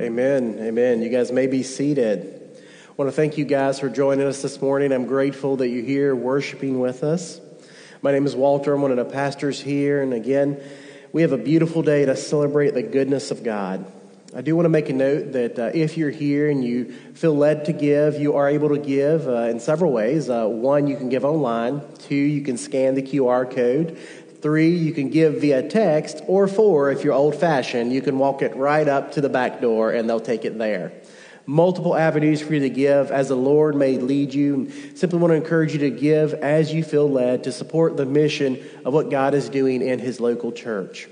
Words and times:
Amen. 0.00 0.58
Amen. 0.60 1.02
You 1.02 1.08
guys 1.08 1.32
may 1.32 1.48
be 1.48 1.64
seated. 1.64 2.22
I 2.88 2.92
want 2.96 3.08
to 3.08 3.12
thank 3.12 3.36
you 3.36 3.44
guys 3.44 3.80
for 3.80 3.88
joining 3.88 4.28
us 4.28 4.42
this 4.42 4.62
morning. 4.62 4.92
I'm 4.92 5.06
grateful 5.06 5.56
that 5.56 5.68
you're 5.70 5.82
here 5.82 6.14
worshiping 6.14 6.78
with 6.78 7.02
us. 7.02 7.40
My 8.00 8.12
name 8.12 8.24
is 8.24 8.36
Walter. 8.36 8.72
I'm 8.74 8.82
one 8.82 8.92
of 8.92 8.96
the 8.96 9.04
pastors 9.04 9.60
here. 9.60 10.00
And 10.00 10.14
again, 10.14 10.62
we 11.12 11.22
have 11.22 11.32
a 11.32 11.36
beautiful 11.36 11.82
day 11.82 12.04
to 12.04 12.14
celebrate 12.14 12.74
the 12.74 12.82
goodness 12.84 13.32
of 13.32 13.42
God. 13.42 13.90
I 14.36 14.40
do 14.40 14.54
want 14.54 14.66
to 14.66 14.70
make 14.70 14.88
a 14.88 14.92
note 14.92 15.32
that 15.32 15.58
uh, 15.58 15.70
if 15.74 15.96
you're 15.96 16.10
here 16.10 16.48
and 16.48 16.62
you 16.62 16.92
feel 16.92 17.34
led 17.34 17.64
to 17.64 17.72
give, 17.72 18.20
you 18.20 18.36
are 18.36 18.48
able 18.48 18.68
to 18.68 18.78
give 18.78 19.26
uh, 19.26 19.48
in 19.48 19.58
several 19.58 19.90
ways. 19.90 20.30
Uh, 20.30 20.46
one, 20.46 20.86
you 20.86 20.96
can 20.96 21.08
give 21.08 21.24
online. 21.24 21.82
Two, 21.98 22.14
you 22.14 22.42
can 22.42 22.56
scan 22.56 22.94
the 22.94 23.02
QR 23.02 23.52
code. 23.52 23.98
Three, 24.40 24.70
you 24.70 24.92
can 24.92 25.10
give 25.10 25.40
via 25.40 25.68
text. 25.68 26.22
Or 26.26 26.46
four, 26.46 26.90
if 26.90 27.02
you're 27.02 27.14
old 27.14 27.34
fashioned, 27.34 27.92
you 27.92 28.00
can 28.00 28.18
walk 28.18 28.42
it 28.42 28.54
right 28.54 28.86
up 28.86 29.12
to 29.12 29.20
the 29.20 29.28
back 29.28 29.60
door 29.60 29.90
and 29.90 30.08
they'll 30.08 30.20
take 30.20 30.44
it 30.44 30.58
there. 30.58 30.92
Multiple 31.44 31.96
avenues 31.96 32.42
for 32.42 32.54
you 32.54 32.60
to 32.60 32.68
give 32.68 33.10
as 33.10 33.28
the 33.28 33.36
Lord 33.36 33.74
may 33.74 33.96
lead 33.96 34.34
you. 34.34 34.70
Simply 34.94 35.18
want 35.18 35.32
to 35.32 35.36
encourage 35.36 35.72
you 35.72 35.78
to 35.78 35.90
give 35.90 36.34
as 36.34 36.72
you 36.72 36.84
feel 36.84 37.10
led 37.10 37.44
to 37.44 37.52
support 37.52 37.96
the 37.96 38.04
mission 38.04 38.62
of 38.84 38.92
what 38.92 39.10
God 39.10 39.34
is 39.34 39.48
doing 39.48 39.80
in 39.82 39.98
His 39.98 40.20
local 40.20 40.52
church. 40.52 41.08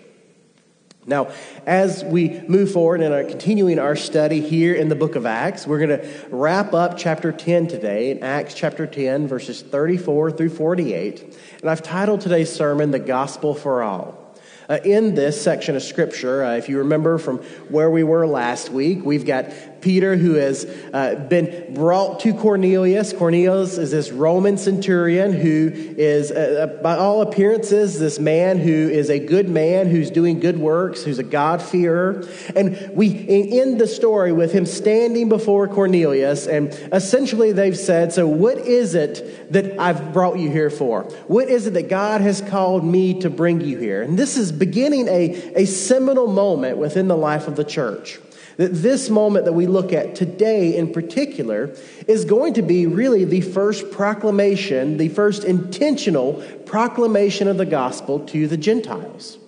Now, 1.09 1.28
as 1.66 2.02
we 2.02 2.41
move 2.48 2.73
forward 2.73 3.01
and 3.01 3.14
are 3.14 3.23
continuing 3.23 3.78
our 3.78 3.95
study 3.95 4.41
here 4.41 4.74
in 4.74 4.88
the 4.88 4.97
book 4.97 5.14
of 5.14 5.24
Acts, 5.24 5.64
we're 5.64 5.78
going 5.78 6.01
to 6.01 6.27
wrap 6.30 6.74
up 6.74 6.98
chapter 6.98 7.30
10 7.30 7.69
today, 7.69 8.10
in 8.10 8.24
Acts 8.24 8.55
chapter 8.55 8.88
10, 8.88 9.28
verses 9.28 9.62
34 9.62 10.33
through 10.33 10.48
48. 10.48 11.38
And 11.61 11.70
I've 11.70 11.83
titled 11.83 12.23
today's 12.23 12.52
sermon, 12.52 12.91
The 12.91 12.98
Gospel 12.98 13.55
for 13.55 13.84
All. 13.84 14.27
Uh, 14.69 14.78
in 14.84 15.14
this 15.14 15.41
section 15.41 15.77
of 15.77 15.83
scripture, 15.84 16.45
uh, 16.45 16.56
if 16.56 16.69
you 16.69 16.78
remember 16.78 17.19
from 17.19 17.38
where 17.69 17.88
we 17.88 18.02
were 18.02 18.27
last 18.27 18.70
week, 18.70 19.05
we've 19.05 19.25
got 19.25 19.52
Peter 19.87 20.17
who 20.17 20.35
has 20.35 20.65
uh, 20.93 21.15
been 21.15 21.73
brought 21.73 22.19
to 22.19 22.35
Cornelius. 22.35 23.12
Cornelius 23.12 23.79
is 23.79 23.93
this 23.93 24.11
Roman 24.11 24.59
centurion 24.59 25.33
who 25.33 25.70
is, 25.73 26.33
uh, 26.33 26.67
uh, 26.78 26.83
by 26.83 26.97
all 26.97 27.23
appearances, 27.23 28.01
this 28.01 28.19
man 28.19 28.59
who 28.59 28.89
is 28.89 29.11
a 29.11 29.20
good 29.20 29.48
man, 29.48 29.89
who's 29.89 30.11
doing 30.11 30.41
good 30.41 30.59
works, 30.59 31.05
who's 31.05 31.20
a 31.20 31.23
God-fearer. 31.23 32.27
And 32.56 32.91
we 32.97 33.61
end 33.61 33.78
the 33.81 33.87
story 33.87 34.33
with 34.33 34.51
him 34.51 34.67
standing 34.67 35.28
before 35.28 35.69
Cornelius, 35.69 36.48
and 36.48 36.71
essentially 36.93 37.53
they've 37.53 37.78
said, 37.78 38.12
So, 38.12 38.27
what 38.27 38.59
is 38.59 38.97
it 38.97 39.53
that 39.53 39.78
I've 39.78 40.12
brought 40.12 40.37
you 40.41 40.50
here 40.50 40.69
for? 40.71 41.05
What 41.28 41.48
is 41.48 41.69
it 41.69 41.75
that 41.75 41.89
God 41.89 42.23
has 42.23 42.41
called 42.41 42.84
me 42.84 43.21
to 43.21 43.31
bring 43.31 43.61
you 43.61 43.78
here? 43.78 44.03
And 44.03 44.19
this 44.19 44.37
is 44.37 44.50
beginning 44.50 45.06
a, 45.06 45.62
a 45.62 45.65
seminal 45.65 46.27
moment 46.27 46.77
within 46.77 47.06
the 47.06 47.17
life 47.17 47.47
of 47.47 47.55
the 47.55 47.62
church. 47.62 48.19
That 48.57 48.73
this 48.73 49.11
moment 49.11 49.45
that 49.45 49.53
we 49.53 49.67
look 49.67 49.93
at 49.93 50.15
today 50.15 50.77
in 50.77 50.93
particular 50.93 51.75
is 52.09 52.25
going 52.25 52.55
to 52.55 52.62
be 52.62 52.87
really 52.87 53.25
the 53.25 53.43
first 53.43 53.91
proclamation, 53.91 54.97
the 54.97 55.11
first 55.11 55.45
intentional 55.45 56.43
proclamation 56.65 57.49
of 57.49 57.59
the 57.59 57.67
gospel 57.67 58.21
to 58.27 58.49
the 58.49 58.57
Gentiles. 58.57 59.39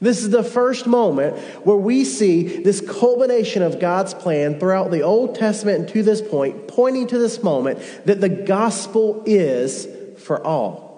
This 0.00 0.22
is 0.22 0.30
the 0.30 0.44
first 0.44 0.86
moment 0.86 1.38
where 1.64 1.76
we 1.76 2.04
see 2.04 2.62
this 2.62 2.80
culmination 2.80 3.62
of 3.62 3.80
God's 3.80 4.14
plan 4.14 4.58
throughout 4.58 4.90
the 4.90 5.02
Old 5.02 5.34
Testament 5.34 5.80
and 5.80 5.88
to 5.88 6.02
this 6.02 6.22
point, 6.22 6.68
pointing 6.68 7.08
to 7.08 7.18
this 7.18 7.42
moment 7.42 7.80
that 8.06 8.20
the 8.20 8.28
gospel 8.28 9.22
is 9.26 9.88
for 10.18 10.44
all. 10.44 10.88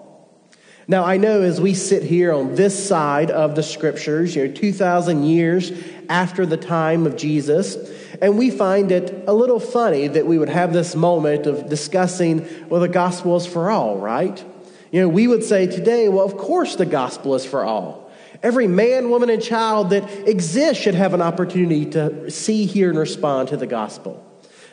Now, 0.87 1.05
I 1.05 1.17
know 1.17 1.41
as 1.41 1.61
we 1.61 1.73
sit 1.73 2.03
here 2.03 2.33
on 2.33 2.55
this 2.55 2.87
side 2.87 3.31
of 3.31 3.55
the 3.55 3.63
scriptures, 3.63 4.35
you 4.35 4.47
know, 4.47 4.53
2,000 4.53 5.23
years 5.23 5.71
after 6.11 6.45
the 6.45 6.57
time 6.57 7.07
of 7.07 7.15
Jesus, 7.15 7.77
and 8.21 8.37
we 8.37 8.51
find 8.51 8.91
it 8.91 9.23
a 9.27 9.33
little 9.33 9.61
funny 9.61 10.07
that 10.09 10.27
we 10.27 10.37
would 10.37 10.49
have 10.49 10.73
this 10.73 10.93
moment 10.93 11.47
of 11.47 11.69
discussing, 11.69 12.45
well, 12.67 12.81
the 12.81 12.89
gospel 12.89 13.37
is 13.37 13.47
for 13.47 13.71
all, 13.71 13.97
right? 13.97 14.43
You 14.91 15.01
know, 15.01 15.07
we 15.07 15.27
would 15.27 15.43
say 15.43 15.67
today, 15.67 16.09
well, 16.09 16.25
of 16.25 16.35
course 16.35 16.75
the 16.75 16.85
gospel 16.85 17.33
is 17.33 17.45
for 17.45 17.63
all. 17.63 18.11
Every 18.43 18.67
man, 18.67 19.09
woman, 19.09 19.29
and 19.29 19.41
child 19.41 19.91
that 19.91 20.09
exists 20.27 20.83
should 20.83 20.95
have 20.95 21.13
an 21.13 21.21
opportunity 21.21 21.85
to 21.91 22.29
see, 22.29 22.65
hear, 22.65 22.89
and 22.89 22.99
respond 22.99 23.49
to 23.49 23.57
the 23.57 23.67
gospel 23.67 24.30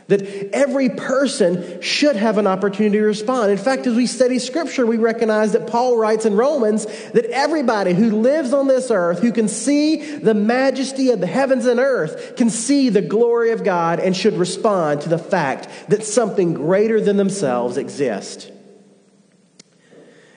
that 0.08 0.22
every 0.54 0.88
person 0.88 1.80
should 1.82 2.16
have 2.16 2.38
an 2.38 2.46
opportunity 2.46 2.96
to 2.96 3.04
respond. 3.04 3.50
In 3.50 3.58
fact, 3.58 3.86
as 3.86 3.94
we 3.94 4.06
study 4.06 4.38
scripture, 4.38 4.86
we 4.86 4.96
recognize 4.96 5.52
that 5.52 5.66
Paul 5.66 5.98
writes 5.98 6.24
in 6.24 6.34
Romans 6.34 6.86
that 7.12 7.26
everybody 7.26 7.92
who 7.92 8.10
lives 8.22 8.54
on 8.54 8.68
this 8.68 8.90
earth, 8.90 9.20
who 9.20 9.32
can 9.32 9.48
see 9.48 10.16
the 10.16 10.32
majesty 10.32 11.10
of 11.10 11.20
the 11.20 11.26
heavens 11.26 11.66
and 11.66 11.78
earth, 11.78 12.36
can 12.36 12.48
see 12.48 12.88
the 12.88 13.02
glory 13.02 13.50
of 13.50 13.62
God 13.64 14.00
and 14.00 14.16
should 14.16 14.34
respond 14.34 15.02
to 15.02 15.10
the 15.10 15.18
fact 15.18 15.68
that 15.88 16.02
something 16.02 16.54
greater 16.54 17.02
than 17.02 17.18
themselves 17.18 17.76
exists. 17.76 18.50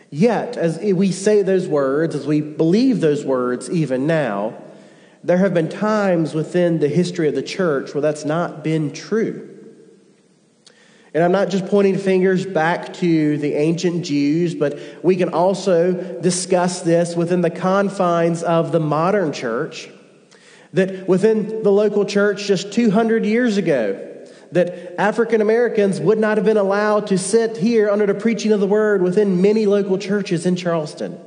Yet, 0.09 0.57
as 0.57 0.79
we 0.79 1.13
say 1.13 1.41
those 1.43 1.69
words, 1.69 2.13
as 2.13 2.27
we 2.27 2.41
believe 2.41 2.99
those 2.99 3.23
words 3.23 3.69
even 3.71 4.05
now, 4.05 4.61
there 5.23 5.37
have 5.37 5.53
been 5.53 5.69
times 5.69 6.33
within 6.33 6.79
the 6.79 6.89
history 6.89 7.29
of 7.29 7.35
the 7.35 7.43
church 7.43 7.93
where 7.93 8.01
that's 8.01 8.25
not 8.25 8.65
been 8.65 8.91
true. 8.91 9.50
And 11.13 11.23
I'm 11.23 11.31
not 11.33 11.49
just 11.49 11.65
pointing 11.65 11.97
fingers 11.97 12.45
back 12.45 12.93
to 12.95 13.37
the 13.37 13.53
ancient 13.55 14.05
Jews, 14.05 14.55
but 14.55 14.79
we 15.03 15.17
can 15.17 15.29
also 15.29 15.93
discuss 16.21 16.81
this 16.81 17.15
within 17.15 17.41
the 17.41 17.49
confines 17.49 18.43
of 18.43 18.71
the 18.71 18.79
modern 18.79 19.33
church. 19.33 19.89
That 20.73 21.09
within 21.09 21.63
the 21.63 21.71
local 21.71 22.05
church 22.05 22.45
just 22.45 22.71
200 22.71 23.25
years 23.25 23.57
ago, 23.57 24.07
that 24.53 24.99
African 24.99 25.41
Americans 25.41 25.99
would 25.99 26.17
not 26.17 26.37
have 26.37 26.45
been 26.45 26.57
allowed 26.57 27.07
to 27.07 27.17
sit 27.17 27.57
here 27.57 27.89
under 27.89 28.05
the 28.05 28.13
preaching 28.13 28.53
of 28.53 28.61
the 28.61 28.67
word 28.67 29.01
within 29.01 29.41
many 29.41 29.65
local 29.65 29.97
churches 29.97 30.45
in 30.45 30.55
Charleston. 30.55 31.19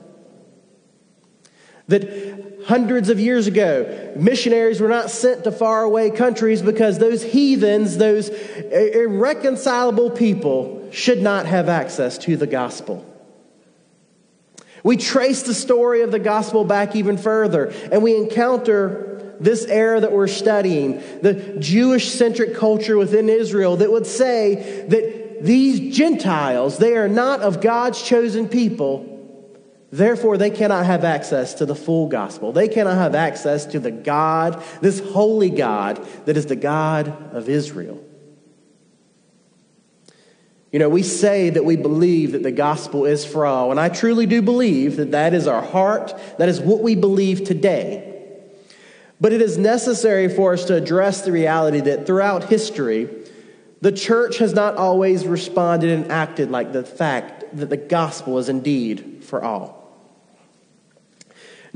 That 1.89 2.65
hundreds 2.67 3.11
of 3.11 3.21
years 3.21 3.47
ago, 3.47 4.13
missionaries 4.17 4.81
were 4.81 4.89
not 4.89 5.11
sent 5.11 5.45
to 5.45 5.53
faraway 5.53 6.11
countries 6.11 6.63
because 6.63 6.99
those 6.99 7.23
heathens, 7.23 7.99
those 7.99 8.29
irreconcilable 8.31 10.11
people, 10.11 10.89
should 10.91 11.21
not 11.21 11.47
have 11.47 11.69
access 11.69 12.17
to 12.19 12.37
the 12.37 12.47
gospel. 12.47 13.05
We 14.83 14.97
trace 14.97 15.43
the 15.43 15.55
story 15.55 16.03
of 16.03 16.11
the 16.11 16.19
gospel 16.19 16.65
back 16.65 16.95
even 16.97 17.17
further, 17.17 17.73
and 17.91 18.03
we 18.03 18.17
encounter 18.17 19.35
this 19.41 19.65
era 19.67 20.01
that 20.01 20.13
we're 20.13 20.27
studying, 20.27 21.03
the 21.23 21.57
Jewish 21.59 22.13
centric 22.13 22.55
culture 22.55 22.97
within 22.97 23.29
Israel 23.29 23.77
that 23.79 23.91
would 23.91 24.07
say 24.07 24.87
that 24.89 25.45
these 25.45 25.95
Gentiles, 25.97 26.79
they 26.79 26.97
are 26.97 27.09
not 27.09 27.41
of 27.41 27.61
God's 27.61 28.01
chosen 28.01 28.49
people 28.49 29.14
Therefore, 29.95 30.37
they 30.37 30.51
cannot 30.51 30.87
have 30.87 31.05
access 31.05 31.55
to 31.55 31.67
the 31.67 31.77
full 31.77 32.09
gospel. 32.09 32.51
They 32.51 32.67
cannot 32.67 32.97
have 32.97 33.15
access 33.15 33.65
to 33.67 33.79
the 33.79 33.93
God, 33.93 34.61
this 34.81 34.99
holy 34.99 35.51
God 35.51 36.05
that 36.25 36.37
is 36.37 36.47
the 36.47 36.57
God 36.57 37.33
of 37.33 37.49
Israel. 37.49 38.03
You 40.73 40.81
know, 40.81 40.89
we 40.89 41.05
say 41.05 41.49
that 41.51 41.65
we 41.65 41.77
believe 41.77 42.33
that 42.33 42.43
the 42.43 42.51
gospel 42.51 43.05
is 43.05 43.25
for 43.25 43.47
all, 43.47 43.71
and 43.71 43.79
I 43.79 43.89
truly 43.89 44.27
do 44.27 44.43
believe 44.43 44.97
that 44.97 45.13
that 45.13 45.33
is 45.33 45.47
our 45.47 45.63
heart, 45.63 46.13
that 46.39 46.49
is 46.49 46.61
what 46.61 46.81
we 46.81 46.97
believe 46.97 47.45
today. 47.45 48.21
But 49.21 49.33
it 49.33 49.41
is 49.41 49.57
necessary 49.59 50.29
for 50.29 50.55
us 50.55 50.65
to 50.65 50.75
address 50.75 51.23
the 51.23 51.31
reality 51.31 51.79
that 51.83 52.05
throughout 52.05 52.49
history, 52.49 53.09
the 53.81 53.93
church 53.93 54.39
has 54.39 54.55
not 54.55 54.75
always 54.75 55.25
responded 55.25 55.91
and 55.91 56.11
acted 56.11 56.51
like 56.51 56.73
the 56.73 56.83
fact 56.83 57.45
that 57.57 57.71
the 57.71 57.77
gospel 57.77 58.39
is 58.39 58.49
indeed 58.49 59.23
for 59.23 59.41
all. 59.45 59.84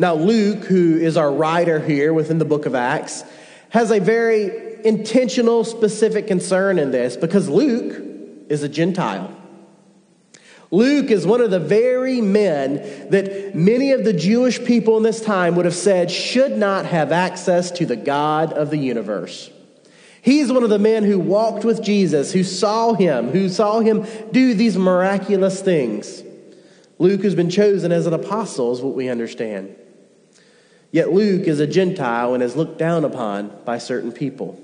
Now, 0.01 0.15
Luke, 0.15 0.65
who 0.65 0.97
is 0.97 1.17
our 1.17 1.31
writer 1.31 1.81
here 1.81 2.15
within 2.15 2.39
the 2.39 2.45
book 2.45 2.67
of 2.67 2.77
Acts, 2.77 3.25
has 3.71 3.91
a 3.91 3.99
very 3.99 4.87
intentional, 4.87 5.65
specific 5.65 6.29
concern 6.29 6.79
in 6.79 6.93
this 6.93 7.17
because 7.17 7.49
Luke 7.49 8.01
is 8.49 8.63
a 8.63 8.69
Gentile. 8.69 9.35
Luke 10.71 11.11
is 11.11 11.27
one 11.27 11.41
of 11.41 11.51
the 11.51 11.59
very 11.59 12.21
men 12.21 12.77
that 13.11 13.57
many 13.57 13.91
of 13.91 14.05
the 14.05 14.13
Jewish 14.13 14.63
people 14.65 14.97
in 14.99 15.03
this 15.03 15.21
time 15.21 15.57
would 15.57 15.65
have 15.65 15.75
said 15.75 16.13
should 16.13 16.57
not 16.57 16.87
have 16.87 17.11
access 17.11 17.73
to 17.73 17.85
the 17.85 17.97
God 17.97 18.53
of 18.53 18.71
the 18.71 18.77
universe. 18.77 19.51
He's 20.23 20.53
one 20.53 20.63
of 20.63 20.71
the 20.71 20.79
men 20.79 21.03
who 21.03 21.19
walked 21.19 21.65
with 21.65 21.83
Jesus, 21.83 22.33
who 22.33 22.45
saw 22.45 22.93
him, 22.93 23.31
who 23.31 23.49
saw 23.49 23.81
him 23.81 24.07
do 24.31 24.55
these 24.55 24.77
miraculous 24.77 25.61
things. 25.61 26.23
Luke 27.01 27.23
has 27.25 27.35
been 27.35 27.51
chosen 27.51 27.91
as 27.91 28.07
an 28.07 28.15
apostle, 28.15 28.73
is 28.73 28.81
what 28.81 28.95
we 28.95 29.09
understand. 29.09 29.75
Yet 30.91 31.13
Luke 31.13 31.47
is 31.47 31.61
a 31.61 31.67
Gentile 31.67 32.35
and 32.35 32.43
is 32.43 32.57
looked 32.57 32.79
down 32.79 33.05
upon 33.05 33.53
by 33.65 33.79
certain 33.79 34.13
people. 34.13 34.59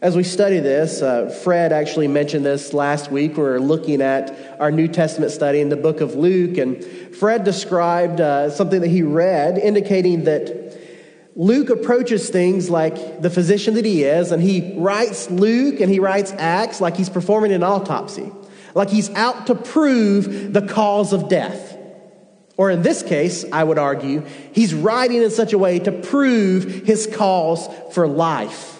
As 0.00 0.14
we 0.14 0.22
study 0.22 0.60
this, 0.60 1.00
uh, 1.00 1.30
Fred 1.42 1.72
actually 1.72 2.08
mentioned 2.08 2.44
this 2.44 2.74
last 2.74 3.10
week. 3.10 3.38
We 3.38 3.44
are 3.44 3.58
looking 3.58 4.02
at 4.02 4.60
our 4.60 4.70
New 4.70 4.86
Testament 4.86 5.32
study 5.32 5.60
in 5.60 5.70
the 5.70 5.76
book 5.76 6.02
of 6.02 6.14
Luke, 6.14 6.58
and 6.58 6.84
Fred 6.84 7.42
described 7.42 8.20
uh, 8.20 8.50
something 8.50 8.82
that 8.82 8.90
he 8.90 9.02
read 9.02 9.56
indicating 9.56 10.24
that 10.24 10.78
Luke 11.36 11.70
approaches 11.70 12.28
things 12.28 12.68
like 12.70 13.22
the 13.22 13.30
physician 13.30 13.74
that 13.74 13.84
he 13.84 14.04
is, 14.04 14.30
and 14.30 14.42
he 14.42 14.74
writes 14.76 15.30
Luke 15.30 15.80
and 15.80 15.90
he 15.90 15.98
writes 15.98 16.32
Acts 16.32 16.80
like 16.80 16.96
he's 16.96 17.08
performing 17.08 17.52
an 17.52 17.62
autopsy, 17.62 18.30
like 18.74 18.90
he's 18.90 19.10
out 19.14 19.46
to 19.46 19.54
prove 19.54 20.52
the 20.52 20.62
cause 20.62 21.12
of 21.12 21.28
death. 21.28 21.73
Or 22.56 22.70
in 22.70 22.82
this 22.82 23.02
case, 23.02 23.44
I 23.50 23.64
would 23.64 23.78
argue, 23.78 24.24
he's 24.52 24.74
writing 24.74 25.22
in 25.22 25.30
such 25.30 25.52
a 25.52 25.58
way 25.58 25.80
to 25.80 25.92
prove 25.92 26.64
his 26.64 27.06
cause 27.06 27.68
for 27.92 28.06
life. 28.06 28.74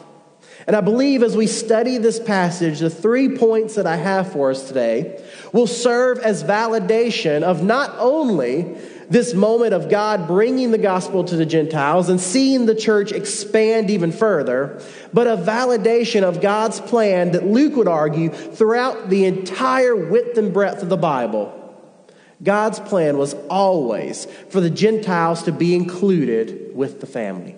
And 0.67 0.75
I 0.75 0.81
believe 0.81 1.23
as 1.23 1.37
we 1.37 1.47
study 1.47 1.99
this 1.99 2.19
passage, 2.19 2.79
the 2.79 2.88
three 2.88 3.37
points 3.37 3.75
that 3.75 3.87
I 3.87 3.97
have 3.97 4.32
for 4.32 4.50
us 4.50 4.67
today 4.67 5.23
will 5.53 5.67
serve 5.67 6.19
as 6.19 6.43
validation 6.43 7.43
of 7.43 7.62
not 7.62 7.94
only 7.99 8.76
this 9.11 9.35
moment 9.35 9.75
of 9.75 9.91
God 9.91 10.27
bringing 10.27 10.70
the 10.70 10.79
gospel 10.79 11.25
to 11.25 11.37
the 11.37 11.44
Gentiles 11.44 12.09
and 12.09 12.19
seeing 12.19 12.65
the 12.65 12.75
church 12.75 13.12
expand 13.12 13.91
even 13.91 14.12
further, 14.12 14.81
but 15.12 15.27
a 15.27 15.37
validation 15.37 16.23
of 16.23 16.41
God's 16.41 16.81
plan 16.81 17.32
that 17.32 17.44
Luke 17.44 17.77
would 17.77 17.88
argue 17.88 18.31
throughout 18.31 19.11
the 19.11 19.27
entire 19.27 19.94
width 19.94 20.38
and 20.38 20.55
breadth 20.55 20.82
of 20.82 20.88
the 20.88 20.97
Bible. 20.97 21.63
God's 22.44 22.79
plan 22.79 23.17
was 23.17 23.35
always 23.49 24.26
for 24.50 24.61
the 24.61 24.70
Gentiles 24.70 25.43
to 25.44 25.52
be 25.52 25.75
included 25.75 26.76
with 26.76 27.00
the 27.00 27.06
family. 27.06 27.56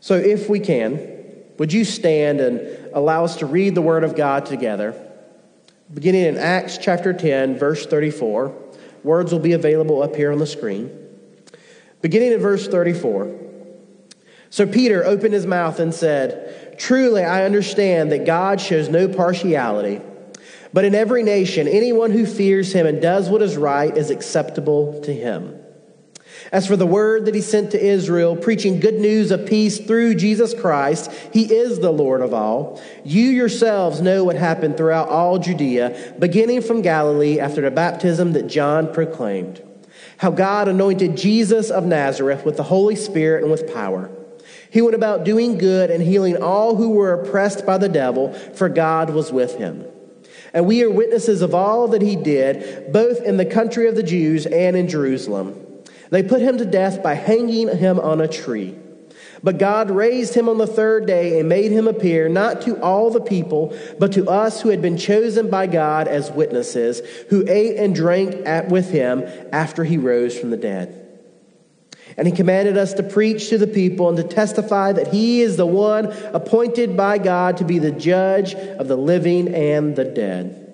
So, 0.00 0.14
if 0.14 0.48
we 0.48 0.60
can, 0.60 1.18
would 1.58 1.72
you 1.72 1.84
stand 1.84 2.40
and 2.40 2.60
allow 2.94 3.24
us 3.24 3.36
to 3.36 3.46
read 3.46 3.74
the 3.74 3.82
Word 3.82 4.04
of 4.04 4.14
God 4.14 4.46
together? 4.46 4.94
Beginning 5.92 6.24
in 6.24 6.36
Acts 6.38 6.78
chapter 6.78 7.12
10, 7.12 7.58
verse 7.58 7.84
34. 7.86 8.54
Words 9.02 9.32
will 9.32 9.40
be 9.40 9.52
available 9.52 10.02
up 10.02 10.14
here 10.14 10.30
on 10.30 10.38
the 10.38 10.46
screen. 10.46 10.90
Beginning 12.00 12.32
in 12.32 12.40
verse 12.40 12.68
34. 12.68 13.36
So 14.50 14.66
Peter 14.66 15.04
opened 15.04 15.34
his 15.34 15.46
mouth 15.46 15.80
and 15.80 15.94
said, 15.94 16.78
Truly, 16.78 17.24
I 17.24 17.44
understand 17.44 18.12
that 18.12 18.24
God 18.24 18.60
shows 18.60 18.88
no 18.88 19.08
partiality, 19.08 20.00
but 20.72 20.84
in 20.84 20.94
every 20.94 21.22
nation, 21.22 21.66
anyone 21.66 22.10
who 22.10 22.26
fears 22.26 22.72
him 22.72 22.86
and 22.86 23.00
does 23.00 23.28
what 23.28 23.42
is 23.42 23.56
right 23.56 23.96
is 23.96 24.10
acceptable 24.10 25.00
to 25.02 25.12
him. 25.12 25.56
As 26.52 26.66
for 26.66 26.76
the 26.76 26.86
word 26.86 27.26
that 27.26 27.34
he 27.34 27.40
sent 27.40 27.72
to 27.72 27.84
Israel, 27.84 28.34
preaching 28.34 28.80
good 28.80 28.94
news 28.94 29.30
of 29.30 29.46
peace 29.46 29.78
through 29.78 30.14
Jesus 30.14 30.54
Christ, 30.54 31.12
he 31.32 31.52
is 31.52 31.78
the 31.78 31.92
Lord 31.92 32.22
of 32.22 32.34
all. 32.34 32.82
You 33.04 33.24
yourselves 33.24 34.00
know 34.00 34.24
what 34.24 34.36
happened 34.36 34.76
throughout 34.76 35.08
all 35.08 35.38
Judea, 35.38 36.14
beginning 36.18 36.62
from 36.62 36.82
Galilee 36.82 37.38
after 37.38 37.60
the 37.60 37.70
baptism 37.70 38.32
that 38.32 38.48
John 38.48 38.92
proclaimed. 38.92 39.62
How 40.16 40.30
God 40.30 40.68
anointed 40.68 41.16
Jesus 41.16 41.70
of 41.70 41.86
Nazareth 41.86 42.44
with 42.44 42.56
the 42.56 42.64
Holy 42.64 42.96
Spirit 42.96 43.42
and 43.42 43.50
with 43.50 43.72
power. 43.72 44.10
He 44.70 44.82
went 44.82 44.94
about 44.94 45.24
doing 45.24 45.58
good 45.58 45.90
and 45.90 46.02
healing 46.02 46.42
all 46.42 46.76
who 46.76 46.90
were 46.90 47.12
oppressed 47.12 47.66
by 47.66 47.78
the 47.78 47.88
devil, 47.88 48.32
for 48.32 48.68
God 48.68 49.10
was 49.10 49.32
with 49.32 49.56
him. 49.56 49.84
And 50.52 50.66
we 50.66 50.82
are 50.82 50.90
witnesses 50.90 51.42
of 51.42 51.54
all 51.54 51.88
that 51.88 52.02
he 52.02 52.16
did, 52.16 52.92
both 52.92 53.22
in 53.22 53.36
the 53.36 53.46
country 53.46 53.88
of 53.88 53.94
the 53.94 54.02
Jews 54.02 54.46
and 54.46 54.76
in 54.76 54.88
Jerusalem 54.88 55.66
they 56.10 56.22
put 56.22 56.42
him 56.42 56.58
to 56.58 56.64
death 56.64 57.02
by 57.02 57.14
hanging 57.14 57.68
him 57.76 57.98
on 57.98 58.20
a 58.20 58.28
tree. 58.28 58.76
But 59.42 59.58
God 59.58 59.90
raised 59.90 60.34
him 60.34 60.48
on 60.48 60.58
the 60.58 60.66
third 60.66 61.06
day 61.06 61.40
and 61.40 61.48
made 61.48 61.72
him 61.72 61.88
appear 61.88 62.28
not 62.28 62.60
to 62.62 62.80
all 62.82 63.10
the 63.10 63.22
people, 63.22 63.74
but 63.98 64.12
to 64.12 64.28
us 64.28 64.60
who 64.60 64.68
had 64.68 64.82
been 64.82 64.98
chosen 64.98 65.48
by 65.48 65.66
God 65.66 66.08
as 66.08 66.30
witnesses, 66.30 67.00
who 67.30 67.46
ate 67.48 67.76
and 67.76 67.94
drank 67.94 68.46
at, 68.46 68.68
with 68.68 68.90
him 68.90 69.24
after 69.50 69.84
he 69.84 69.96
rose 69.96 70.38
from 70.38 70.50
the 70.50 70.58
dead. 70.58 70.99
And 72.20 72.28
he 72.28 72.34
commanded 72.34 72.76
us 72.76 72.92
to 72.92 73.02
preach 73.02 73.48
to 73.48 73.56
the 73.56 73.66
people 73.66 74.10
and 74.10 74.18
to 74.18 74.22
testify 74.22 74.92
that 74.92 75.08
he 75.08 75.40
is 75.40 75.56
the 75.56 75.64
one 75.64 76.04
appointed 76.34 76.94
by 76.94 77.16
God 77.16 77.56
to 77.56 77.64
be 77.64 77.78
the 77.78 77.92
judge 77.92 78.54
of 78.54 78.88
the 78.88 78.96
living 78.96 79.54
and 79.54 79.96
the 79.96 80.04
dead. 80.04 80.70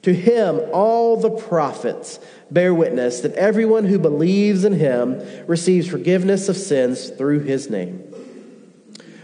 To 0.00 0.14
him, 0.14 0.62
all 0.72 1.18
the 1.18 1.28
prophets 1.28 2.18
bear 2.50 2.72
witness 2.72 3.20
that 3.20 3.34
everyone 3.34 3.84
who 3.84 3.98
believes 3.98 4.64
in 4.64 4.72
him 4.72 5.20
receives 5.46 5.88
forgiveness 5.88 6.48
of 6.48 6.56
sins 6.56 7.10
through 7.10 7.40
his 7.40 7.68
name. 7.68 7.98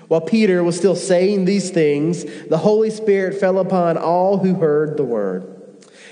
While 0.08 0.20
Peter 0.20 0.62
was 0.62 0.76
still 0.76 0.96
saying 0.96 1.46
these 1.46 1.70
things, 1.70 2.26
the 2.48 2.58
Holy 2.58 2.90
Spirit 2.90 3.40
fell 3.40 3.58
upon 3.58 3.96
all 3.96 4.36
who 4.36 4.52
heard 4.56 4.98
the 4.98 5.04
word. 5.04 5.57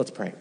Let's 0.00 0.10
pray. 0.10 0.32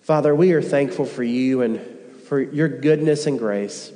Father, 0.00 0.34
we 0.34 0.52
are 0.52 0.62
thankful 0.62 1.04
for 1.04 1.22
you 1.22 1.60
and 1.60 1.78
for 2.26 2.40
your 2.40 2.68
goodness 2.68 3.26
and 3.26 3.38
grace. 3.38 3.92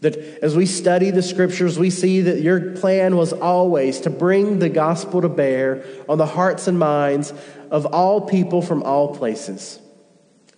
That 0.00 0.16
as 0.42 0.56
we 0.56 0.66
study 0.66 1.12
the 1.12 1.22
scriptures, 1.22 1.78
we 1.78 1.90
see 1.90 2.22
that 2.22 2.40
your 2.40 2.72
plan 2.72 3.16
was 3.16 3.32
always 3.32 4.00
to 4.00 4.10
bring 4.10 4.58
the 4.58 4.68
gospel 4.68 5.22
to 5.22 5.28
bear 5.28 5.84
on 6.08 6.18
the 6.18 6.26
hearts 6.26 6.66
and 6.66 6.80
minds 6.80 7.32
of 7.70 7.86
all 7.86 8.22
people 8.22 8.60
from 8.60 8.82
all 8.82 9.14
places. 9.14 9.78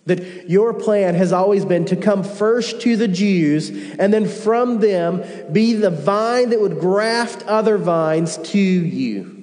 That 0.07 0.49
your 0.49 0.73
plan 0.73 1.13
has 1.13 1.31
always 1.31 1.65
been 1.65 1.85
to 1.85 1.95
come 1.95 2.23
first 2.23 2.81
to 2.81 2.97
the 2.97 3.07
Jews 3.07 3.69
and 3.69 4.11
then 4.11 4.27
from 4.27 4.79
them 4.79 5.23
be 5.53 5.73
the 5.73 5.91
vine 5.91 6.49
that 6.49 6.61
would 6.61 6.79
graft 6.79 7.43
other 7.43 7.77
vines 7.77 8.37
to 8.37 8.57
you. 8.57 9.40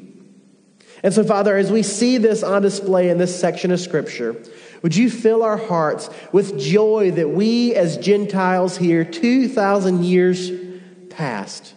And 1.02 1.14
so, 1.14 1.24
Father, 1.24 1.56
as 1.56 1.70
we 1.70 1.82
see 1.82 2.18
this 2.18 2.42
on 2.42 2.62
display 2.62 3.08
in 3.08 3.18
this 3.18 3.38
section 3.38 3.70
of 3.70 3.80
Scripture, 3.80 4.36
would 4.82 4.96
you 4.96 5.10
fill 5.10 5.42
our 5.42 5.56
hearts 5.56 6.08
with 6.32 6.58
joy 6.58 7.10
that 7.12 7.30
we, 7.30 7.74
as 7.74 7.96
Gentiles 7.98 8.76
here 8.76 9.04
2,000 9.04 10.04
years 10.04 10.50
past, 11.10 11.74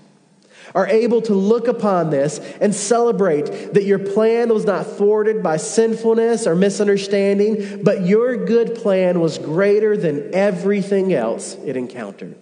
are 0.73 0.87
able 0.87 1.21
to 1.23 1.33
look 1.33 1.67
upon 1.67 2.09
this 2.09 2.39
and 2.61 2.73
celebrate 2.73 3.73
that 3.73 3.83
your 3.83 3.99
plan 3.99 4.49
was 4.53 4.65
not 4.65 4.85
thwarted 4.85 5.43
by 5.43 5.57
sinfulness 5.57 6.47
or 6.47 6.55
misunderstanding, 6.55 7.83
but 7.83 8.05
your 8.05 8.45
good 8.45 8.75
plan 8.75 9.19
was 9.19 9.37
greater 9.37 9.97
than 9.97 10.33
everything 10.33 11.13
else 11.13 11.55
it 11.65 11.75
encountered. 11.75 12.35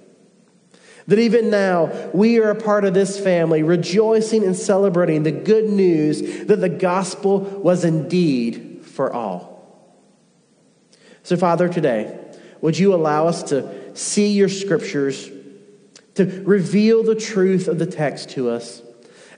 That 1.10 1.18
even 1.18 1.50
now, 1.50 2.12
we 2.14 2.40
are 2.40 2.52
a 2.52 2.56
part 2.56 2.86
of 2.86 2.94
this 2.94 3.20
family, 3.20 3.64
rejoicing 3.64 4.44
and 4.44 4.56
celebrating 4.56 5.24
the 5.24 5.32
good 5.32 5.68
news 5.68 6.46
that 6.46 6.62
the 6.62 6.70
gospel 6.70 7.40
was 7.40 7.84
indeed 7.84 8.82
for 8.84 9.12
all. 9.12 9.50
So, 11.24 11.36
Father, 11.36 11.68
today, 11.68 12.16
would 12.62 12.78
you 12.78 12.94
allow 12.94 13.26
us 13.28 13.42
to 13.44 13.98
see 13.98 14.34
your 14.34 14.50
scriptures, 14.50 15.32
to 16.14 16.44
reveal 16.46 17.02
the 17.02 17.16
truth 17.16 17.68
of 17.68 17.80
the 17.80 17.88
text 17.88 18.30
to 18.32 18.52
us, 18.52 18.84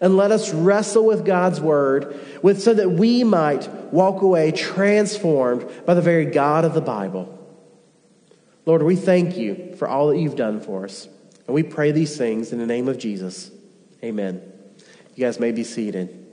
and 0.02 0.18
let 0.18 0.32
us 0.32 0.54
wrestle 0.54 1.06
with 1.06 1.24
God's 1.24 1.62
word 1.62 2.20
with, 2.42 2.62
so 2.62 2.74
that 2.74 2.92
we 2.92 3.24
might 3.24 3.70
walk 3.94 4.22
away 4.22 4.52
transformed 4.52 5.66
by 5.86 5.94
the 5.94 6.02
very 6.02 6.26
God 6.26 6.66
of 6.66 6.74
the 6.74 6.82
Bible. 6.82 7.40
Lord, 8.66 8.84
we 8.84 8.98
thank 8.98 9.38
you 9.38 9.74
for 9.78 9.88
all 9.88 10.10
that 10.10 10.18
you've 10.18 10.36
done 10.36 10.60
for 10.60 10.84
us. 10.84 11.08
And 11.52 11.56
we 11.58 11.64
pray 11.64 11.92
these 11.92 12.16
things 12.16 12.54
in 12.54 12.60
the 12.60 12.66
name 12.66 12.88
of 12.88 12.98
Jesus. 12.98 13.52
Amen. 14.02 14.42
You 15.16 15.26
guys 15.26 15.38
may 15.38 15.52
be 15.52 15.66
seated. 15.66 16.26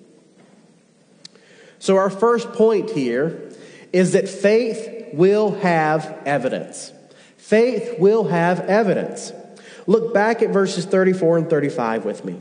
So, 1.81 1.97
our 1.97 2.09
first 2.09 2.53
point 2.53 2.91
here 2.91 3.51
is 3.93 4.13
that 4.13 4.29
faith 4.29 5.09
will 5.13 5.57
have 5.57 6.23
evidence. 6.25 6.93
Faith 7.37 7.99
will 7.99 8.29
have 8.29 8.61
evidence. 8.61 9.33
Look 9.89 10.15
back 10.15 10.41
at 10.41 10.51
verses 10.51 10.85
34 10.85 11.39
and 11.39 11.51
35 11.51 12.05
with 12.05 12.25
me. 12.25 12.41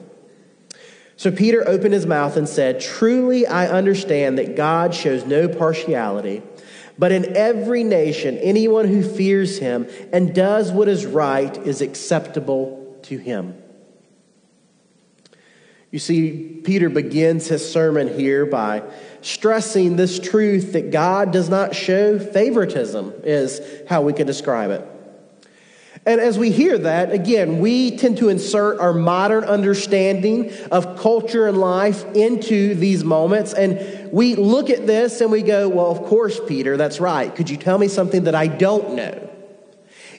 So 1.16 1.32
Peter 1.32 1.68
opened 1.68 1.96
his 1.96 2.06
mouth 2.06 2.38
and 2.38 2.48
said, 2.48 2.80
Truly 2.80 3.48
I 3.48 3.70
understand 3.70 4.38
that 4.38 4.56
God 4.56 4.94
shows 4.94 5.26
no 5.26 5.48
partiality, 5.48 6.44
but 7.00 7.12
in 7.12 7.38
every 7.38 7.84
nation, 7.84 8.38
anyone 8.38 8.88
who 8.88 9.04
fears 9.04 9.60
him 9.60 9.88
and 10.12 10.34
does 10.34 10.72
what 10.72 10.88
is 10.88 11.06
right 11.06 11.56
is 11.58 11.82
acceptable 11.82 12.98
to 13.04 13.18
him. 13.18 13.56
You 15.92 16.00
see, 16.00 16.62
Peter 16.64 16.90
begins 16.90 17.48
his 17.48 17.70
sermon 17.70 18.08
here 18.20 18.46
by 18.46 18.84
stressing 19.22 19.96
this 19.96 20.20
truth 20.20 20.74
that 20.74 20.92
God 20.92 21.32
does 21.32 21.50
not 21.50 21.76
show 21.76 22.20
favoritism, 22.20 23.14
is 23.24 23.62
how 23.88 24.02
we 24.02 24.14
could 24.14 24.28
describe 24.28 24.72
it. 24.72 24.86
And 26.08 26.22
as 26.22 26.40
we 26.40 26.52
hear 26.52 26.78
that, 26.78 27.12
again, 27.12 27.60
we 27.60 27.98
tend 27.98 28.20
to 28.20 28.30
insert 28.30 28.80
our 28.80 28.94
modern 28.94 29.44
understanding 29.44 30.54
of 30.72 30.98
culture 30.98 31.48
and 31.48 31.58
life 31.58 32.06
into 32.16 32.76
these 32.76 33.04
moments. 33.04 33.52
And 33.52 34.10
we 34.14 34.36
look 34.36 34.70
at 34.70 34.88
this 34.88 35.20
and 35.20 35.30
we 35.34 35.42
go, 35.42 35.68
well, 35.68 35.92
of 35.92 36.04
course, 36.04 36.40
Peter, 36.48 36.78
that's 36.78 37.02
right. 37.02 37.36
Could 37.36 37.50
you 37.50 37.58
tell 37.58 37.78
me 37.78 37.90
something 37.90 38.24
that 38.24 38.36
I 38.36 38.48
don't 38.48 38.94
know? 38.94 39.30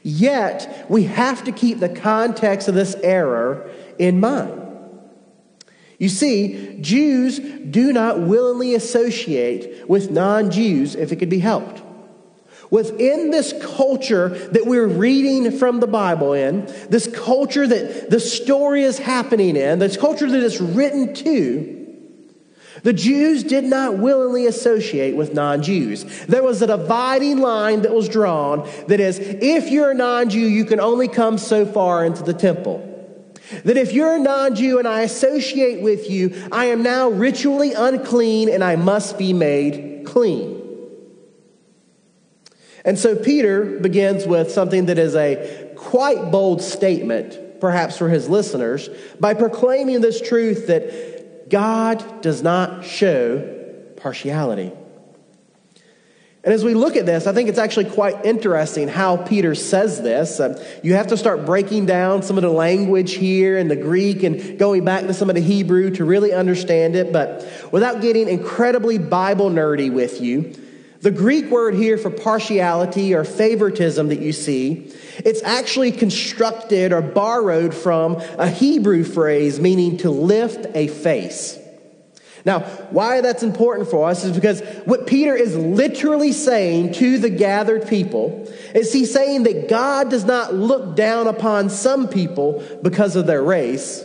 Yet, 0.02 0.84
we 0.90 1.04
have 1.04 1.44
to 1.44 1.52
keep 1.52 1.80
the 1.80 1.88
context 1.88 2.68
of 2.68 2.74
this 2.74 2.94
error 2.96 3.70
in 3.98 4.20
mind. 4.20 4.60
You 5.98 6.10
see, 6.10 6.76
Jews 6.82 7.38
do 7.38 7.94
not 7.94 8.20
willingly 8.20 8.74
associate 8.74 9.88
with 9.88 10.10
non 10.10 10.50
Jews 10.50 10.94
if 10.94 11.12
it 11.12 11.16
could 11.16 11.30
be 11.30 11.40
helped. 11.40 11.82
Within 12.70 13.30
this 13.30 13.54
culture 13.62 14.28
that 14.28 14.66
we're 14.66 14.86
reading 14.86 15.56
from 15.58 15.80
the 15.80 15.86
Bible 15.86 16.34
in, 16.34 16.66
this 16.90 17.06
culture 17.06 17.66
that 17.66 18.10
the 18.10 18.20
story 18.20 18.82
is 18.82 18.98
happening 18.98 19.56
in, 19.56 19.78
this 19.78 19.96
culture 19.96 20.30
that 20.30 20.42
it's 20.42 20.60
written 20.60 21.14
to, 21.14 21.78
the 22.82 22.92
Jews 22.92 23.42
did 23.42 23.64
not 23.64 23.98
willingly 23.98 24.46
associate 24.46 25.16
with 25.16 25.34
non 25.34 25.62
Jews. 25.62 26.04
There 26.26 26.42
was 26.42 26.62
a 26.62 26.66
dividing 26.66 27.38
line 27.38 27.82
that 27.82 27.92
was 27.92 28.08
drawn 28.08 28.68
that 28.86 29.00
is, 29.00 29.18
if 29.18 29.70
you're 29.70 29.90
a 29.90 29.94
non 29.94 30.30
Jew, 30.30 30.40
you 30.40 30.64
can 30.64 30.80
only 30.80 31.08
come 31.08 31.38
so 31.38 31.66
far 31.66 32.04
into 32.04 32.22
the 32.22 32.34
temple. 32.34 32.84
That 33.64 33.76
if 33.76 33.92
you're 33.92 34.16
a 34.16 34.18
non 34.18 34.54
Jew 34.54 34.78
and 34.78 34.86
I 34.86 35.00
associate 35.00 35.82
with 35.82 36.08
you, 36.10 36.48
I 36.52 36.66
am 36.66 36.82
now 36.82 37.08
ritually 37.08 37.72
unclean 37.72 38.48
and 38.48 38.62
I 38.62 38.76
must 38.76 39.18
be 39.18 39.32
made 39.32 40.04
clean. 40.04 40.57
And 42.84 42.98
so 42.98 43.16
Peter 43.16 43.78
begins 43.80 44.26
with 44.26 44.50
something 44.50 44.86
that 44.86 44.98
is 44.98 45.14
a 45.14 45.72
quite 45.76 46.30
bold 46.30 46.62
statement, 46.62 47.60
perhaps 47.60 47.96
for 47.96 48.08
his 48.08 48.28
listeners, 48.28 48.88
by 49.20 49.34
proclaiming 49.34 50.00
this 50.00 50.20
truth 50.20 50.68
that 50.68 51.48
God 51.48 52.22
does 52.22 52.42
not 52.42 52.84
show 52.84 53.56
partiality. 53.96 54.72
And 56.44 56.54
as 56.54 56.64
we 56.64 56.72
look 56.72 56.96
at 56.96 57.04
this, 57.04 57.26
I 57.26 57.32
think 57.32 57.48
it's 57.48 57.58
actually 57.58 57.90
quite 57.90 58.24
interesting 58.24 58.88
how 58.88 59.16
Peter 59.16 59.54
says 59.54 60.00
this. 60.00 60.38
Uh, 60.40 60.64
you 60.82 60.94
have 60.94 61.08
to 61.08 61.16
start 61.16 61.44
breaking 61.44 61.86
down 61.86 62.22
some 62.22 62.38
of 62.38 62.42
the 62.42 62.50
language 62.50 63.14
here 63.14 63.58
in 63.58 63.68
the 63.68 63.76
Greek 63.76 64.22
and 64.22 64.58
going 64.58 64.84
back 64.84 65.06
to 65.08 65.14
some 65.14 65.28
of 65.28 65.34
the 65.34 65.42
Hebrew 65.42 65.90
to 65.96 66.04
really 66.04 66.32
understand 66.32 66.94
it. 66.94 67.12
But 67.12 67.46
without 67.72 68.00
getting 68.00 68.28
incredibly 68.28 68.98
Bible 68.98 69.50
nerdy 69.50 69.92
with 69.92 70.20
you, 70.20 70.54
the 71.00 71.10
Greek 71.12 71.46
word 71.46 71.74
here 71.74 71.96
for 71.96 72.10
partiality 72.10 73.14
or 73.14 73.24
favoritism 73.24 74.08
that 74.08 74.20
you 74.20 74.32
see, 74.32 74.92
it's 75.18 75.42
actually 75.44 75.92
constructed 75.92 76.92
or 76.92 77.00
borrowed 77.00 77.74
from 77.74 78.16
a 78.36 78.48
Hebrew 78.48 79.04
phrase 79.04 79.60
meaning 79.60 79.98
to 79.98 80.10
lift 80.10 80.66
a 80.74 80.88
face. 80.88 81.58
Now, 82.44 82.60
why 82.90 83.20
that's 83.20 83.42
important 83.42 83.90
for 83.90 84.08
us 84.08 84.24
is 84.24 84.34
because 84.34 84.60
what 84.86 85.06
Peter 85.06 85.34
is 85.34 85.56
literally 85.56 86.32
saying 86.32 86.94
to 86.94 87.18
the 87.18 87.30
gathered 87.30 87.88
people 87.88 88.50
is 88.74 88.92
he's 88.92 89.12
saying 89.12 89.42
that 89.44 89.68
God 89.68 90.08
does 90.10 90.24
not 90.24 90.54
look 90.54 90.96
down 90.96 91.26
upon 91.26 91.68
some 91.68 92.08
people 92.08 92.64
because 92.82 93.16
of 93.16 93.26
their 93.26 93.42
race, 93.42 94.04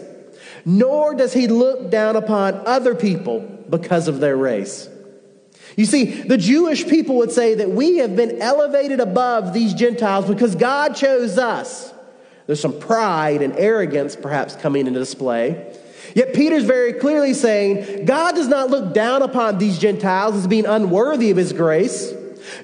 nor 0.65 1.15
does 1.15 1.33
he 1.33 1.47
look 1.47 1.89
down 1.89 2.15
upon 2.15 2.62
other 2.65 2.95
people 2.95 3.39
because 3.69 4.07
of 4.07 4.19
their 4.19 4.35
race. 4.35 4.89
You 5.75 5.86
see, 5.86 6.06
the 6.06 6.38
Jewish 6.38 6.88
people 6.88 7.18
would 7.18 7.32
say 7.32 7.56
that 7.56 7.72
we 7.72 7.98
have 7.98 8.15
been 8.15 8.42
elevated 8.42 9.00
above 9.00 9.53
these 9.53 9.74
Gentiles 9.74 10.27
because 10.27 10.56
God 10.56 10.96
chose 10.96 11.38
us. 11.38 11.94
There's 12.46 12.60
some 12.60 12.80
pride 12.80 13.42
and 13.42 13.56
arrogance 13.58 14.15
perhaps 14.15 14.56
coming 14.56 14.88
into 14.88 15.00
display. 15.00 15.74
Yet 16.13 16.34
Peter's 16.34 16.65
very 16.65 16.94
clearly 16.94 17.34
saying 17.34 18.06
God 18.06 18.36
does 18.36 18.48
not 18.48 18.70
look 18.70 18.94
down 18.94 19.22
upon 19.22 19.58
these 19.58 19.80
Gentiles 19.80 20.36
as 20.36 20.48
being 20.48 20.65
unworthy 20.65 21.32
of 21.32 21.38
his 21.38 21.53
grace, 21.53 22.13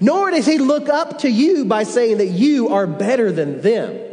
nor 0.02 0.30
does 0.30 0.46
he 0.46 0.60
look 0.60 0.90
up 0.90 1.20
to 1.20 1.30
you 1.30 1.66
by 1.66 1.84
saying 1.84 2.18
that 2.18 2.28
you 2.28 2.70
are 2.70 2.86
better 2.86 3.32
than 3.32 3.62
them. 3.62 4.09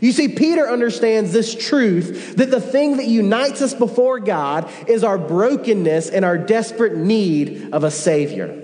You 0.00 0.12
see, 0.12 0.28
Peter 0.28 0.68
understands 0.68 1.32
this 1.32 1.54
truth 1.54 2.36
that 2.36 2.50
the 2.50 2.60
thing 2.60 2.96
that 2.96 3.06
unites 3.06 3.60
us 3.62 3.74
before 3.74 4.18
God 4.18 4.70
is 4.88 5.04
our 5.04 5.18
brokenness 5.18 6.08
and 6.08 6.24
our 6.24 6.38
desperate 6.38 6.96
need 6.96 7.72
of 7.72 7.84
a 7.84 7.90
Savior. 7.90 8.62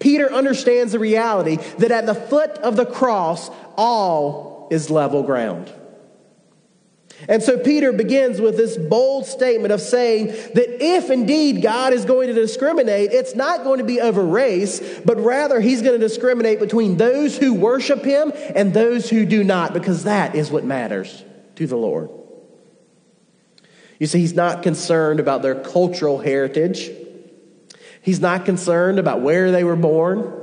Peter 0.00 0.32
understands 0.32 0.92
the 0.92 0.98
reality 0.98 1.56
that 1.78 1.90
at 1.90 2.06
the 2.06 2.14
foot 2.14 2.50
of 2.58 2.76
the 2.76 2.86
cross, 2.86 3.50
all 3.76 4.68
is 4.70 4.90
level 4.90 5.22
ground. 5.22 5.72
And 7.28 7.42
so 7.42 7.58
Peter 7.58 7.92
begins 7.92 8.40
with 8.40 8.56
this 8.56 8.76
bold 8.76 9.24
statement 9.26 9.72
of 9.72 9.80
saying 9.80 10.26
that 10.26 10.82
if 10.82 11.10
indeed 11.10 11.62
God 11.62 11.92
is 11.92 12.04
going 12.04 12.28
to 12.28 12.34
discriminate, 12.34 13.12
it's 13.12 13.34
not 13.34 13.64
going 13.64 13.78
to 13.78 13.84
be 13.84 14.00
over 14.00 14.22
race, 14.22 15.00
but 15.04 15.18
rather 15.18 15.60
he's 15.60 15.80
going 15.80 15.98
to 15.98 16.06
discriminate 16.06 16.58
between 16.58 16.96
those 16.96 17.38
who 17.38 17.54
worship 17.54 18.04
him 18.04 18.32
and 18.54 18.74
those 18.74 19.08
who 19.08 19.24
do 19.24 19.44
not, 19.44 19.72
because 19.72 20.04
that 20.04 20.34
is 20.34 20.50
what 20.50 20.64
matters 20.64 21.24
to 21.56 21.66
the 21.66 21.76
Lord. 21.76 22.10
You 23.98 24.06
see, 24.06 24.18
he's 24.18 24.34
not 24.34 24.62
concerned 24.62 25.20
about 25.20 25.42
their 25.42 25.54
cultural 25.54 26.18
heritage. 26.18 26.90
He's 28.02 28.20
not 28.20 28.44
concerned 28.44 28.98
about 28.98 29.22
where 29.22 29.50
they 29.50 29.64
were 29.64 29.76
born. 29.76 30.40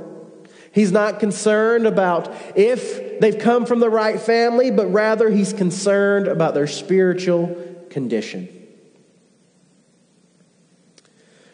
He's 0.72 0.90
not 0.90 1.20
concerned 1.20 1.86
about 1.86 2.34
if 2.56 3.11
they've 3.22 3.38
come 3.38 3.66
from 3.66 3.78
the 3.80 3.88
right 3.88 4.20
family, 4.20 4.70
but 4.70 4.86
rather 4.86 5.30
he's 5.30 5.52
concerned 5.52 6.26
about 6.26 6.54
their 6.54 6.66
spiritual 6.66 7.86
condition. 7.88 8.61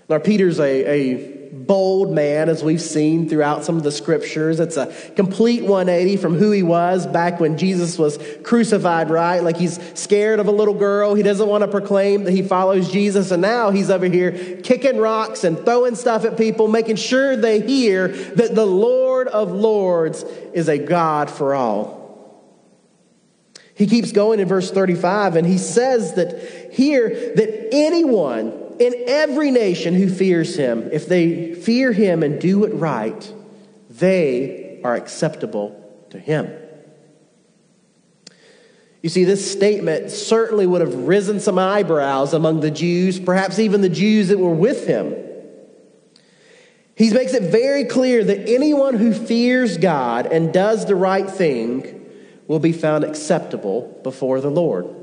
Now, 0.09 0.19
Peter's 0.19 0.59
a, 0.59 0.87
a 0.87 1.39
bold 1.53 2.11
man, 2.13 2.49
as 2.49 2.63
we've 2.63 2.81
seen 2.81 3.29
throughout 3.29 3.65
some 3.65 3.77
of 3.77 3.83
the 3.83 3.93
scriptures. 3.93 4.61
It's 4.61 4.77
a 4.77 4.87
complete 5.17 5.63
180 5.63 6.17
from 6.17 6.35
who 6.35 6.51
he 6.51 6.63
was 6.63 7.07
back 7.07 7.41
when 7.41 7.59
Jesus 7.59 7.99
was 7.99 8.19
crucified, 8.43 9.11
right? 9.11 9.43
Like 9.43 9.57
he's 9.57 9.79
scared 9.99 10.41
of 10.41 10.49
a 10.49 10.51
little 10.51 10.75
girl. 10.75 11.15
He 11.15 11.23
doesn't 11.23 11.47
want 11.47 11.63
to 11.63 11.69
proclaim 11.69 12.25
that 12.25 12.33
he 12.33 12.43
follows 12.43 12.91
Jesus. 12.91 13.31
And 13.31 13.43
now 13.43 13.71
he's 13.71 13.91
over 13.91 14.07
here 14.07 14.61
kicking 14.63 14.99
rocks 14.99 15.45
and 15.45 15.59
throwing 15.59 15.95
stuff 15.95 16.25
at 16.25 16.37
people, 16.37 16.69
making 16.69 16.97
sure 16.97 17.37
they 17.37 17.61
hear 17.61 18.09
that 18.09 18.55
the 18.55 18.67
Lord 18.67 19.29
of 19.29 19.53
Lords 19.53 20.23
is 20.53 20.69
a 20.69 20.79
God 20.79 21.31
for 21.31 21.55
all. 21.55 21.99
He 23.75 23.87
keeps 23.87 24.11
going 24.11 24.41
in 24.41 24.49
verse 24.49 24.71
35 24.71 25.37
and 25.37 25.47
he 25.47 25.59
says 25.59 26.15
that 26.15 26.73
here 26.73 27.09
that 27.09 27.69
anyone 27.73 28.58
in 28.81 28.95
every 29.07 29.51
nation 29.51 29.95
who 29.95 30.09
fears 30.09 30.57
him, 30.57 30.89
if 30.93 31.07
they 31.07 31.55
fear 31.55 31.93
him 31.93 32.23
and 32.23 32.41
do 32.41 32.65
it 32.65 32.75
right, 32.75 33.33
they 33.91 34.81
are 34.85 34.95
acceptable 34.95 36.07
to 36.11 36.19
him. 36.19 36.51
You 39.03 39.09
see, 39.09 39.25
this 39.25 39.51
statement 39.51 40.11
certainly 40.11 40.67
would 40.67 40.81
have 40.81 40.95
risen 40.95 41.41
some 41.41 41.59
eyebrows 41.59 42.35
among 42.35 42.61
the 42.61 42.71
Jews, 42.71 43.21
perhaps 43.21 43.59
even 43.59 43.81
the 43.81 43.89
Jews 43.89 44.29
that 44.29 44.39
were 44.39 44.55
with 44.55 44.87
him. 44.87 45.15
He 46.97 47.11
makes 47.13 47.33
it 47.33 47.45
very 47.45 47.85
clear 47.85 48.25
that 48.25 48.49
anyone 48.49 48.95
who 48.95 49.13
fears 49.13 49.79
God 49.79 50.27
and 50.27 50.53
does 50.53 50.87
the 50.87 50.97
right 50.97 51.31
thing 51.31 52.07
will 52.49 52.59
be 52.59 52.73
found 52.73 53.05
acceptable 53.05 54.01
before 54.03 54.41
the 54.41 54.51
Lord. 54.51 54.98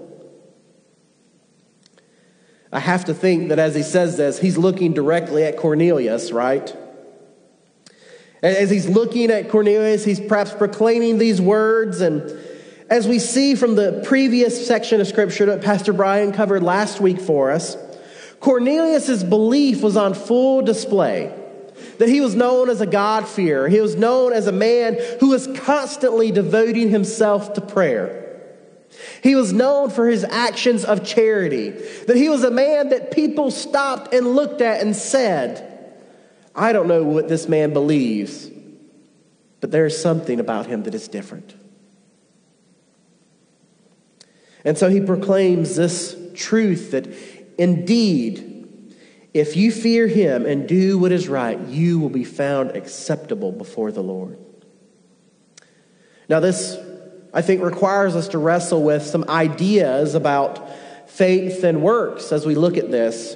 I 2.76 2.80
have 2.80 3.06
to 3.06 3.14
think 3.14 3.48
that 3.50 3.58
as 3.58 3.74
he 3.74 3.84
says 3.84 4.18
this, 4.18 4.38
he's 4.38 4.58
looking 4.58 4.92
directly 4.92 5.44
at 5.44 5.56
Cornelius, 5.56 6.34
right? 6.34 6.76
As 8.44 8.70
he's 8.70 8.90
looking 8.90 9.32
at 9.32 9.50
Cornelius, 9.50 10.04
he's 10.04 10.20
perhaps 10.20 10.54
proclaiming 10.54 11.18
these 11.18 11.40
words. 11.40 12.02
And 12.02 12.38
as 12.90 13.08
we 13.08 13.18
see 13.18 13.56
from 13.56 13.76
the 13.76 14.04
previous 14.06 14.68
section 14.68 15.00
of 15.00 15.08
scripture 15.08 15.46
that 15.46 15.62
Pastor 15.62 15.94
Brian 15.94 16.34
covered 16.34 16.64
last 16.64 17.00
week 17.00 17.22
for 17.22 17.50
us, 17.50 17.78
Cornelius' 18.42 19.24
belief 19.24 19.82
was 19.82 19.96
on 19.96 20.14
full 20.14 20.62
display. 20.62 21.34
That 22.00 22.10
he 22.10 22.20
was 22.20 22.36
known 22.36 22.70
as 22.70 22.82
a 22.82 22.86
God-fearer. 22.86 23.70
He 23.70 23.80
was 23.80 23.96
known 23.96 24.34
as 24.34 24.48
a 24.48 24.52
man 24.52 24.98
who 25.22 25.30
was 25.30 25.48
constantly 25.60 26.30
devoting 26.30 26.90
himself 26.90 27.54
to 27.54 27.62
prayer. 27.62 28.25
He 29.22 29.36
was 29.36 29.54
known 29.54 29.90
for 29.90 30.08
his 30.08 30.24
actions 30.24 30.86
of 30.86 31.06
charity, 31.06 31.70
that 31.70 32.16
he 32.16 32.30
was 32.30 32.44
a 32.44 32.52
man 32.52 32.90
that 32.90 33.12
people 33.12 33.52
stopped 33.52 34.14
and 34.14 34.36
looked 34.36 34.62
at 34.62 34.82
and 34.82 34.96
said, 34.96 35.72
I 36.56 36.72
don't 36.72 36.88
know 36.88 37.04
what 37.04 37.28
this 37.28 37.50
man 37.50 37.74
believes, 37.74 38.50
but 39.60 39.72
there's 39.72 40.02
something 40.02 40.40
about 40.40 40.68
him 40.68 40.84
that 40.84 40.96
is 40.96 41.08
different. 41.08 41.56
And 44.64 44.78
so 44.78 44.90
he 44.90 45.00
proclaims 45.00 45.76
this 45.76 46.18
truth 46.34 46.92
that 46.92 47.08
indeed, 47.58 48.94
if 49.34 49.56
you 49.56 49.72
fear 49.72 50.08
him 50.08 50.46
and 50.46 50.68
do 50.68 50.98
what 50.98 51.12
is 51.12 51.28
right, 51.28 51.60
you 51.60 52.00
will 52.00 52.10
be 52.10 52.24
found 52.24 52.72
acceptable 52.72 53.52
before 53.52 53.92
the 53.92 54.02
Lord. 54.02 54.40
Now, 56.28 56.40
this 56.40 56.78
I 57.36 57.42
think, 57.42 57.62
requires 57.62 58.16
us 58.16 58.30
to 58.30 58.38
wrestle 58.38 58.82
with 58.82 59.04
some 59.04 59.26
ideas 59.30 60.16
about 60.16 60.72
faith 61.08 61.66
and 61.66 61.82
works 61.82 62.32
as 62.32 62.46
we 62.46 62.56
look 62.56 62.78
at 62.78 62.90
this. 62.90 63.36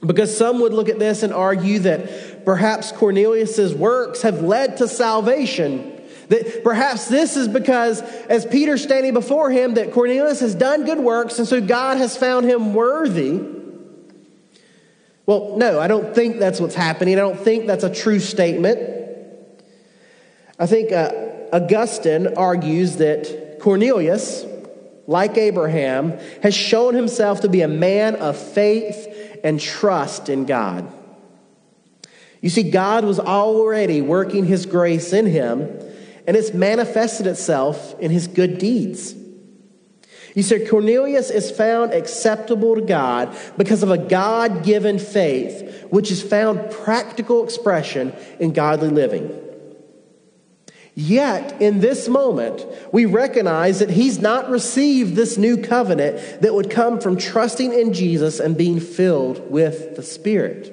Because 0.00 0.36
some 0.36 0.60
would 0.60 0.72
look 0.72 0.88
at 0.88 1.00
this 1.00 1.24
and 1.24 1.32
argue 1.32 1.80
that 1.80 2.44
perhaps 2.44 2.92
Cornelius's 2.92 3.74
works 3.74 4.22
have 4.22 4.40
led 4.40 4.76
to 4.76 4.86
salvation. 4.86 6.00
That 6.28 6.62
perhaps 6.62 7.08
this 7.08 7.36
is 7.36 7.48
because, 7.48 8.02
as 8.02 8.46
Peter's 8.46 8.84
standing 8.84 9.14
before 9.14 9.50
him, 9.50 9.74
that 9.74 9.92
Cornelius 9.92 10.40
has 10.40 10.54
done 10.54 10.84
good 10.84 10.98
works, 10.98 11.40
and 11.40 11.48
so 11.48 11.60
God 11.60 11.98
has 11.98 12.16
found 12.16 12.46
him 12.46 12.72
worthy. 12.72 13.40
Well, 15.24 15.56
no, 15.56 15.80
I 15.80 15.88
don't 15.88 16.14
think 16.14 16.38
that's 16.38 16.60
what's 16.60 16.76
happening. 16.76 17.14
I 17.14 17.20
don't 17.20 17.38
think 17.38 17.66
that's 17.66 17.82
a 17.82 17.92
true 17.92 18.20
statement. 18.20 18.78
I 20.58 20.66
think 20.66 20.92
uh, 20.92 21.25
Augustine 21.52 22.34
argues 22.36 22.96
that 22.96 23.58
Cornelius, 23.60 24.44
like 25.06 25.36
Abraham, 25.36 26.18
has 26.42 26.54
shown 26.54 26.94
himself 26.94 27.40
to 27.42 27.48
be 27.48 27.62
a 27.62 27.68
man 27.68 28.16
of 28.16 28.36
faith 28.36 29.40
and 29.44 29.60
trust 29.60 30.28
in 30.28 30.44
God. 30.44 30.92
You 32.40 32.50
see, 32.50 32.70
God 32.70 33.04
was 33.04 33.18
already 33.18 34.00
working 34.00 34.44
his 34.44 34.66
grace 34.66 35.12
in 35.12 35.26
him, 35.26 35.62
and 36.26 36.36
it's 36.36 36.52
manifested 36.52 37.26
itself 37.26 37.98
in 38.00 38.10
his 38.10 38.28
good 38.28 38.58
deeds. 38.58 39.14
You 40.34 40.42
see, 40.42 40.66
Cornelius 40.66 41.30
is 41.30 41.50
found 41.50 41.94
acceptable 41.94 42.74
to 42.74 42.82
God 42.82 43.34
because 43.56 43.82
of 43.82 43.90
a 43.90 43.96
God 43.96 44.64
given 44.64 44.98
faith, 44.98 45.86
which 45.90 46.10
has 46.10 46.22
found 46.22 46.70
practical 46.70 47.42
expression 47.42 48.12
in 48.38 48.52
godly 48.52 48.90
living. 48.90 49.45
Yet, 50.98 51.60
in 51.60 51.80
this 51.80 52.08
moment, 52.08 52.64
we 52.90 53.04
recognize 53.04 53.80
that 53.80 53.90
he's 53.90 54.18
not 54.18 54.48
received 54.48 55.14
this 55.14 55.36
new 55.36 55.58
covenant 55.58 56.40
that 56.40 56.54
would 56.54 56.70
come 56.70 57.00
from 57.00 57.18
trusting 57.18 57.70
in 57.70 57.92
Jesus 57.92 58.40
and 58.40 58.56
being 58.56 58.80
filled 58.80 59.50
with 59.50 59.94
the 59.94 60.02
Spirit. 60.02 60.72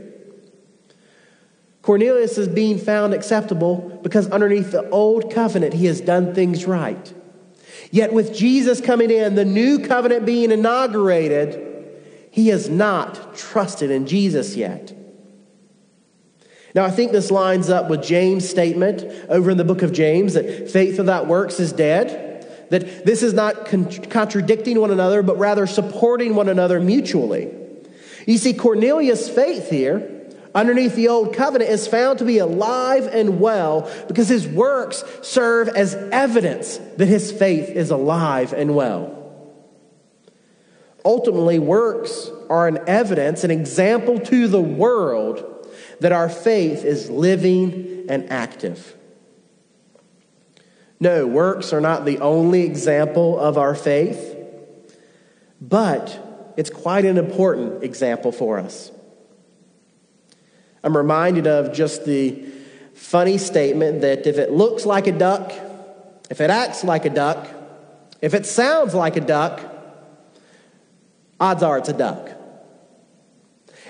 Cornelius 1.82 2.38
is 2.38 2.48
being 2.48 2.80
found 2.80 3.14
acceptable 3.14 4.00
because 4.02 4.30
underneath 4.30 4.72
the 4.72 4.90
old 4.92 5.30
covenant, 5.30 5.74
he 5.74 5.88
has 5.88 6.00
done 6.00 6.34
things 6.34 6.66
right. 6.66 7.14
Yet, 7.92 8.14
with 8.14 8.34
Jesus 8.34 8.80
coming 8.80 9.12
in, 9.12 9.36
the 9.36 9.44
new 9.44 9.80
covenant 9.80 10.26
being 10.26 10.52
inaugurated, 10.52 11.92
he 12.32 12.48
has 12.48 12.70
not 12.70 13.36
trusted 13.36 13.92
in 13.92 14.08
Jesus 14.08 14.56
yet. 14.56 14.94
Now, 16.76 16.86
I 16.86 16.92
think 16.92 17.12
this 17.12 17.30
lines 17.30 17.70
up 17.70 17.90
with 17.90 18.02
James' 18.02 18.50
statement 18.50 19.04
over 19.30 19.52
in 19.52 19.58
the 19.58 19.64
book 19.64 19.84
of 19.84 19.94
James 19.94 20.34
that 20.34 20.72
faith 20.72 20.98
without 20.98 21.28
works 21.28 21.60
is 21.60 21.72
dead. 21.72 22.48
That 22.72 23.06
this 23.06 23.22
is 23.22 23.34
not 23.34 23.68
con- 23.68 23.92
contradicting 24.10 24.80
one 24.80 24.90
another, 24.90 25.22
but 25.22 25.38
rather 25.38 25.68
supporting 25.68 26.34
one 26.34 26.50
another 26.50 26.80
mutually. 26.80 27.54
You 28.26 28.38
see, 28.40 28.54
Cornelius' 28.54 29.30
faith 29.30 29.70
here, 29.70 30.32
underneath 30.56 30.96
the 30.96 31.10
old 31.10 31.36
covenant, 31.36 31.70
is 31.70 31.88
found 31.88 32.20
to 32.20 32.26
be 32.26 32.40
alive 32.40 33.06
and 33.06 33.40
well 33.40 33.92
because 34.08 34.28
his 34.28 34.48
works 34.48 35.04
serve 35.22 35.68
as 35.68 35.94
evidence 35.94 36.78
that 36.98 37.08
his 37.08 37.32
faith 37.32 37.70
is 37.70 37.92
alive 37.92 38.52
and 38.54 38.74
well. 38.74 39.20
Ultimately, 41.06 41.60
works 41.60 42.32
are 42.50 42.68
an 42.68 42.80
evidence, 42.88 43.44
an 43.44 43.52
example 43.52 44.20
to 44.22 44.48
the 44.48 44.62
world 44.62 45.53
that 46.04 46.12
our 46.12 46.28
faith 46.28 46.84
is 46.84 47.10
living 47.10 48.08
and 48.10 48.30
active. 48.30 48.94
No, 51.00 51.26
works 51.26 51.72
are 51.72 51.80
not 51.80 52.04
the 52.04 52.20
only 52.20 52.64
example 52.64 53.40
of 53.40 53.58
our 53.58 53.74
faith, 53.74 54.36
but 55.62 56.54
it's 56.58 56.70
quite 56.70 57.06
an 57.06 57.18
important 57.18 57.86
example 57.86 58.34
for 58.34 58.60
us. 58.60 58.92
I'm 60.84 60.98
reminded 60.98 61.48
of 61.48 61.72
just 61.72 62.04
the 62.04 62.48
funny 62.94 63.38
statement 63.38 64.02
that 64.02 64.28
if 64.28 64.38
it 64.38 64.52
looks 64.52 64.86
like 64.86 65.08
a 65.08 65.14
duck, 65.14 65.54
if 66.30 66.42
it 66.42 66.50
acts 66.50 66.84
like 66.84 67.06
a 67.06 67.12
duck, 67.12 67.48
if 68.22 68.34
it 68.34 68.46
sounds 68.46 68.94
like 68.94 69.16
a 69.16 69.22
duck, 69.22 69.62
odds 71.40 71.64
are 71.64 71.78
it's 71.78 71.88
a 71.88 71.94
duck. 71.94 72.33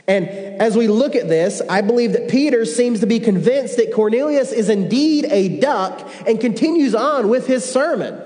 And 0.08 0.28
as 0.28 0.76
we 0.76 0.88
look 0.88 1.16
at 1.16 1.30
this, 1.30 1.62
I 1.70 1.82
believe 1.82 2.14
that 2.14 2.30
Peter 2.30 2.66
seems 2.66 3.00
to 3.00 3.08
be 3.08 3.20
convinced 3.20 3.78
that 3.78 3.94
Cornelius 3.94 4.52
is 4.52 4.70
indeed 4.70 5.26
a 5.26 5.60
duck 5.60 6.10
and 6.28 6.40
continues 6.42 6.94
on 6.94 7.30
with 7.30 7.48
his 7.48 7.64
sermon. 7.64 8.22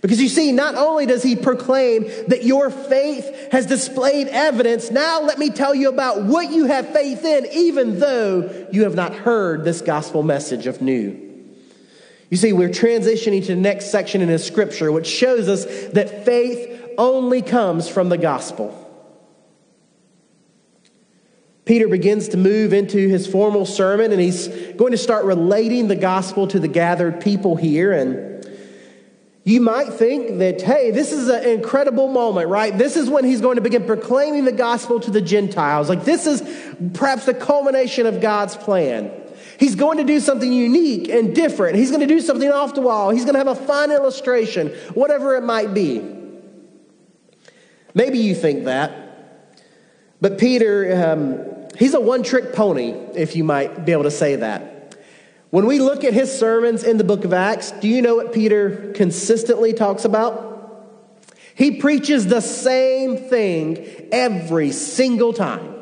Because 0.00 0.20
you 0.20 0.28
see, 0.28 0.52
not 0.52 0.74
only 0.74 1.06
does 1.06 1.22
he 1.22 1.34
proclaim 1.34 2.02
that 2.28 2.44
your 2.44 2.70
faith 2.70 3.52
has 3.52 3.64
displayed 3.64 4.28
evidence, 4.28 4.90
now 4.90 5.22
let 5.22 5.38
me 5.38 5.48
tell 5.48 5.74
you 5.74 5.88
about 5.88 6.24
what 6.24 6.50
you 6.50 6.66
have 6.66 6.90
faith 6.90 7.24
in, 7.24 7.46
even 7.52 8.00
though 8.00 8.66
you 8.70 8.82
have 8.82 8.94
not 8.94 9.14
heard 9.14 9.64
this 9.64 9.80
gospel 9.80 10.22
message 10.22 10.66
of 10.66 10.82
new. 10.82 11.18
You 12.28 12.36
see, 12.36 12.52
we're 12.52 12.68
transitioning 12.68 13.46
to 13.46 13.54
the 13.54 13.60
next 13.60 13.86
section 13.92 14.20
in 14.20 14.28
his 14.28 14.44
scripture, 14.44 14.92
which 14.92 15.06
shows 15.06 15.48
us 15.48 15.64
that 15.92 16.24
faith 16.24 16.94
only 16.98 17.40
comes 17.40 17.88
from 17.88 18.08
the 18.08 18.18
gospel. 18.18 18.83
Peter 21.64 21.88
begins 21.88 22.28
to 22.28 22.36
move 22.36 22.72
into 22.72 23.08
his 23.08 23.26
formal 23.26 23.64
sermon 23.64 24.12
and 24.12 24.20
he's 24.20 24.48
going 24.76 24.92
to 24.92 24.98
start 24.98 25.24
relating 25.24 25.88
the 25.88 25.96
gospel 25.96 26.46
to 26.48 26.58
the 26.60 26.68
gathered 26.68 27.22
people 27.22 27.56
here. 27.56 27.92
And 27.92 28.46
you 29.44 29.60
might 29.60 29.92
think 29.92 30.38
that, 30.38 30.60
hey, 30.60 30.90
this 30.90 31.12
is 31.12 31.28
an 31.28 31.44
incredible 31.44 32.08
moment, 32.08 32.48
right? 32.48 32.76
This 32.76 32.96
is 32.96 33.08
when 33.08 33.24
he's 33.24 33.40
going 33.40 33.56
to 33.56 33.62
begin 33.62 33.84
proclaiming 33.84 34.44
the 34.44 34.52
gospel 34.52 35.00
to 35.00 35.10
the 35.10 35.22
Gentiles. 35.22 35.88
Like, 35.88 36.04
this 36.04 36.26
is 36.26 36.42
perhaps 36.92 37.24
the 37.24 37.34
culmination 37.34 38.06
of 38.06 38.20
God's 38.20 38.56
plan. 38.56 39.10
He's 39.58 39.74
going 39.74 39.98
to 39.98 40.04
do 40.04 40.20
something 40.20 40.52
unique 40.52 41.08
and 41.08 41.34
different. 41.34 41.76
He's 41.76 41.90
going 41.90 42.00
to 42.00 42.06
do 42.06 42.20
something 42.20 42.50
off 42.50 42.74
the 42.74 42.80
wall. 42.80 43.10
He's 43.10 43.24
going 43.24 43.34
to 43.34 43.38
have 43.38 43.48
a 43.48 43.54
fun 43.54 43.90
illustration, 43.90 44.68
whatever 44.94 45.36
it 45.36 45.42
might 45.42 45.72
be. 45.72 46.02
Maybe 47.94 48.18
you 48.18 48.34
think 48.34 48.64
that. 48.64 49.00
But 50.20 50.38
Peter, 50.38 51.04
um, 51.04 51.53
He's 51.78 51.94
a 51.94 52.00
one 52.00 52.22
trick 52.22 52.52
pony, 52.52 52.90
if 53.14 53.36
you 53.36 53.44
might 53.44 53.84
be 53.84 53.92
able 53.92 54.04
to 54.04 54.10
say 54.10 54.36
that. 54.36 54.96
When 55.50 55.66
we 55.66 55.78
look 55.78 56.04
at 56.04 56.14
his 56.14 56.36
sermons 56.36 56.82
in 56.82 56.98
the 56.98 57.04
book 57.04 57.24
of 57.24 57.32
Acts, 57.32 57.70
do 57.72 57.88
you 57.88 58.02
know 58.02 58.16
what 58.16 58.32
Peter 58.32 58.92
consistently 58.94 59.72
talks 59.72 60.04
about? 60.04 60.52
He 61.54 61.78
preaches 61.78 62.26
the 62.26 62.40
same 62.40 63.16
thing 63.16 64.08
every 64.10 64.72
single 64.72 65.32
time. 65.32 65.74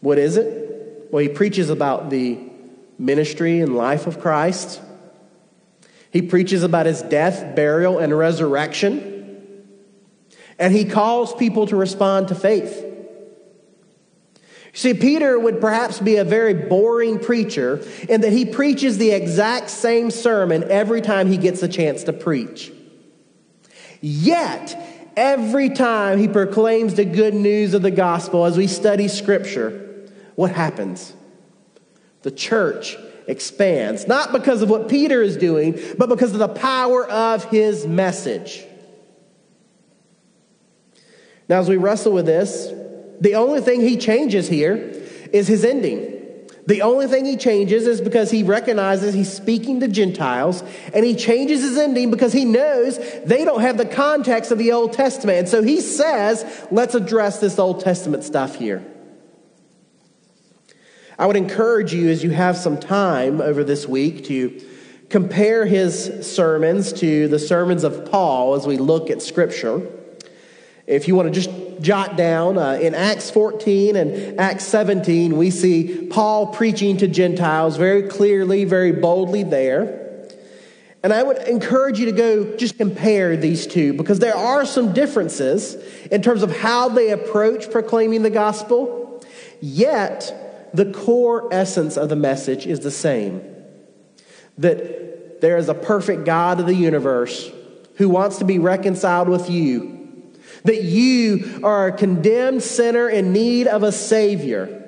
What 0.00 0.18
is 0.18 0.36
it? 0.36 1.08
Well, 1.10 1.22
he 1.22 1.28
preaches 1.28 1.70
about 1.70 2.10
the 2.10 2.38
ministry 2.98 3.60
and 3.60 3.74
life 3.74 4.06
of 4.06 4.20
Christ. 4.20 4.82
He 6.10 6.22
preaches 6.22 6.62
about 6.62 6.86
his 6.86 7.02
death, 7.02 7.56
burial, 7.56 7.98
and 7.98 8.16
resurrection. 8.16 9.64
And 10.58 10.74
he 10.74 10.84
calls 10.84 11.34
people 11.34 11.66
to 11.68 11.76
respond 11.76 12.28
to 12.28 12.34
faith. 12.34 12.85
See, 14.76 14.92
Peter 14.92 15.38
would 15.38 15.58
perhaps 15.58 16.00
be 16.00 16.16
a 16.16 16.24
very 16.24 16.52
boring 16.52 17.18
preacher 17.18 17.82
in 18.10 18.20
that 18.20 18.30
he 18.30 18.44
preaches 18.44 18.98
the 18.98 19.12
exact 19.12 19.70
same 19.70 20.10
sermon 20.10 20.64
every 20.70 21.00
time 21.00 21.28
he 21.28 21.38
gets 21.38 21.62
a 21.62 21.68
chance 21.68 22.04
to 22.04 22.12
preach. 22.12 22.70
Yet, 24.02 24.78
every 25.16 25.70
time 25.70 26.18
he 26.18 26.28
proclaims 26.28 26.92
the 26.92 27.06
good 27.06 27.32
news 27.32 27.72
of 27.72 27.80
the 27.80 27.90
gospel 27.90 28.44
as 28.44 28.58
we 28.58 28.66
study 28.66 29.08
scripture, 29.08 30.10
what 30.34 30.50
happens? 30.52 31.14
The 32.20 32.30
church 32.30 32.98
expands, 33.26 34.06
not 34.06 34.30
because 34.30 34.60
of 34.60 34.68
what 34.68 34.90
Peter 34.90 35.22
is 35.22 35.38
doing, 35.38 35.80
but 35.96 36.10
because 36.10 36.34
of 36.34 36.38
the 36.38 36.48
power 36.48 37.08
of 37.08 37.44
his 37.44 37.86
message. 37.86 38.62
Now, 41.48 41.60
as 41.60 41.68
we 41.70 41.78
wrestle 41.78 42.12
with 42.12 42.26
this, 42.26 42.70
the 43.20 43.34
only 43.34 43.60
thing 43.60 43.80
he 43.80 43.96
changes 43.96 44.48
here 44.48 44.74
is 45.32 45.48
his 45.48 45.64
ending. 45.64 46.14
The 46.66 46.82
only 46.82 47.06
thing 47.06 47.24
he 47.24 47.36
changes 47.36 47.86
is 47.86 48.00
because 48.00 48.30
he 48.30 48.42
recognizes 48.42 49.14
he's 49.14 49.32
speaking 49.32 49.80
to 49.80 49.88
Gentiles, 49.88 50.64
and 50.92 51.04
he 51.04 51.14
changes 51.14 51.62
his 51.62 51.78
ending 51.78 52.10
because 52.10 52.32
he 52.32 52.44
knows 52.44 52.98
they 53.24 53.44
don't 53.44 53.60
have 53.60 53.78
the 53.78 53.86
context 53.86 54.50
of 54.50 54.58
the 54.58 54.72
Old 54.72 54.92
Testament. 54.92 55.38
And 55.38 55.48
so 55.48 55.62
he 55.62 55.80
says, 55.80 56.66
let's 56.72 56.96
address 56.96 57.38
this 57.38 57.60
Old 57.60 57.80
Testament 57.80 58.24
stuff 58.24 58.56
here. 58.56 58.84
I 61.18 61.26
would 61.26 61.36
encourage 61.36 61.94
you 61.94 62.10
as 62.10 62.24
you 62.24 62.30
have 62.30 62.56
some 62.56 62.78
time 62.78 63.40
over 63.40 63.62
this 63.62 63.86
week 63.86 64.24
to 64.26 64.60
compare 65.08 65.66
his 65.66 66.26
sermons 66.28 66.92
to 66.94 67.28
the 67.28 67.38
sermons 67.38 67.84
of 67.84 68.10
Paul 68.10 68.54
as 68.54 68.66
we 68.66 68.76
look 68.76 69.08
at 69.08 69.22
Scripture. 69.22 69.86
If 70.86 71.08
you 71.08 71.16
want 71.16 71.32
to 71.32 71.40
just 71.40 71.50
jot 71.80 72.16
down 72.16 72.58
uh, 72.58 72.72
in 72.80 72.94
Acts 72.94 73.30
14 73.30 73.96
and 73.96 74.40
Acts 74.40 74.64
17, 74.64 75.36
we 75.36 75.50
see 75.50 76.06
Paul 76.06 76.48
preaching 76.48 76.96
to 76.98 77.08
Gentiles 77.08 77.76
very 77.76 78.04
clearly, 78.04 78.64
very 78.64 78.92
boldly 78.92 79.42
there. 79.42 80.02
And 81.02 81.12
I 81.12 81.22
would 81.22 81.38
encourage 81.38 81.98
you 81.98 82.06
to 82.06 82.12
go 82.12 82.56
just 82.56 82.78
compare 82.78 83.36
these 83.36 83.66
two 83.66 83.92
because 83.92 84.18
there 84.18 84.36
are 84.36 84.64
some 84.64 84.92
differences 84.92 85.74
in 86.10 86.22
terms 86.22 86.42
of 86.42 86.56
how 86.56 86.88
they 86.88 87.10
approach 87.10 87.70
proclaiming 87.70 88.22
the 88.22 88.30
gospel, 88.30 89.24
yet 89.60 90.70
the 90.72 90.92
core 90.92 91.48
essence 91.52 91.96
of 91.96 92.08
the 92.08 92.16
message 92.16 92.66
is 92.66 92.80
the 92.80 92.90
same 92.90 93.42
that 94.58 95.40
there 95.40 95.56
is 95.58 95.68
a 95.68 95.74
perfect 95.74 96.24
God 96.24 96.60
of 96.60 96.66
the 96.66 96.74
universe 96.74 97.50
who 97.96 98.08
wants 98.08 98.38
to 98.38 98.44
be 98.44 98.58
reconciled 98.58 99.28
with 99.28 99.50
you, 99.50 99.95
that 100.66 100.82
you 100.82 101.60
are 101.62 101.88
a 101.88 101.92
condemned 101.92 102.62
sinner 102.62 103.08
in 103.08 103.32
need 103.32 103.66
of 103.66 103.82
a 103.82 103.92
Savior. 103.92 104.84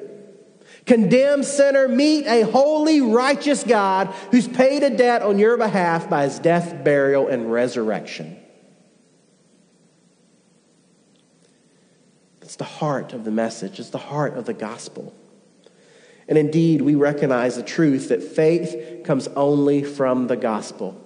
Condemned 0.86 1.44
sinner, 1.44 1.86
meet 1.86 2.26
a 2.26 2.42
holy, 2.42 3.00
righteous 3.00 3.62
God 3.62 4.06
who's 4.30 4.48
paid 4.48 4.82
a 4.82 4.90
debt 4.90 5.22
on 5.22 5.38
your 5.38 5.56
behalf 5.56 6.08
by 6.08 6.24
his 6.24 6.38
death, 6.38 6.82
burial, 6.82 7.28
and 7.28 7.52
resurrection. 7.52 8.38
It's 12.40 12.56
the 12.56 12.64
heart 12.64 13.12
of 13.12 13.24
the 13.24 13.30
message, 13.30 13.78
it's 13.78 13.90
the 13.90 13.98
heart 13.98 14.34
of 14.34 14.46
the 14.46 14.54
gospel. 14.54 15.14
And 16.26 16.38
indeed, 16.38 16.80
we 16.82 16.94
recognize 16.94 17.56
the 17.56 17.62
truth 17.62 18.08
that 18.08 18.22
faith 18.22 19.04
comes 19.04 19.28
only 19.28 19.82
from 19.82 20.26
the 20.26 20.36
gospel. 20.36 21.04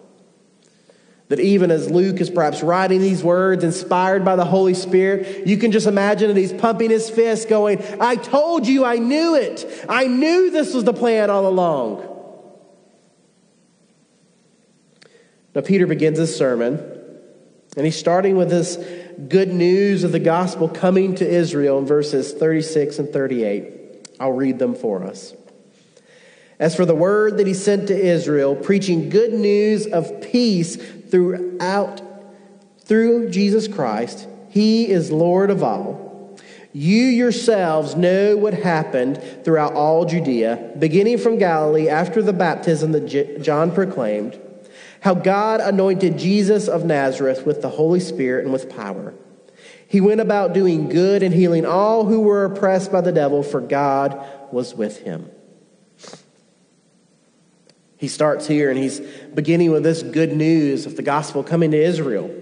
That 1.28 1.40
even 1.40 1.70
as 1.70 1.90
Luke 1.90 2.20
is 2.20 2.28
perhaps 2.28 2.62
writing 2.62 3.00
these 3.00 3.22
words 3.22 3.64
inspired 3.64 4.24
by 4.24 4.36
the 4.36 4.44
Holy 4.44 4.74
Spirit, 4.74 5.46
you 5.46 5.56
can 5.56 5.72
just 5.72 5.86
imagine 5.86 6.28
that 6.28 6.36
he's 6.36 6.52
pumping 6.52 6.90
his 6.90 7.08
fist, 7.08 7.48
going, 7.48 7.82
I 8.00 8.16
told 8.16 8.66
you, 8.66 8.84
I 8.84 8.96
knew 8.96 9.34
it. 9.36 9.86
I 9.88 10.06
knew 10.08 10.50
this 10.50 10.74
was 10.74 10.84
the 10.84 10.92
plan 10.92 11.30
all 11.30 11.46
along. 11.46 12.08
Now, 15.54 15.60
Peter 15.60 15.86
begins 15.86 16.18
his 16.18 16.34
sermon, 16.34 16.78
and 17.76 17.84
he's 17.86 17.98
starting 17.98 18.36
with 18.36 18.50
this 18.50 18.78
good 19.28 19.52
news 19.52 20.04
of 20.04 20.12
the 20.12 20.18
gospel 20.18 20.68
coming 20.68 21.14
to 21.16 21.28
Israel 21.28 21.78
in 21.78 21.86
verses 21.86 22.32
36 22.32 22.98
and 22.98 23.12
38. 23.12 24.08
I'll 24.18 24.32
read 24.32 24.58
them 24.58 24.74
for 24.74 25.02
us. 25.02 25.34
As 26.58 26.76
for 26.76 26.86
the 26.86 26.94
word 26.94 27.38
that 27.38 27.46
he 27.46 27.54
sent 27.54 27.88
to 27.88 27.98
Israel, 27.98 28.54
preaching 28.54 29.08
good 29.08 29.32
news 29.32 29.86
of 29.86 30.20
peace 30.20 30.76
throughout 31.12 32.02
through 32.80 33.30
Jesus 33.30 33.68
Christ, 33.68 34.26
he 34.48 34.90
is 34.90 35.12
Lord 35.12 35.50
of 35.50 35.62
all. 35.62 36.36
You 36.72 37.04
yourselves 37.04 37.94
know 37.94 38.36
what 38.36 38.54
happened 38.54 39.22
throughout 39.44 39.74
all 39.74 40.04
Judea, 40.04 40.72
beginning 40.76 41.18
from 41.18 41.38
Galilee 41.38 41.88
after 41.88 42.20
the 42.20 42.32
baptism 42.32 42.90
that 42.90 43.40
John 43.42 43.70
proclaimed, 43.70 44.40
how 45.02 45.14
God 45.14 45.60
anointed 45.60 46.18
Jesus 46.18 46.66
of 46.66 46.84
Nazareth 46.84 47.46
with 47.46 47.62
the 47.62 47.68
Holy 47.68 48.00
Spirit 48.00 48.44
and 48.44 48.52
with 48.52 48.74
power 48.74 49.14
he 49.92 50.00
went 50.00 50.22
about 50.22 50.54
doing 50.54 50.88
good 50.88 51.22
and 51.22 51.34
healing 51.34 51.66
all 51.66 52.06
who 52.06 52.22
were 52.22 52.46
oppressed 52.46 52.90
by 52.90 53.02
the 53.02 53.12
devil, 53.12 53.42
for 53.42 53.60
God 53.60 54.18
was 54.50 54.74
with 54.74 55.00
him. 55.00 55.30
He 58.02 58.08
starts 58.08 58.48
here 58.48 58.68
and 58.68 58.76
he's 58.76 58.98
beginning 59.32 59.70
with 59.70 59.84
this 59.84 60.02
good 60.02 60.36
news 60.36 60.86
of 60.86 60.96
the 60.96 61.02
gospel 61.02 61.44
coming 61.44 61.70
to 61.70 61.80
Israel. 61.80 62.34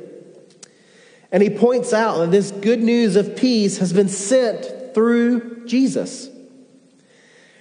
And 1.30 1.42
he 1.42 1.50
points 1.50 1.92
out 1.92 2.16
that 2.16 2.30
this 2.30 2.50
good 2.50 2.80
news 2.80 3.14
of 3.14 3.36
peace 3.36 3.76
has 3.76 3.92
been 3.92 4.08
sent 4.08 4.94
through 4.94 5.66
Jesus. 5.66 6.30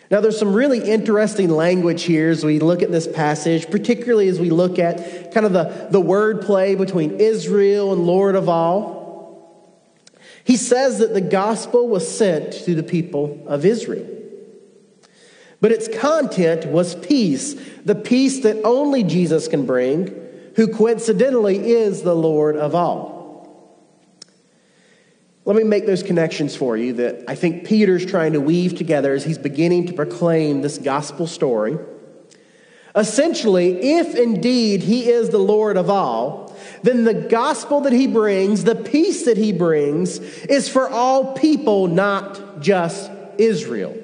Now, 0.09 0.21
there's 0.21 0.39
some 0.39 0.53
really 0.53 0.79
interesting 0.79 1.49
language 1.49 2.03
here 2.03 2.29
as 2.29 2.45
we 2.45 2.59
look 2.59 2.81
at 2.81 2.89
this 2.89 3.05
passage, 3.05 3.69
particularly 3.69 4.29
as 4.29 4.39
we 4.39 4.49
look 4.49 4.79
at 4.79 5.33
kind 5.33 5.45
of 5.45 5.51
the, 5.51 5.89
the 5.91 5.99
word 5.99 6.43
play 6.43 6.75
between 6.75 7.19
Israel 7.19 7.91
and 7.91 8.05
Lord 8.05 8.35
of 8.35 8.47
all. 8.47 9.51
He 10.45 10.55
says 10.55 10.99
that 10.99 11.13
the 11.13 11.19
gospel 11.19 11.89
was 11.89 12.09
sent 12.09 12.53
to 12.63 12.75
the 12.75 12.81
people 12.81 13.43
of 13.45 13.65
Israel. 13.65 14.18
But 15.61 15.71
its 15.71 15.87
content 15.87 16.65
was 16.67 16.95
peace, 16.95 17.55
the 17.83 17.95
peace 17.95 18.41
that 18.41 18.63
only 18.63 19.03
Jesus 19.03 19.47
can 19.47 19.65
bring, 19.65 20.15
who 20.55 20.67
coincidentally 20.67 21.71
is 21.71 22.01
the 22.01 22.15
Lord 22.15 22.55
of 22.55 22.75
all. 22.75 23.19
Let 25.45 25.55
me 25.55 25.63
make 25.63 25.85
those 25.85 26.03
connections 26.03 26.55
for 26.55 26.77
you 26.77 26.93
that 26.93 27.23
I 27.27 27.35
think 27.35 27.65
Peter's 27.65 28.05
trying 28.05 28.33
to 28.33 28.41
weave 28.41 28.77
together 28.77 29.13
as 29.13 29.25
he's 29.25 29.37
beginning 29.37 29.87
to 29.87 29.93
proclaim 29.93 30.61
this 30.61 30.77
gospel 30.77 31.27
story. 31.27 31.77
Essentially, 32.95 33.97
if 33.97 34.15
indeed 34.15 34.83
he 34.83 35.09
is 35.09 35.29
the 35.29 35.39
Lord 35.39 35.77
of 35.77 35.89
all, 35.89 36.55
then 36.83 37.03
the 37.03 37.13
gospel 37.13 37.81
that 37.81 37.93
he 37.93 38.07
brings, 38.07 38.63
the 38.63 38.75
peace 38.75 39.25
that 39.25 39.37
he 39.37 39.51
brings, 39.51 40.19
is 40.19 40.69
for 40.69 40.89
all 40.89 41.33
people, 41.33 41.87
not 41.87 42.59
just 42.59 43.09
Israel. 43.37 43.95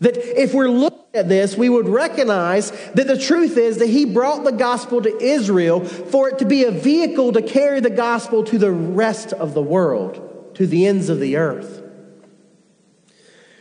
That 0.00 0.16
if 0.16 0.54
we're 0.54 0.68
looking 0.68 0.98
at 1.14 1.28
this, 1.28 1.56
we 1.56 1.68
would 1.68 1.88
recognize 1.88 2.70
that 2.94 3.06
the 3.06 3.18
truth 3.18 3.58
is 3.58 3.78
that 3.78 3.88
he 3.88 4.06
brought 4.06 4.44
the 4.44 4.52
gospel 4.52 5.02
to 5.02 5.22
Israel 5.22 5.84
for 5.84 6.30
it 6.30 6.38
to 6.38 6.46
be 6.46 6.64
a 6.64 6.70
vehicle 6.70 7.32
to 7.32 7.42
carry 7.42 7.80
the 7.80 7.90
gospel 7.90 8.42
to 8.44 8.58
the 8.58 8.72
rest 8.72 9.32
of 9.34 9.52
the 9.52 9.62
world, 9.62 10.54
to 10.54 10.66
the 10.66 10.86
ends 10.86 11.10
of 11.10 11.20
the 11.20 11.36
earth. 11.36 11.82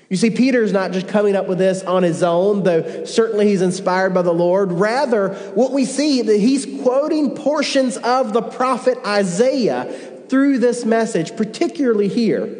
You 0.09 0.17
see, 0.17 0.31
Peter 0.31 0.63
is 0.63 0.73
not 0.73 0.91
just 0.91 1.07
coming 1.07 1.35
up 1.35 1.47
with 1.47 1.59
this 1.59 1.83
on 1.83 2.01
his 2.01 2.23
own, 2.23 2.63
though 2.63 3.05
certainly 3.05 3.47
he's 3.47 3.61
inspired 3.61 4.13
by 4.13 4.23
the 4.23 4.33
Lord. 4.33 4.71
Rather, 4.71 5.35
what 5.53 5.71
we 5.71 5.85
see 5.85 6.23
that 6.23 6.39
he's 6.39 6.81
quoting 6.81 7.35
portions 7.35 7.95
of 7.97 8.33
the 8.33 8.41
prophet 8.41 8.97
Isaiah 9.05 9.85
through 10.27 10.59
this 10.59 10.83
message, 10.83 11.35
particularly 11.37 12.07
here. 12.07 12.58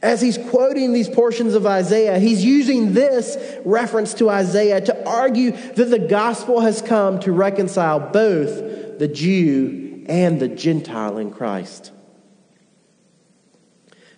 As 0.00 0.20
he's 0.20 0.38
quoting 0.38 0.92
these 0.92 1.08
portions 1.08 1.54
of 1.54 1.66
Isaiah, 1.66 2.18
he's 2.18 2.44
using 2.44 2.92
this 2.92 3.36
reference 3.64 4.14
to 4.14 4.30
Isaiah 4.30 4.80
to 4.80 5.08
argue 5.08 5.50
that 5.50 5.86
the 5.86 5.98
gospel 5.98 6.60
has 6.60 6.80
come 6.80 7.18
to 7.20 7.32
reconcile 7.32 7.98
both 7.98 8.98
the 8.98 9.08
Jew 9.08 10.04
and 10.08 10.40
the 10.40 10.48
Gentile 10.48 11.18
in 11.18 11.32
Christ. 11.32 11.90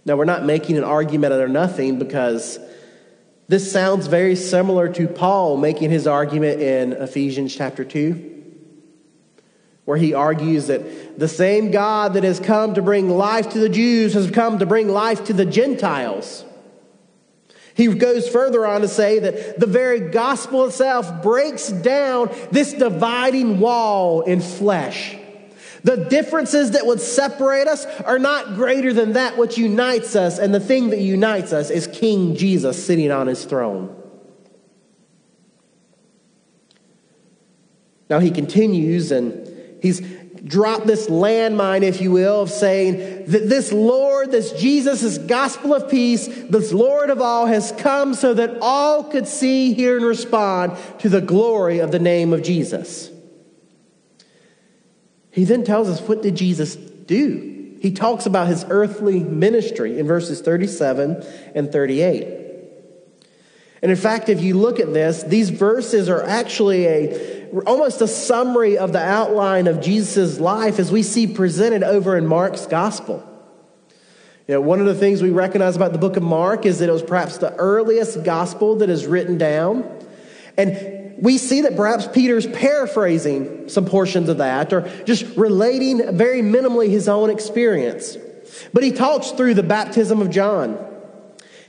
Now, 0.05 0.17
we're 0.17 0.25
not 0.25 0.45
making 0.45 0.77
an 0.77 0.85
argument 0.85 1.33
out 1.33 1.41
of 1.41 1.51
nothing 1.51 1.99
because 1.99 2.59
this 3.49 3.71
sounds 3.71 4.07
very 4.07 4.37
similar 4.37 4.89
to 4.93 5.09
Paul 5.09 5.57
making 5.57 5.91
his 5.91 6.07
argument 6.07 6.61
in 6.61 6.93
Ephesians 6.93 7.55
chapter 7.55 7.85
2, 7.85 8.40
where 9.91 9.99
he 9.99 10.15
argues 10.15 10.69
that 10.69 11.19
the 11.19 11.27
same 11.27 11.73
God 11.73 12.15
that 12.15 12.23
has 12.23 12.39
come 12.39 12.75
to 12.75 12.81
bring 12.81 13.11
life 13.11 13.49
to 13.55 13.59
the 13.59 13.69
Jews 13.69 14.15
has 14.15 14.31
come 14.31 14.61
to 14.61 14.67
bring 14.67 14.87
life 14.89 15.25
to 15.25 15.33
the 15.33 15.45
Gentiles. 15.45 16.45
He 17.75 17.89
goes 17.89 18.29
further 18.29 18.65
on 18.65 18.83
to 18.83 18.89
say 18.89 19.19
that 19.19 19.59
the 19.59 19.67
very 19.67 19.99
gospel 19.99 20.65
itself 20.67 21.25
breaks 21.25 21.71
down 21.71 22.31
this 22.53 22.73
dividing 22.73 23.59
wall 23.59 24.21
in 24.21 24.41
flesh. 24.41 25.17
The 25.83 25.97
differences 25.97 26.71
that 26.71 26.87
would 26.87 27.01
separate 27.01 27.67
us 27.67 27.85
are 28.03 28.21
not 28.21 28.55
greater 28.55 28.93
than 28.93 29.15
that 29.15 29.37
which 29.37 29.59
unites 29.59 30.15
us, 30.15 30.39
and 30.39 30.55
the 30.55 30.61
thing 30.61 30.91
that 30.91 31.01
unites 31.01 31.53
us 31.53 31.69
is 31.69 31.89
King 31.89 32.37
Jesus 32.37 32.87
sitting 32.87 33.11
on 33.11 33.27
his 33.27 33.45
throne. 33.45 33.97
Now 38.11 38.19
he 38.19 38.33
continues 38.33 39.13
and 39.13 39.40
he's 39.81 40.01
dropped 40.45 40.87
this 40.87 41.09
landmine, 41.09 41.83
if 41.83 42.01
you 42.01 42.11
will, 42.11 42.43
of 42.43 42.51
saying 42.51 43.27
that 43.27 43.49
this 43.49 43.73
Lord, 43.73 44.31
this 44.31 44.53
Jesus, 44.53 45.03
this 45.03 45.19
gospel 45.19 45.75
of 45.75 45.91
peace, 45.91 46.27
this 46.27 46.73
Lord 46.73 47.11
of 47.11 47.21
all 47.21 47.47
has 47.47 47.73
come 47.73 48.15
so 48.15 48.35
that 48.35 48.59
all 48.61 49.05
could 49.05 49.29
see, 49.29 49.75
hear, 49.75 49.97
and 49.97 50.07
respond 50.07 50.77
to 51.01 51.09
the 51.09 51.21
glory 51.21 51.79
of 51.79 51.93
the 51.93 51.99
name 51.99 52.33
of 52.33 52.43
Jesus. 52.43 53.11
He 55.31 55.45
then 55.45 55.65
tells 55.65 55.89
us 55.89 56.01
what 56.01 56.23
did 56.23 56.37
Jesus 56.37 56.75
do? 56.77 57.77
He 57.81 57.93
talks 57.93 58.27
about 58.27 58.49
his 58.49 58.65
earthly 58.69 59.21
ministry 59.21 59.99
in 59.99 60.07
verses 60.07 60.41
37 60.41 61.25
and 61.55 61.73
38. 61.73 62.41
And 63.83 63.91
in 63.91 63.97
fact, 63.97 64.29
if 64.29 64.43
you 64.43 64.59
look 64.59 64.79
at 64.79 64.93
this, 64.93 65.23
these 65.23 65.49
verses 65.49 66.09
are 66.11 66.23
actually 66.23 66.87
a 66.87 67.40
almost 67.67 68.01
a 68.01 68.09
summary 68.09 68.79
of 68.79 68.93
the 68.93 69.01
outline 69.01 69.67
of 69.67 69.81
Jesus' 69.81 70.39
life 70.39 70.79
as 70.79 70.93
we 70.93 71.03
see 71.03 71.27
presented 71.27 71.83
over 71.83 72.17
in 72.17 72.27
Mark's 72.27 72.67
gospel. 72.67 73.27
You 74.47 74.55
know, 74.55 74.61
one 74.61 74.81
of 74.81 74.87
the 74.87 74.95
things 74.95 75.23
we 75.23 75.31
recognize 75.31 75.77
about 75.77 75.93
the 75.93 75.99
book 75.99 76.17
of 76.17 76.23
Mark 76.23 76.67
is 76.67 76.81
that 76.81 76.89
it 76.89 76.93
was 76.93 77.03
perhaps 77.03 77.39
the 77.39 77.55
earliest 77.55 78.25
gospel 78.25 78.77
that 78.77 78.91
is 78.91 79.07
written 79.07 79.39
down. 79.39 79.89
And 80.57 81.15
we 81.23 81.39
see 81.39 81.63
that 81.63 81.77
perhaps 81.77 82.09
Peter's 82.09 82.47
paraphrasing 82.47 83.69
some 83.69 83.85
portions 83.85 84.29
of 84.29 84.39
that 84.39 84.73
or 84.73 84.91
just 85.05 85.25
relating 85.37 86.17
very 86.17 86.43
minimally 86.43 86.89
his 86.89 87.09
own 87.09 87.31
experience. 87.31 88.17
But 88.73 88.83
he 88.83 88.91
talks 88.91 89.31
through 89.31 89.55
the 89.55 89.63
baptism 89.63 90.21
of 90.21 90.31
John. 90.31 90.79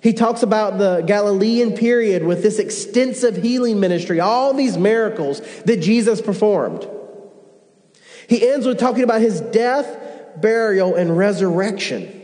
He 0.01 0.13
talks 0.13 0.41
about 0.41 0.79
the 0.79 1.01
Galilean 1.05 1.73
period 1.73 2.23
with 2.25 2.41
this 2.41 2.57
extensive 2.57 3.37
healing 3.37 3.79
ministry, 3.79 4.19
all 4.19 4.53
these 4.53 4.75
miracles 4.75 5.41
that 5.65 5.77
Jesus 5.77 6.21
performed. 6.21 6.87
He 8.27 8.47
ends 8.49 8.65
with 8.65 8.79
talking 8.79 9.03
about 9.03 9.21
his 9.21 9.41
death, 9.41 10.41
burial, 10.41 10.95
and 10.95 11.15
resurrection. 11.15 12.17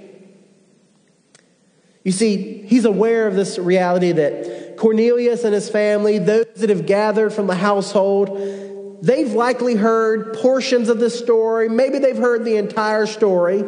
You 2.03 2.11
see, 2.11 2.63
he's 2.63 2.85
aware 2.85 3.27
of 3.27 3.35
this 3.35 3.59
reality 3.59 4.11
that 4.13 4.77
Cornelius 4.77 5.43
and 5.43 5.53
his 5.53 5.69
family, 5.69 6.17
those 6.17 6.45
that 6.55 6.69
have 6.69 6.85
gathered 6.87 7.31
from 7.31 7.45
the 7.45 7.55
household, 7.55 8.99
they've 9.03 9.33
likely 9.33 9.75
heard 9.75 10.33
portions 10.35 10.89
of 10.89 10.99
this 10.99 11.19
story. 11.19 11.69
Maybe 11.69 11.99
they've 11.99 12.17
heard 12.17 12.43
the 12.43 12.55
entire 12.55 13.05
story. 13.05 13.63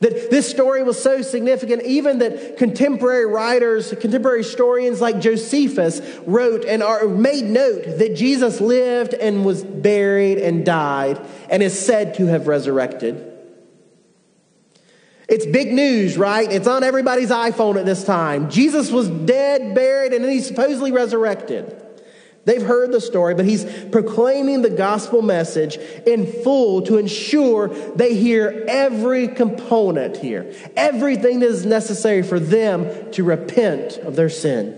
That 0.00 0.30
this 0.30 0.48
story 0.48 0.82
was 0.82 1.00
so 1.00 1.20
significant, 1.20 1.82
even 1.82 2.20
that 2.20 2.56
contemporary 2.56 3.26
writers, 3.26 3.90
contemporary 4.00 4.38
historians 4.38 5.00
like 5.00 5.20
Josephus 5.20 6.00
wrote 6.26 6.64
and 6.64 6.82
are, 6.82 7.06
made 7.06 7.44
note 7.44 7.84
that 7.98 8.16
Jesus 8.16 8.62
lived 8.62 9.12
and 9.12 9.44
was 9.44 9.62
buried 9.62 10.38
and 10.38 10.64
died 10.64 11.20
and 11.50 11.62
is 11.62 11.78
said 11.78 12.14
to 12.14 12.26
have 12.26 12.46
resurrected. 12.46 13.26
It's 15.28 15.44
big 15.44 15.72
news, 15.72 16.16
right? 16.16 16.50
It's 16.50 16.66
on 16.66 16.82
everybody's 16.82 17.30
iPhone 17.30 17.78
at 17.78 17.84
this 17.84 18.02
time. 18.02 18.50
Jesus 18.50 18.90
was 18.90 19.08
dead, 19.08 19.74
buried, 19.74 20.14
and 20.14 20.24
then 20.24 20.32
he's 20.32 20.46
supposedly 20.46 20.92
resurrected. 20.92 21.76
They've 22.46 22.62
heard 22.62 22.90
the 22.90 23.00
story, 23.00 23.34
but 23.34 23.44
he's 23.44 23.64
proclaiming 23.90 24.62
the 24.62 24.70
gospel 24.70 25.20
message 25.20 25.76
in 26.06 26.26
full 26.42 26.82
to 26.82 26.96
ensure 26.96 27.68
they 27.68 28.14
hear 28.14 28.64
every 28.66 29.28
component 29.28 30.16
here, 30.16 30.54
everything 30.74 31.40
that 31.40 31.48
is 31.48 31.66
necessary 31.66 32.22
for 32.22 32.40
them 32.40 33.12
to 33.12 33.24
repent 33.24 33.98
of 33.98 34.16
their 34.16 34.30
sin. 34.30 34.76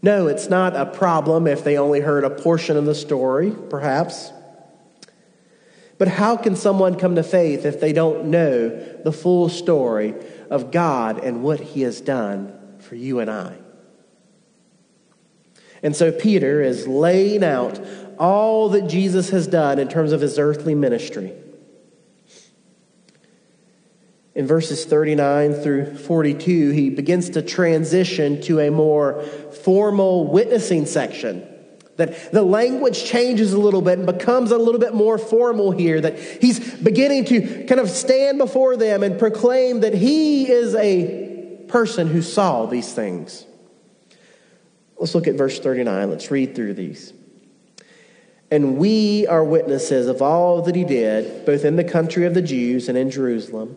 No, 0.00 0.28
it's 0.28 0.48
not 0.48 0.76
a 0.76 0.86
problem 0.86 1.46
if 1.46 1.64
they 1.64 1.76
only 1.76 2.00
heard 2.00 2.24
a 2.24 2.30
portion 2.30 2.76
of 2.76 2.86
the 2.86 2.94
story, 2.94 3.52
perhaps. 3.70 4.32
But 5.98 6.08
how 6.08 6.36
can 6.36 6.56
someone 6.56 6.96
come 6.96 7.14
to 7.16 7.22
faith 7.22 7.64
if 7.64 7.80
they 7.80 7.92
don't 7.92 8.26
know 8.26 8.68
the 9.04 9.12
full 9.12 9.48
story 9.48 10.14
of 10.50 10.72
God 10.72 11.22
and 11.22 11.42
what 11.42 11.60
he 11.60 11.82
has 11.82 12.00
done 12.00 12.78
for 12.80 12.96
you 12.96 13.20
and 13.20 13.30
I? 13.30 13.61
And 15.82 15.96
so 15.96 16.12
Peter 16.12 16.62
is 16.62 16.86
laying 16.86 17.42
out 17.42 17.80
all 18.18 18.68
that 18.70 18.86
Jesus 18.86 19.30
has 19.30 19.46
done 19.46 19.78
in 19.78 19.88
terms 19.88 20.12
of 20.12 20.20
his 20.20 20.38
earthly 20.38 20.74
ministry. 20.74 21.32
In 24.34 24.46
verses 24.46 24.84
39 24.86 25.54
through 25.54 25.96
42, 25.96 26.70
he 26.70 26.88
begins 26.88 27.30
to 27.30 27.42
transition 27.42 28.40
to 28.42 28.60
a 28.60 28.70
more 28.70 29.22
formal 29.22 30.28
witnessing 30.28 30.86
section. 30.86 31.46
That 31.96 32.32
the 32.32 32.42
language 32.42 33.04
changes 33.04 33.52
a 33.52 33.58
little 33.60 33.82
bit 33.82 33.98
and 33.98 34.06
becomes 34.06 34.50
a 34.50 34.56
little 34.56 34.80
bit 34.80 34.94
more 34.94 35.18
formal 35.18 35.72
here. 35.72 36.00
That 36.00 36.18
he's 36.18 36.60
beginning 36.76 37.26
to 37.26 37.64
kind 37.66 37.80
of 37.80 37.90
stand 37.90 38.38
before 38.38 38.76
them 38.76 39.02
and 39.02 39.18
proclaim 39.18 39.80
that 39.80 39.92
he 39.92 40.50
is 40.50 40.74
a 40.76 41.64
person 41.68 42.06
who 42.08 42.22
saw 42.22 42.64
these 42.64 42.90
things. 42.90 43.44
Let's 44.98 45.14
look 45.14 45.26
at 45.26 45.34
verse 45.34 45.58
39. 45.58 46.10
Let's 46.10 46.30
read 46.30 46.54
through 46.54 46.74
these. 46.74 47.12
And 48.50 48.76
we 48.76 49.26
are 49.26 49.42
witnesses 49.42 50.08
of 50.08 50.20
all 50.20 50.62
that 50.62 50.74
he 50.74 50.84
did, 50.84 51.46
both 51.46 51.64
in 51.64 51.76
the 51.76 51.84
country 51.84 52.26
of 52.26 52.34
the 52.34 52.42
Jews 52.42 52.88
and 52.88 52.98
in 52.98 53.10
Jerusalem. 53.10 53.76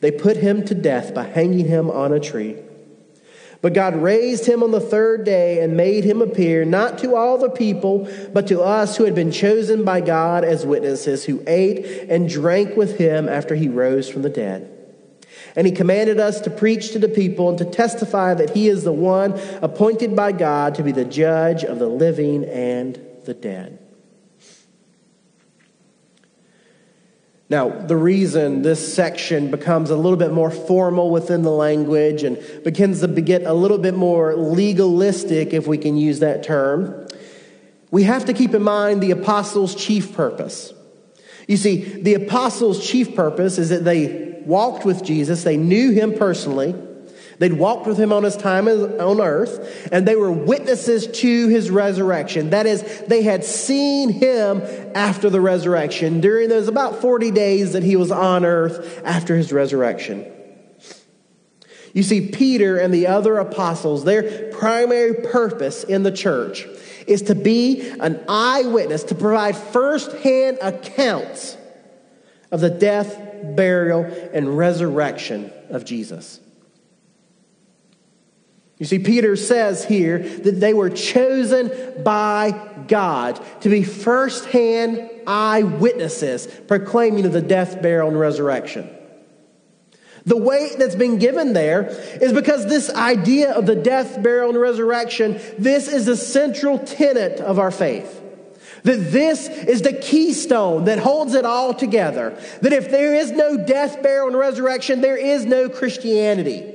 They 0.00 0.12
put 0.12 0.36
him 0.36 0.64
to 0.66 0.74
death 0.74 1.12
by 1.12 1.24
hanging 1.24 1.66
him 1.66 1.90
on 1.90 2.12
a 2.12 2.20
tree. 2.20 2.56
But 3.60 3.74
God 3.74 3.96
raised 3.96 4.46
him 4.46 4.62
on 4.62 4.70
the 4.70 4.80
third 4.80 5.24
day 5.24 5.64
and 5.64 5.76
made 5.76 6.04
him 6.04 6.22
appear 6.22 6.64
not 6.64 6.98
to 6.98 7.16
all 7.16 7.38
the 7.38 7.50
people, 7.50 8.08
but 8.32 8.46
to 8.46 8.60
us 8.60 8.96
who 8.96 9.04
had 9.04 9.16
been 9.16 9.32
chosen 9.32 9.84
by 9.84 10.00
God 10.00 10.44
as 10.44 10.64
witnesses, 10.64 11.24
who 11.24 11.42
ate 11.48 12.08
and 12.08 12.28
drank 12.28 12.76
with 12.76 12.98
him 12.98 13.28
after 13.28 13.56
he 13.56 13.68
rose 13.68 14.08
from 14.08 14.22
the 14.22 14.30
dead. 14.30 14.77
And 15.56 15.66
he 15.66 15.72
commanded 15.72 16.20
us 16.20 16.40
to 16.42 16.50
preach 16.50 16.92
to 16.92 16.98
the 16.98 17.08
people 17.08 17.48
and 17.48 17.58
to 17.58 17.64
testify 17.64 18.34
that 18.34 18.50
he 18.50 18.68
is 18.68 18.84
the 18.84 18.92
one 18.92 19.38
appointed 19.62 20.14
by 20.14 20.32
God 20.32 20.74
to 20.76 20.82
be 20.82 20.92
the 20.92 21.04
judge 21.04 21.64
of 21.64 21.78
the 21.78 21.88
living 21.88 22.44
and 22.44 23.00
the 23.24 23.34
dead. 23.34 23.78
Now, 27.50 27.70
the 27.70 27.96
reason 27.96 28.60
this 28.60 28.94
section 28.94 29.50
becomes 29.50 29.88
a 29.88 29.96
little 29.96 30.18
bit 30.18 30.32
more 30.32 30.50
formal 30.50 31.10
within 31.10 31.42
the 31.42 31.50
language 31.50 32.22
and 32.22 32.38
begins 32.62 33.00
to 33.00 33.08
get 33.08 33.42
a 33.44 33.54
little 33.54 33.78
bit 33.78 33.94
more 33.94 34.36
legalistic, 34.36 35.54
if 35.54 35.66
we 35.66 35.78
can 35.78 35.96
use 35.96 36.18
that 36.18 36.42
term, 36.42 37.08
we 37.90 38.02
have 38.02 38.26
to 38.26 38.34
keep 38.34 38.52
in 38.52 38.62
mind 38.62 39.02
the 39.02 39.12
apostles' 39.12 39.74
chief 39.74 40.14
purpose. 40.14 40.74
You 41.46 41.56
see, 41.56 42.02
the 42.02 42.12
apostles' 42.14 42.86
chief 42.86 43.14
purpose 43.14 43.56
is 43.56 43.70
that 43.70 43.82
they 43.82 44.27
walked 44.48 44.84
with 44.84 45.04
Jesus, 45.04 45.44
they 45.44 45.56
knew 45.56 45.92
him 45.92 46.14
personally. 46.14 46.74
They'd 47.38 47.52
walked 47.52 47.86
with 47.86 47.98
him 47.98 48.12
on 48.12 48.24
his 48.24 48.36
time 48.36 48.66
on 48.66 49.20
earth, 49.20 49.88
and 49.92 50.08
they 50.08 50.16
were 50.16 50.32
witnesses 50.32 51.06
to 51.06 51.48
his 51.48 51.70
resurrection. 51.70 52.50
That 52.50 52.66
is, 52.66 52.82
they 53.06 53.22
had 53.22 53.44
seen 53.44 54.08
him 54.10 54.60
after 54.94 55.30
the 55.30 55.40
resurrection 55.40 56.20
during 56.20 56.48
those 56.48 56.66
about 56.66 57.00
40 57.00 57.30
days 57.30 57.74
that 57.74 57.84
he 57.84 57.94
was 57.94 58.10
on 58.10 58.44
earth 58.44 59.00
after 59.04 59.36
his 59.36 59.52
resurrection. 59.52 60.32
You 61.94 62.02
see, 62.02 62.28
Peter 62.28 62.76
and 62.76 62.92
the 62.92 63.06
other 63.06 63.38
apostles, 63.38 64.04
their 64.04 64.50
primary 64.50 65.14
purpose 65.14 65.84
in 65.84 66.02
the 66.02 66.12
church 66.12 66.66
is 67.06 67.22
to 67.22 67.34
be 67.34 67.88
an 68.00 68.22
eyewitness, 68.28 69.04
to 69.04 69.14
provide 69.14 69.56
firsthand 69.56 70.58
accounts 70.60 71.56
of 72.50 72.60
the 72.60 72.70
death, 72.70 73.27
burial, 73.42 74.04
and 74.32 74.56
resurrection 74.56 75.52
of 75.70 75.84
Jesus. 75.84 76.40
You 78.78 78.86
see, 78.86 79.00
Peter 79.00 79.34
says 79.34 79.84
here 79.84 80.20
that 80.20 80.60
they 80.60 80.72
were 80.72 80.88
chosen 80.88 82.02
by 82.04 82.52
God 82.86 83.44
to 83.62 83.68
be 83.68 83.82
firsthand 83.82 85.10
eyewitnesses 85.26 86.46
proclaiming 86.68 87.26
of 87.26 87.32
the 87.32 87.42
death, 87.42 87.82
burial, 87.82 88.08
and 88.08 88.18
resurrection. 88.18 88.88
The 90.26 90.36
weight 90.36 90.76
that's 90.78 90.94
been 90.94 91.18
given 91.18 91.54
there 91.54 91.88
is 92.20 92.32
because 92.32 92.66
this 92.66 92.90
idea 92.90 93.52
of 93.52 93.66
the 93.66 93.74
death, 93.74 94.22
burial, 94.22 94.50
and 94.50 94.60
resurrection, 94.60 95.40
this 95.58 95.88
is 95.88 96.06
a 96.06 96.16
central 96.16 96.78
tenet 96.78 97.40
of 97.40 97.58
our 97.58 97.70
faith. 97.70 98.22
That 98.84 99.10
this 99.10 99.48
is 99.48 99.82
the 99.82 99.92
keystone 99.92 100.84
that 100.84 100.98
holds 100.98 101.34
it 101.34 101.44
all 101.44 101.74
together. 101.74 102.40
That 102.62 102.72
if 102.72 102.90
there 102.90 103.14
is 103.14 103.30
no 103.32 103.56
death, 103.56 104.02
burial, 104.02 104.28
and 104.28 104.36
resurrection, 104.36 105.00
there 105.00 105.16
is 105.16 105.44
no 105.44 105.68
Christianity. 105.68 106.74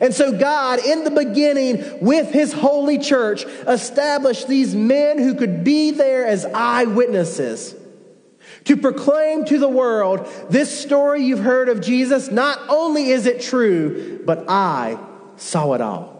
And 0.00 0.14
so, 0.14 0.36
God, 0.36 0.80
in 0.84 1.04
the 1.04 1.10
beginning, 1.10 2.00
with 2.00 2.30
His 2.32 2.52
holy 2.52 2.98
church, 2.98 3.44
established 3.66 4.48
these 4.48 4.74
men 4.74 5.18
who 5.18 5.34
could 5.34 5.64
be 5.64 5.92
there 5.92 6.26
as 6.26 6.44
eyewitnesses 6.44 7.74
to 8.64 8.76
proclaim 8.76 9.44
to 9.44 9.58
the 9.58 9.68
world 9.68 10.28
this 10.50 10.76
story 10.76 11.22
you've 11.22 11.38
heard 11.38 11.68
of 11.68 11.80
Jesus. 11.80 12.30
Not 12.30 12.60
only 12.68 13.10
is 13.10 13.26
it 13.26 13.40
true, 13.40 14.20
but 14.24 14.44
I 14.48 14.98
saw 15.36 15.72
it 15.74 15.80
all. 15.80 16.15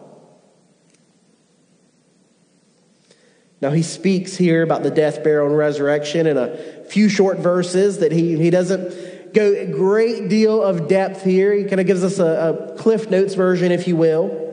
Now, 3.61 3.71
he 3.71 3.83
speaks 3.83 4.37
here 4.37 4.63
about 4.63 4.83
the 4.83 4.91
death, 4.91 5.25
burial, 5.25 5.47
and 5.47 5.57
resurrection 5.57 6.27
in 6.27 6.37
a 6.37 6.85
few 6.85 7.09
short 7.09 7.39
verses 7.39 7.99
that 7.99 8.13
he, 8.13 8.37
he 8.37 8.51
doesn't 8.51 9.33
go 9.33 9.53
a 9.53 9.67
great 9.67 10.29
deal 10.29 10.63
of 10.63 10.89
depth 10.89 11.25
here. 11.25 11.53
He 11.55 11.65
kind 11.65 11.81
of 11.81 11.87
gives 11.87 12.05
us 12.05 12.19
a, 12.19 12.75
a 12.75 12.77
Cliff 12.77 13.09
Notes 13.09 13.35
version, 13.35 13.73
if 13.73 13.89
you 13.89 13.97
will. 13.97 14.45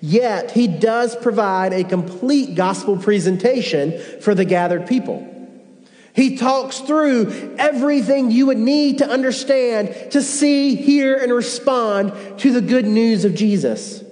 Yet, 0.00 0.50
he 0.50 0.66
does 0.66 1.14
provide 1.16 1.72
a 1.72 1.84
complete 1.84 2.54
gospel 2.54 2.96
presentation 2.96 3.98
for 4.20 4.34
the 4.34 4.44
gathered 4.44 4.86
people. 4.86 5.32
He 6.14 6.38
talks 6.38 6.78
through 6.80 7.56
everything 7.58 8.30
you 8.30 8.46
would 8.46 8.56
need 8.56 8.98
to 8.98 9.08
understand 9.08 10.12
to 10.12 10.22
see, 10.22 10.74
hear, 10.74 11.16
and 11.16 11.32
respond 11.32 12.38
to 12.38 12.52
the 12.52 12.62
good 12.62 12.86
news 12.86 13.26
of 13.26 13.34
Jesus. 13.34 14.02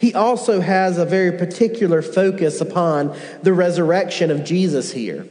He 0.00 0.14
also 0.14 0.60
has 0.60 0.96
a 0.96 1.04
very 1.04 1.36
particular 1.36 2.00
focus 2.00 2.62
upon 2.62 3.14
the 3.42 3.52
resurrection 3.52 4.30
of 4.30 4.44
Jesus 4.44 4.90
here. 4.90 5.24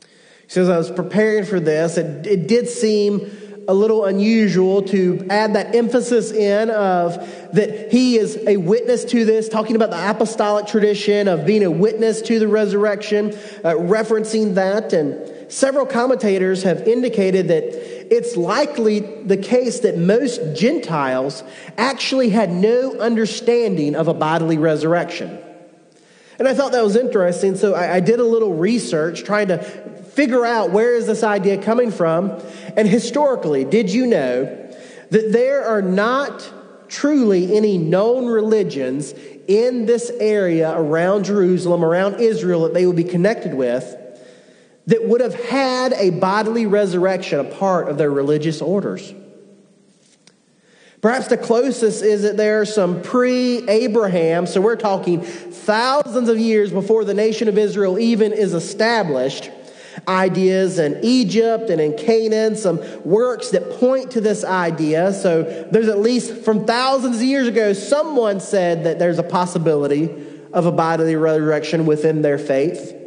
He 0.00 0.06
says, 0.46 0.68
I 0.68 0.78
was 0.78 0.90
preparing 0.90 1.44
for 1.44 1.58
this, 1.58 1.98
it, 1.98 2.26
it 2.26 2.46
did 2.46 2.68
seem 2.68 3.30
a 3.68 3.74
little 3.74 4.06
unusual 4.06 4.82
to 4.82 5.26
add 5.28 5.54
that 5.54 5.74
emphasis 5.74 6.32
in 6.32 6.70
of 6.70 7.16
that 7.52 7.92
he 7.92 8.16
is 8.16 8.38
a 8.46 8.56
witness 8.56 9.04
to 9.04 9.26
this, 9.26 9.48
talking 9.48 9.76
about 9.76 9.90
the 9.90 10.10
apostolic 10.10 10.66
tradition 10.66 11.28
of 11.28 11.44
being 11.44 11.62
a 11.64 11.70
witness 11.70 12.22
to 12.22 12.38
the 12.38 12.48
resurrection, 12.48 13.28
uh, 13.64 13.74
referencing 13.74 14.54
that. 14.54 14.94
And 14.94 15.52
several 15.52 15.84
commentators 15.84 16.62
have 16.62 16.88
indicated 16.88 17.48
that 17.48 17.97
it's 18.10 18.36
likely 18.36 19.00
the 19.00 19.36
case 19.36 19.80
that 19.80 19.98
most 19.98 20.40
Gentiles 20.56 21.42
actually 21.76 22.30
had 22.30 22.50
no 22.50 22.98
understanding 22.98 23.94
of 23.94 24.08
a 24.08 24.14
bodily 24.14 24.58
resurrection. 24.58 25.38
And 26.38 26.46
I 26.46 26.54
thought 26.54 26.72
that 26.72 26.84
was 26.84 26.94
interesting, 26.94 27.56
so 27.56 27.74
I, 27.74 27.96
I 27.96 28.00
did 28.00 28.20
a 28.20 28.24
little 28.24 28.54
research 28.54 29.24
trying 29.24 29.48
to 29.48 29.58
figure 29.58 30.44
out 30.44 30.70
where 30.70 30.94
is 30.94 31.06
this 31.06 31.24
idea 31.24 31.60
coming 31.60 31.90
from. 31.90 32.40
And 32.76 32.86
historically, 32.86 33.64
did 33.64 33.90
you 33.90 34.06
know 34.06 34.44
that 35.10 35.32
there 35.32 35.64
are 35.64 35.82
not 35.82 36.52
truly 36.88 37.56
any 37.56 37.76
known 37.76 38.26
religions 38.26 39.12
in 39.48 39.86
this 39.86 40.10
area 40.20 40.72
around 40.78 41.24
Jerusalem, 41.24 41.84
around 41.84 42.20
Israel, 42.20 42.62
that 42.62 42.74
they 42.74 42.86
would 42.86 42.96
be 42.96 43.04
connected 43.04 43.54
with 43.54 43.97
that 44.88 45.04
would 45.04 45.20
have 45.20 45.34
had 45.34 45.92
a 45.92 46.08
bodily 46.08 46.64
resurrection 46.64 47.38
a 47.38 47.44
part 47.44 47.88
of 47.88 47.98
their 47.98 48.10
religious 48.10 48.62
orders. 48.62 49.12
Perhaps 51.02 51.28
the 51.28 51.36
closest 51.36 52.02
is 52.02 52.22
that 52.22 52.38
there 52.38 52.62
are 52.62 52.64
some 52.64 53.02
pre 53.02 53.68
Abraham, 53.68 54.46
so 54.46 54.62
we're 54.62 54.76
talking 54.76 55.20
thousands 55.20 56.30
of 56.30 56.38
years 56.38 56.72
before 56.72 57.04
the 57.04 57.14
nation 57.14 57.48
of 57.48 57.58
Israel 57.58 57.98
even 57.98 58.32
is 58.32 58.54
established, 58.54 59.50
ideas 60.08 60.78
in 60.78 60.98
Egypt 61.02 61.68
and 61.68 61.82
in 61.82 61.96
Canaan, 61.96 62.56
some 62.56 62.80
works 63.04 63.50
that 63.50 63.70
point 63.78 64.12
to 64.12 64.22
this 64.22 64.42
idea. 64.42 65.12
So 65.12 65.42
there's 65.70 65.88
at 65.88 65.98
least 65.98 66.44
from 66.44 66.64
thousands 66.64 67.16
of 67.16 67.22
years 67.22 67.46
ago, 67.46 67.74
someone 67.74 68.40
said 68.40 68.84
that 68.84 68.98
there's 68.98 69.18
a 69.18 69.22
possibility 69.22 70.26
of 70.54 70.64
a 70.64 70.72
bodily 70.72 71.14
resurrection 71.14 71.84
within 71.84 72.22
their 72.22 72.38
faith. 72.38 72.97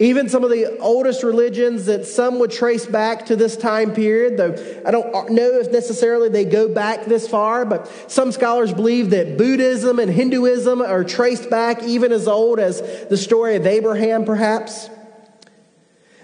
Even 0.00 0.28
some 0.28 0.42
of 0.42 0.50
the 0.50 0.76
oldest 0.78 1.22
religions 1.22 1.86
that 1.86 2.04
some 2.04 2.40
would 2.40 2.50
trace 2.50 2.84
back 2.84 3.26
to 3.26 3.36
this 3.36 3.56
time 3.56 3.94
period, 3.94 4.36
though 4.36 4.82
I 4.84 4.90
don't 4.90 5.30
know 5.30 5.60
if 5.60 5.70
necessarily 5.70 6.28
they 6.28 6.44
go 6.44 6.68
back 6.68 7.04
this 7.04 7.28
far, 7.28 7.64
but 7.64 7.88
some 8.10 8.32
scholars 8.32 8.74
believe 8.74 9.10
that 9.10 9.38
Buddhism 9.38 10.00
and 10.00 10.10
Hinduism 10.10 10.82
are 10.82 11.04
traced 11.04 11.48
back 11.48 11.84
even 11.84 12.10
as 12.10 12.26
old 12.26 12.58
as 12.58 12.80
the 13.08 13.16
story 13.16 13.54
of 13.54 13.66
Abraham, 13.66 14.24
perhaps. 14.24 14.90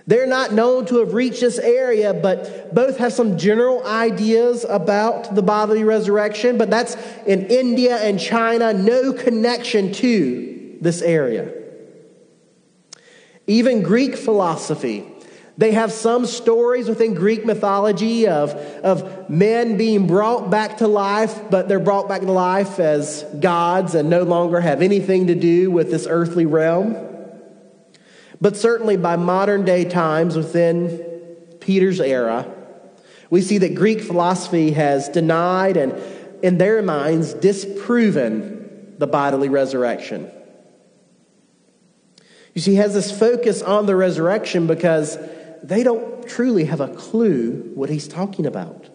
They're 0.08 0.26
not 0.26 0.52
known 0.52 0.86
to 0.86 0.98
have 0.98 1.14
reached 1.14 1.42
this 1.42 1.60
area, 1.60 2.12
but 2.12 2.74
both 2.74 2.96
have 2.96 3.12
some 3.12 3.38
general 3.38 3.86
ideas 3.86 4.66
about 4.68 5.36
the 5.36 5.42
bodily 5.42 5.84
resurrection, 5.84 6.58
but 6.58 6.70
that's 6.70 6.96
in 7.24 7.46
India 7.46 7.98
and 7.98 8.18
China, 8.18 8.72
no 8.72 9.12
connection 9.12 9.92
to 9.92 10.76
this 10.80 11.02
area. 11.02 11.59
Even 13.50 13.82
Greek 13.82 14.14
philosophy. 14.14 15.04
They 15.58 15.72
have 15.72 15.90
some 15.90 16.24
stories 16.24 16.88
within 16.88 17.14
Greek 17.14 17.44
mythology 17.44 18.28
of, 18.28 18.52
of 18.52 19.28
men 19.28 19.76
being 19.76 20.06
brought 20.06 20.50
back 20.50 20.76
to 20.76 20.86
life, 20.86 21.50
but 21.50 21.68
they're 21.68 21.80
brought 21.80 22.08
back 22.08 22.20
to 22.20 22.30
life 22.30 22.78
as 22.78 23.24
gods 23.40 23.96
and 23.96 24.08
no 24.08 24.22
longer 24.22 24.60
have 24.60 24.82
anything 24.82 25.26
to 25.26 25.34
do 25.34 25.68
with 25.68 25.90
this 25.90 26.06
earthly 26.08 26.46
realm. 26.46 26.96
But 28.40 28.56
certainly 28.56 28.96
by 28.96 29.16
modern 29.16 29.64
day 29.64 29.84
times 29.84 30.36
within 30.36 31.04
Peter's 31.58 32.00
era, 32.00 32.46
we 33.30 33.42
see 33.42 33.58
that 33.58 33.74
Greek 33.74 34.00
philosophy 34.00 34.70
has 34.70 35.08
denied 35.08 35.76
and, 35.76 36.00
in 36.40 36.56
their 36.58 36.82
minds, 36.82 37.34
disproven 37.34 38.94
the 38.98 39.08
bodily 39.08 39.48
resurrection. 39.48 40.30
You 42.60 42.64
see, 42.64 42.70
he 42.72 42.76
has 42.76 42.92
this 42.92 43.10
focus 43.10 43.62
on 43.62 43.86
the 43.86 43.96
resurrection 43.96 44.66
because 44.66 45.16
they 45.62 45.82
don't 45.82 46.28
truly 46.28 46.66
have 46.66 46.82
a 46.82 46.88
clue 46.88 47.72
what 47.74 47.88
he's 47.88 48.06
talking 48.06 48.44
about. 48.44 48.86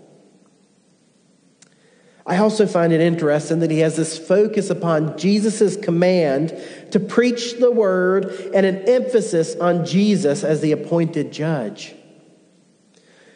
I 2.27 2.37
also 2.37 2.67
find 2.67 2.93
it 2.93 3.01
interesting 3.01 3.61
that 3.61 3.71
he 3.71 3.79
has 3.79 3.95
this 3.95 4.19
focus 4.19 4.69
upon 4.69 5.17
Jesus' 5.17 5.77
command 5.77 6.55
to 6.91 6.99
preach 6.99 7.57
the 7.57 7.71
word 7.71 8.25
and 8.53 8.67
an 8.67 8.87
emphasis 8.87 9.55
on 9.55 9.83
Jesus 9.83 10.43
as 10.43 10.61
the 10.61 10.71
appointed 10.71 11.33
judge. 11.33 11.95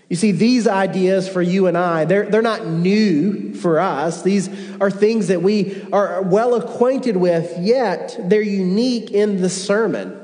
You 0.09 0.15
see, 0.15 0.31
these 0.31 0.67
ideas 0.67 1.27
for 1.27 1.41
you 1.41 1.65
and 1.65 1.75
I, 1.75 2.05
they're, 2.05 2.29
they're 2.29 2.43
not 2.43 2.67
new 2.67 3.55
for 3.55 3.79
us. 3.79 4.21
These 4.21 4.47
are 4.79 4.91
things 4.91 5.29
that 5.29 5.41
we 5.41 5.87
are 5.91 6.21
well 6.21 6.53
acquainted 6.53 7.17
with, 7.17 7.57
yet 7.57 8.15
they're 8.25 8.43
unique 8.43 9.09
in 9.09 9.41
the 9.41 9.49
sermon. 9.49 10.18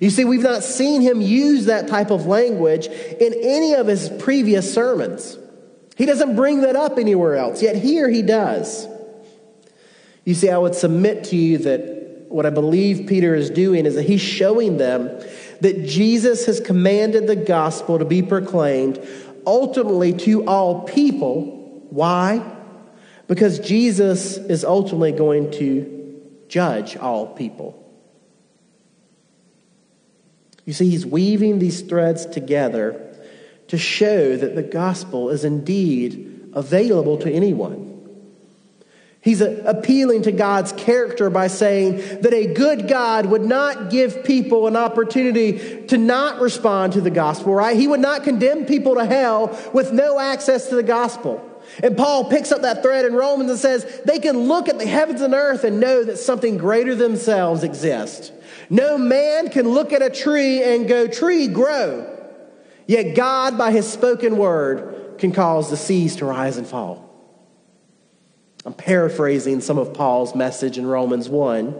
You 0.00 0.10
see, 0.10 0.24
we've 0.24 0.42
not 0.42 0.62
seen 0.62 1.00
him 1.00 1.20
use 1.20 1.66
that 1.66 1.88
type 1.88 2.10
of 2.10 2.26
language 2.26 2.86
in 2.86 3.34
any 3.42 3.74
of 3.74 3.86
his 3.86 4.08
previous 4.08 4.72
sermons. 4.72 5.36
He 5.96 6.06
doesn't 6.06 6.36
bring 6.36 6.60
that 6.60 6.76
up 6.76 6.98
anywhere 6.98 7.34
else, 7.34 7.60
yet 7.62 7.76
here 7.76 8.08
he 8.08 8.22
does. 8.22 8.86
You 10.24 10.34
see, 10.34 10.50
I 10.50 10.58
would 10.58 10.74
submit 10.74 11.24
to 11.24 11.36
you 11.36 11.58
that 11.58 12.26
what 12.28 12.46
I 12.46 12.50
believe 12.50 13.08
Peter 13.08 13.34
is 13.34 13.50
doing 13.50 13.86
is 13.86 13.94
that 13.96 14.04
he's 14.04 14.20
showing 14.20 14.76
them 14.76 15.06
that 15.60 15.86
Jesus 15.86 16.46
has 16.46 16.60
commanded 16.60 17.26
the 17.26 17.34
gospel 17.34 17.98
to 17.98 18.04
be 18.04 18.22
proclaimed 18.22 19.04
ultimately 19.46 20.12
to 20.12 20.46
all 20.46 20.82
people. 20.82 21.86
Why? 21.90 22.44
Because 23.26 23.58
Jesus 23.58 24.36
is 24.36 24.64
ultimately 24.64 25.12
going 25.12 25.50
to 25.52 26.22
judge 26.48 26.96
all 26.96 27.26
people. 27.26 27.87
You 30.68 30.74
see, 30.74 30.90
he's 30.90 31.06
weaving 31.06 31.60
these 31.60 31.80
threads 31.80 32.26
together 32.26 33.00
to 33.68 33.78
show 33.78 34.36
that 34.36 34.54
the 34.54 34.62
gospel 34.62 35.30
is 35.30 35.42
indeed 35.42 36.50
available 36.52 37.16
to 37.16 37.32
anyone. 37.32 37.86
He's 39.22 39.40
appealing 39.40 40.24
to 40.24 40.32
God's 40.32 40.72
character 40.72 41.30
by 41.30 41.46
saying 41.46 42.20
that 42.20 42.34
a 42.34 42.52
good 42.52 42.86
God 42.86 43.24
would 43.24 43.46
not 43.46 43.88
give 43.88 44.24
people 44.24 44.66
an 44.66 44.76
opportunity 44.76 45.86
to 45.86 45.96
not 45.96 46.38
respond 46.38 46.92
to 46.92 47.00
the 47.00 47.08
gospel, 47.08 47.54
right? 47.54 47.74
He 47.74 47.88
would 47.88 48.00
not 48.00 48.24
condemn 48.24 48.66
people 48.66 48.96
to 48.96 49.06
hell 49.06 49.58
with 49.72 49.90
no 49.94 50.20
access 50.20 50.68
to 50.68 50.74
the 50.74 50.82
gospel. 50.82 51.42
And 51.82 51.96
Paul 51.96 52.28
picks 52.28 52.52
up 52.52 52.60
that 52.60 52.82
thread 52.82 53.06
in 53.06 53.14
Romans 53.14 53.48
and 53.48 53.58
says 53.58 54.02
they 54.04 54.18
can 54.18 54.36
look 54.36 54.68
at 54.68 54.78
the 54.78 54.86
heavens 54.86 55.22
and 55.22 55.32
earth 55.32 55.64
and 55.64 55.80
know 55.80 56.04
that 56.04 56.18
something 56.18 56.58
greater 56.58 56.94
themselves 56.94 57.64
exists. 57.64 58.32
No 58.70 58.98
man 58.98 59.50
can 59.50 59.68
look 59.68 59.92
at 59.92 60.02
a 60.02 60.10
tree 60.10 60.62
and 60.62 60.88
go, 60.88 61.06
Tree, 61.06 61.48
grow. 61.48 62.14
Yet 62.86 63.14
God, 63.14 63.58
by 63.58 63.70
his 63.70 63.90
spoken 63.90 64.36
word, 64.36 65.18
can 65.18 65.32
cause 65.32 65.70
the 65.70 65.76
seas 65.76 66.16
to 66.16 66.24
rise 66.24 66.56
and 66.56 66.66
fall. 66.66 67.04
I'm 68.64 68.74
paraphrasing 68.74 69.60
some 69.60 69.78
of 69.78 69.94
Paul's 69.94 70.34
message 70.34 70.78
in 70.78 70.86
Romans 70.86 71.28
1. 71.28 71.74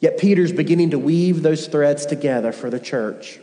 Yet 0.00 0.18
Peter's 0.18 0.52
beginning 0.52 0.90
to 0.90 0.98
weave 0.98 1.42
those 1.42 1.66
threads 1.66 2.06
together 2.06 2.52
for 2.52 2.70
the 2.70 2.80
church 2.80 3.40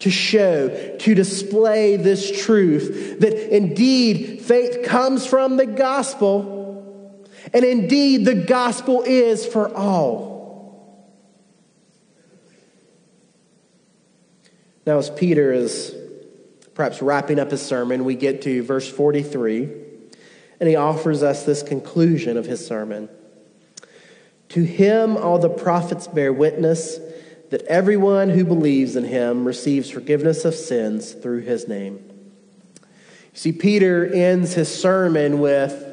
to 0.00 0.10
show, 0.10 0.96
to 0.98 1.14
display 1.14 1.96
this 1.96 2.42
truth 2.42 3.20
that 3.20 3.54
indeed 3.54 4.40
faith 4.40 4.86
comes 4.86 5.26
from 5.26 5.56
the 5.56 5.66
gospel, 5.66 7.26
and 7.52 7.64
indeed 7.64 8.24
the 8.24 8.34
gospel 8.34 9.02
is 9.02 9.44
for 9.44 9.74
all. 9.76 10.29
Now, 14.86 14.98
as 14.98 15.10
Peter 15.10 15.52
is 15.52 15.94
perhaps 16.74 17.02
wrapping 17.02 17.38
up 17.38 17.50
his 17.50 17.62
sermon, 17.62 18.04
we 18.04 18.14
get 18.14 18.42
to 18.42 18.62
verse 18.62 18.88
43 18.88 19.68
and 20.60 20.68
he 20.68 20.76
offers 20.76 21.22
us 21.22 21.44
this 21.44 21.62
conclusion 21.62 22.36
of 22.36 22.44
his 22.44 22.64
sermon. 22.64 23.08
To 24.50 24.62
him, 24.62 25.16
all 25.16 25.38
the 25.38 25.48
prophets 25.48 26.06
bear 26.06 26.32
witness 26.32 26.98
that 27.48 27.62
everyone 27.62 28.28
who 28.28 28.44
believes 28.44 28.94
in 28.94 29.04
him 29.04 29.44
receives 29.46 29.90
forgiveness 29.90 30.44
of 30.44 30.54
sins 30.54 31.12
through 31.12 31.40
his 31.40 31.66
name. 31.66 32.04
You 33.32 33.38
see, 33.38 33.52
Peter 33.52 34.06
ends 34.06 34.54
his 34.54 34.72
sermon 34.72 35.40
with 35.40 35.86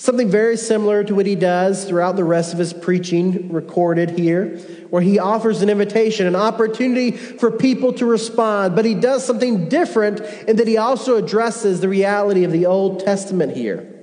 something 0.00 0.30
very 0.30 0.56
similar 0.56 1.04
to 1.04 1.14
what 1.14 1.26
he 1.26 1.34
does 1.34 1.84
throughout 1.84 2.16
the 2.16 2.24
rest 2.24 2.52
of 2.52 2.58
his 2.58 2.72
preaching 2.72 3.52
recorded 3.52 4.18
here, 4.18 4.56
where 4.88 5.02
he 5.02 5.18
offers 5.18 5.60
an 5.60 5.68
invitation, 5.68 6.26
an 6.26 6.34
opportunity 6.34 7.10
for 7.12 7.50
people 7.50 7.92
to 7.92 8.06
respond. 8.06 8.74
But 8.74 8.84
he 8.84 8.94
does 8.94 9.24
something 9.24 9.68
different 9.68 10.20
in 10.48 10.56
that 10.56 10.66
he 10.66 10.78
also 10.78 11.16
addresses 11.16 11.80
the 11.80 11.88
reality 11.88 12.44
of 12.44 12.52
the 12.52 12.66
Old 12.66 13.00
Testament 13.00 13.56
here 13.56 14.00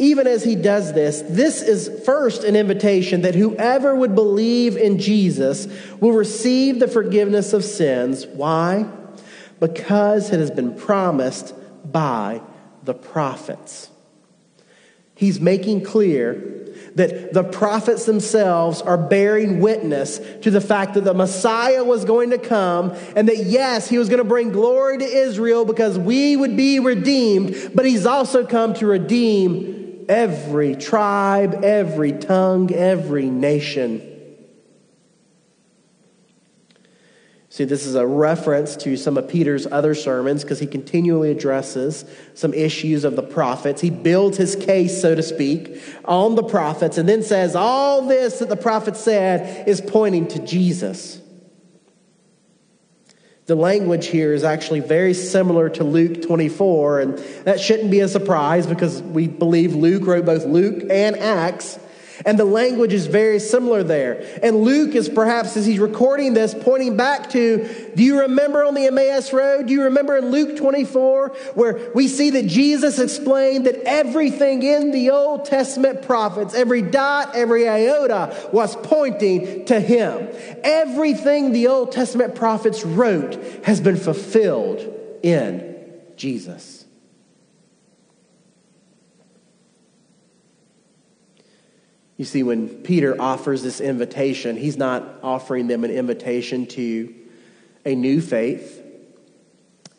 even 0.00 0.26
as 0.26 0.42
he 0.42 0.56
does 0.56 0.94
this, 0.94 1.22
this 1.28 1.60
is 1.60 2.02
first 2.06 2.42
an 2.42 2.56
invitation 2.56 3.20
that 3.20 3.34
whoever 3.34 3.94
would 3.94 4.14
believe 4.14 4.78
in 4.78 4.98
Jesus 4.98 5.68
will 6.00 6.12
receive 6.12 6.80
the 6.80 6.88
forgiveness 6.88 7.52
of 7.52 7.62
sins. 7.62 8.26
Why? 8.26 8.86
Because 9.60 10.32
it 10.32 10.40
has 10.40 10.50
been 10.50 10.74
promised 10.74 11.54
by 11.84 12.40
the 12.82 12.94
prophets. 12.94 13.90
He's 15.20 15.38
making 15.38 15.84
clear 15.84 16.32
that 16.94 17.34
the 17.34 17.44
prophets 17.44 18.06
themselves 18.06 18.80
are 18.80 18.96
bearing 18.96 19.60
witness 19.60 20.18
to 20.40 20.50
the 20.50 20.62
fact 20.62 20.94
that 20.94 21.04
the 21.04 21.12
Messiah 21.12 21.84
was 21.84 22.06
going 22.06 22.30
to 22.30 22.38
come 22.38 22.96
and 23.14 23.28
that, 23.28 23.36
yes, 23.36 23.86
he 23.86 23.98
was 23.98 24.08
going 24.08 24.22
to 24.22 24.24
bring 24.24 24.50
glory 24.50 24.96
to 24.96 25.04
Israel 25.04 25.66
because 25.66 25.98
we 25.98 26.36
would 26.36 26.56
be 26.56 26.80
redeemed, 26.80 27.72
but 27.74 27.84
he's 27.84 28.06
also 28.06 28.46
come 28.46 28.72
to 28.74 28.86
redeem 28.86 30.06
every 30.08 30.74
tribe, 30.74 31.66
every 31.66 32.12
tongue, 32.12 32.72
every 32.72 33.28
nation. 33.28 34.09
See, 37.52 37.64
this 37.64 37.84
is 37.84 37.96
a 37.96 38.06
reference 38.06 38.76
to 38.76 38.96
some 38.96 39.18
of 39.18 39.28
Peter's 39.28 39.66
other 39.66 39.92
sermons 39.96 40.42
because 40.42 40.60
he 40.60 40.68
continually 40.68 41.32
addresses 41.32 42.04
some 42.34 42.54
issues 42.54 43.02
of 43.02 43.16
the 43.16 43.24
prophets. 43.24 43.80
He 43.80 43.90
builds 43.90 44.36
his 44.38 44.54
case, 44.54 45.02
so 45.02 45.16
to 45.16 45.22
speak, 45.22 45.82
on 46.04 46.36
the 46.36 46.44
prophets 46.44 46.96
and 46.96 47.08
then 47.08 47.24
says 47.24 47.56
all 47.56 48.06
this 48.06 48.38
that 48.38 48.48
the 48.48 48.56
prophets 48.56 49.00
said 49.00 49.66
is 49.68 49.80
pointing 49.80 50.28
to 50.28 50.38
Jesus. 50.46 51.20
The 53.46 53.56
language 53.56 54.06
here 54.06 54.32
is 54.32 54.44
actually 54.44 54.78
very 54.78 55.12
similar 55.12 55.68
to 55.70 55.82
Luke 55.82 56.22
24, 56.22 57.00
and 57.00 57.18
that 57.42 57.58
shouldn't 57.58 57.90
be 57.90 57.98
a 57.98 58.06
surprise 58.06 58.64
because 58.64 59.02
we 59.02 59.26
believe 59.26 59.74
Luke 59.74 60.06
wrote 60.06 60.24
both 60.24 60.44
Luke 60.44 60.84
and 60.88 61.16
Acts. 61.16 61.80
And 62.24 62.38
the 62.38 62.44
language 62.44 62.92
is 62.92 63.06
very 63.06 63.38
similar 63.38 63.82
there. 63.82 64.24
And 64.42 64.62
Luke 64.62 64.94
is 64.94 65.08
perhaps, 65.08 65.56
as 65.56 65.66
he's 65.66 65.78
recording 65.78 66.34
this, 66.34 66.54
pointing 66.54 66.96
back 66.96 67.30
to 67.30 67.90
do 67.94 68.02
you 68.02 68.20
remember 68.20 68.64
on 68.64 68.74
the 68.74 68.86
Emmaus 68.86 69.32
Road? 69.32 69.66
Do 69.66 69.72
you 69.72 69.84
remember 69.84 70.16
in 70.16 70.30
Luke 70.30 70.56
24 70.56 71.28
where 71.54 71.90
we 71.94 72.08
see 72.08 72.30
that 72.30 72.46
Jesus 72.46 72.98
explained 72.98 73.66
that 73.66 73.76
everything 73.84 74.62
in 74.62 74.90
the 74.90 75.10
Old 75.10 75.44
Testament 75.44 76.02
prophets, 76.02 76.54
every 76.54 76.82
dot, 76.82 77.34
every 77.34 77.68
iota, 77.68 78.36
was 78.52 78.76
pointing 78.76 79.64
to 79.66 79.80
him? 79.80 80.28
Everything 80.62 81.52
the 81.52 81.68
Old 81.68 81.92
Testament 81.92 82.34
prophets 82.34 82.84
wrote 82.84 83.42
has 83.64 83.80
been 83.80 83.96
fulfilled 83.96 84.80
in 85.22 85.70
Jesus. 86.16 86.79
You 92.20 92.26
see, 92.26 92.42
when 92.42 92.68
Peter 92.68 93.18
offers 93.18 93.62
this 93.62 93.80
invitation, 93.80 94.58
he's 94.58 94.76
not 94.76 95.20
offering 95.22 95.68
them 95.68 95.84
an 95.84 95.90
invitation 95.90 96.66
to 96.66 97.14
a 97.86 97.94
new 97.94 98.20
faith. 98.20 98.84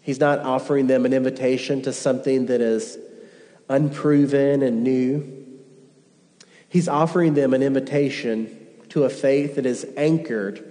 He's 0.02 0.20
not 0.20 0.38
offering 0.38 0.86
them 0.86 1.08
an 1.08 1.14
invitation 1.14 1.82
to 1.82 1.92
something 1.92 2.46
that 2.46 2.62
is 2.62 3.00
unproven 3.70 4.62
and 4.62 4.84
new. 4.84 5.48
He's 6.70 6.88
offering 6.88 7.34
them 7.34 7.56
an 7.56 7.64
invitation 7.64 8.68
to 8.90 9.06
a 9.06 9.10
faith 9.10 9.56
that 9.56 9.66
is 9.66 9.88
anchored 9.98 10.64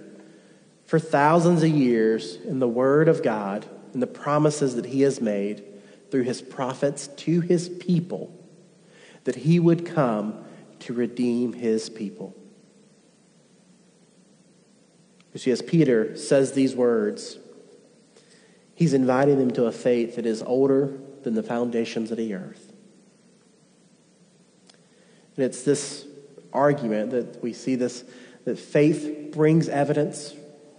for 0.85 0.99
thousands 0.99 1.63
of 1.63 1.69
years 1.69 2.37
in 2.45 2.59
the 2.59 2.67
Word 2.69 3.09
of 3.09 3.23
God 3.23 3.65
and 3.91 4.01
the 4.01 4.07
promises 4.07 4.75
that 4.75 4.85
He 4.85 5.01
has 5.01 5.19
made 5.19 5.65
through 6.11 6.23
His 6.23 6.41
prophets 6.41 7.07
to 7.07 7.41
His 7.41 7.67
people 7.67 8.33
that 9.25 9.35
He 9.35 9.59
would 9.59 9.85
come 9.85 10.45
to 10.81 10.93
redeem 10.93 11.53
his 11.53 11.89
people. 11.89 12.35
You 15.33 15.39
see, 15.39 15.51
as 15.51 15.61
Peter 15.61 16.15
says 16.17 16.51
these 16.51 16.75
words, 16.75 17.37
he's 18.75 18.93
inviting 18.93 19.37
them 19.37 19.51
to 19.51 19.65
a 19.65 19.71
faith 19.71 20.17
that 20.17 20.25
is 20.25 20.41
older 20.43 20.97
than 21.23 21.35
the 21.35 21.43
foundations 21.43 22.11
of 22.11 22.17
the 22.17 22.33
earth. 22.33 22.73
And 25.37 25.45
it's 25.45 25.63
this 25.63 26.05
argument 26.51 27.11
that 27.11 27.41
we 27.41 27.53
see 27.53 27.75
this 27.75 28.03
that 28.43 28.57
faith 28.57 29.29
brings 29.31 29.69
evidence, 29.69 30.33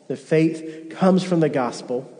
that 0.08 0.16
faith 0.16 0.90
comes 0.90 1.22
from 1.22 1.38
the 1.40 1.48
gospel. 1.48 2.10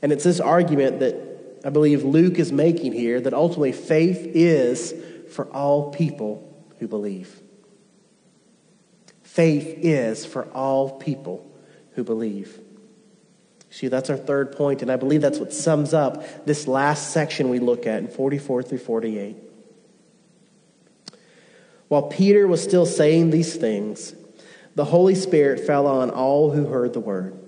And 0.00 0.10
it's 0.10 0.24
this 0.24 0.40
argument 0.40 1.00
that 1.00 1.60
I 1.64 1.68
believe 1.68 2.02
Luke 2.02 2.38
is 2.38 2.50
making 2.50 2.94
here 2.94 3.20
that 3.20 3.34
ultimately 3.34 3.72
faith 3.72 4.18
is 4.34 4.94
for 5.30 5.44
all 5.52 5.90
people 5.90 6.47
who 6.78 6.88
believe. 6.88 7.40
Faith 9.22 9.78
is 9.82 10.24
for 10.24 10.44
all 10.52 10.98
people 10.98 11.50
who 11.92 12.04
believe. 12.04 12.60
See, 13.70 13.88
that's 13.88 14.10
our 14.10 14.16
third 14.16 14.52
point, 14.52 14.82
and 14.82 14.90
I 14.90 14.96
believe 14.96 15.20
that's 15.20 15.38
what 15.38 15.52
sums 15.52 15.92
up 15.92 16.46
this 16.46 16.66
last 16.66 17.12
section 17.12 17.48
we 17.48 17.58
look 17.58 17.86
at 17.86 17.98
in 17.98 18.08
44 18.08 18.62
through 18.62 18.78
48. 18.78 19.36
While 21.88 22.02
Peter 22.02 22.46
was 22.46 22.62
still 22.62 22.86
saying 22.86 23.30
these 23.30 23.56
things, 23.56 24.14
the 24.74 24.84
Holy 24.84 25.14
Spirit 25.14 25.60
fell 25.60 25.86
on 25.86 26.10
all 26.10 26.50
who 26.50 26.66
heard 26.66 26.92
the 26.92 27.00
word. 27.00 27.47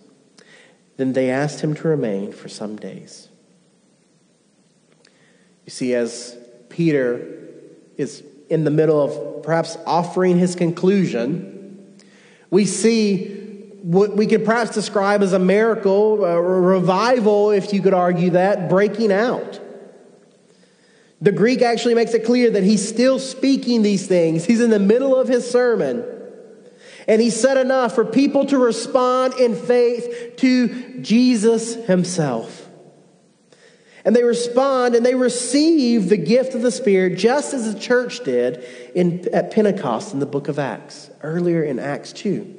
Then 0.97 1.13
they 1.13 1.29
asked 1.29 1.61
him 1.61 1.73
to 1.75 1.87
remain 1.87 2.31
for 2.31 2.49
some 2.49 2.75
days. 2.75 3.29
You 5.65 5.71
see, 5.71 5.93
as 5.93 6.37
Peter 6.69 7.47
is 7.97 8.23
in 8.49 8.63
the 8.63 8.71
middle 8.71 9.01
of 9.01 9.43
perhaps 9.43 9.77
offering 9.85 10.37
his 10.37 10.55
conclusion, 10.55 11.97
we 12.49 12.65
see 12.65 13.37
what 13.81 14.15
we 14.15 14.27
could 14.27 14.45
perhaps 14.45 14.71
describe 14.71 15.23
as 15.23 15.33
a 15.33 15.39
miracle, 15.39 16.23
a 16.23 16.39
revival, 16.39 17.51
if 17.51 17.73
you 17.73 17.81
could 17.81 17.93
argue 17.93 18.31
that, 18.31 18.69
breaking 18.69 19.11
out. 19.11 19.59
The 21.21 21.31
Greek 21.31 21.61
actually 21.61 21.95
makes 21.95 22.13
it 22.13 22.25
clear 22.25 22.51
that 22.51 22.63
he's 22.63 22.87
still 22.87 23.19
speaking 23.19 23.83
these 23.83 24.07
things. 24.07 24.45
He's 24.45 24.61
in 24.61 24.71
the 24.71 24.79
middle 24.79 25.15
of 25.15 25.27
his 25.27 25.49
sermon. 25.49 26.03
And 27.07 27.21
he 27.21 27.29
said 27.29 27.57
enough 27.57 27.95
for 27.95 28.05
people 28.05 28.45
to 28.47 28.57
respond 28.57 29.33
in 29.35 29.55
faith 29.55 30.35
to 30.37 31.01
Jesus 31.01 31.75
himself. 31.85 32.69
And 34.03 34.15
they 34.15 34.23
respond 34.23 34.95
and 34.95 35.05
they 35.05 35.15
receive 35.15 36.09
the 36.09 36.17
gift 36.17 36.55
of 36.55 36.61
the 36.61 36.71
Spirit 36.71 37.17
just 37.17 37.53
as 37.53 37.71
the 37.71 37.79
church 37.79 38.23
did 38.23 38.63
in, 38.95 39.27
at 39.33 39.51
Pentecost 39.51 40.13
in 40.13 40.19
the 40.19 40.25
book 40.25 40.47
of 40.47 40.57
Acts, 40.57 41.11
earlier 41.21 41.63
in 41.63 41.77
Acts 41.79 42.11
2. 42.13 42.57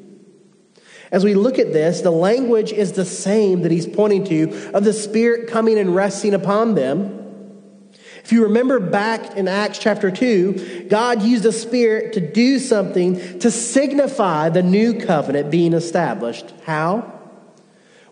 As 1.11 1.25
we 1.25 1.35
look 1.35 1.59
at 1.59 1.73
this, 1.73 2.01
the 2.01 2.11
language 2.11 2.73
is 2.73 2.93
the 2.93 3.05
same 3.05 3.63
that 3.63 3.71
he's 3.71 3.87
pointing 3.87 4.25
to 4.25 4.71
of 4.73 4.85
the 4.85 4.93
Spirit 4.95 5.49
coming 5.49 5.79
and 5.79 5.95
resting 5.95 6.33
upon 6.33 6.75
them. 6.75 7.22
If 8.25 8.31
you 8.31 8.45
remember 8.45 8.79
back 8.79 9.37
in 9.37 9.49
Acts 9.49 9.79
chapter 9.79 10.11
2, 10.11 10.87
God 10.89 11.23
used 11.23 11.43
the 11.43 11.53
Spirit 11.53 12.13
to 12.13 12.21
do 12.21 12.59
something 12.59 13.39
to 13.41 13.51
signify 13.51 14.49
the 14.49 14.63
new 14.63 15.01
covenant 15.01 15.51
being 15.51 15.73
established. 15.73 16.53
How? 16.65 17.21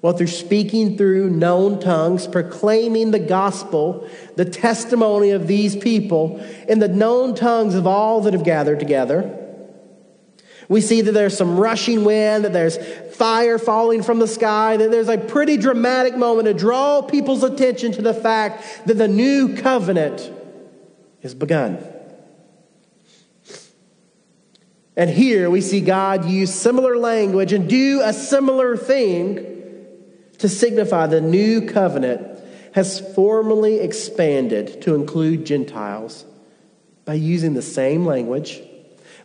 Well, 0.02 0.14
through 0.14 0.28
speaking 0.28 0.96
through 0.96 1.30
known 1.30 1.78
tongues, 1.78 2.26
proclaiming 2.26 3.10
the 3.10 3.18
gospel, 3.18 4.08
the 4.36 4.46
testimony 4.46 5.30
of 5.30 5.46
these 5.46 5.76
people 5.76 6.44
in 6.66 6.78
the 6.78 6.88
known 6.88 7.34
tongues 7.34 7.74
of 7.74 7.86
all 7.86 8.22
that 8.22 8.32
have 8.32 8.44
gathered 8.44 8.80
together. 8.80 9.39
We 10.70 10.80
see 10.80 11.00
that 11.00 11.10
there's 11.10 11.36
some 11.36 11.58
rushing 11.58 12.04
wind, 12.04 12.44
that 12.44 12.52
there's 12.52 12.78
fire 13.16 13.58
falling 13.58 14.04
from 14.04 14.20
the 14.20 14.28
sky, 14.28 14.76
that 14.76 14.92
there's 14.92 15.08
a 15.08 15.18
pretty 15.18 15.56
dramatic 15.56 16.16
moment 16.16 16.46
to 16.46 16.54
draw 16.54 17.02
people's 17.02 17.42
attention 17.42 17.90
to 17.90 18.02
the 18.02 18.14
fact 18.14 18.86
that 18.86 18.94
the 18.94 19.08
new 19.08 19.56
covenant 19.56 20.30
is 21.22 21.34
begun. 21.34 21.84
And 24.96 25.10
here 25.10 25.50
we 25.50 25.60
see 25.60 25.80
God 25.80 26.26
use 26.26 26.54
similar 26.54 26.96
language 26.96 27.52
and 27.52 27.68
do 27.68 28.02
a 28.04 28.12
similar 28.12 28.76
thing 28.76 29.88
to 30.38 30.48
signify 30.48 31.08
the 31.08 31.20
new 31.20 31.66
covenant 31.66 32.24
has 32.74 33.00
formally 33.16 33.80
expanded 33.80 34.82
to 34.82 34.94
include 34.94 35.46
Gentiles 35.46 36.24
by 37.04 37.14
using 37.14 37.54
the 37.54 37.62
same 37.62 38.06
language 38.06 38.62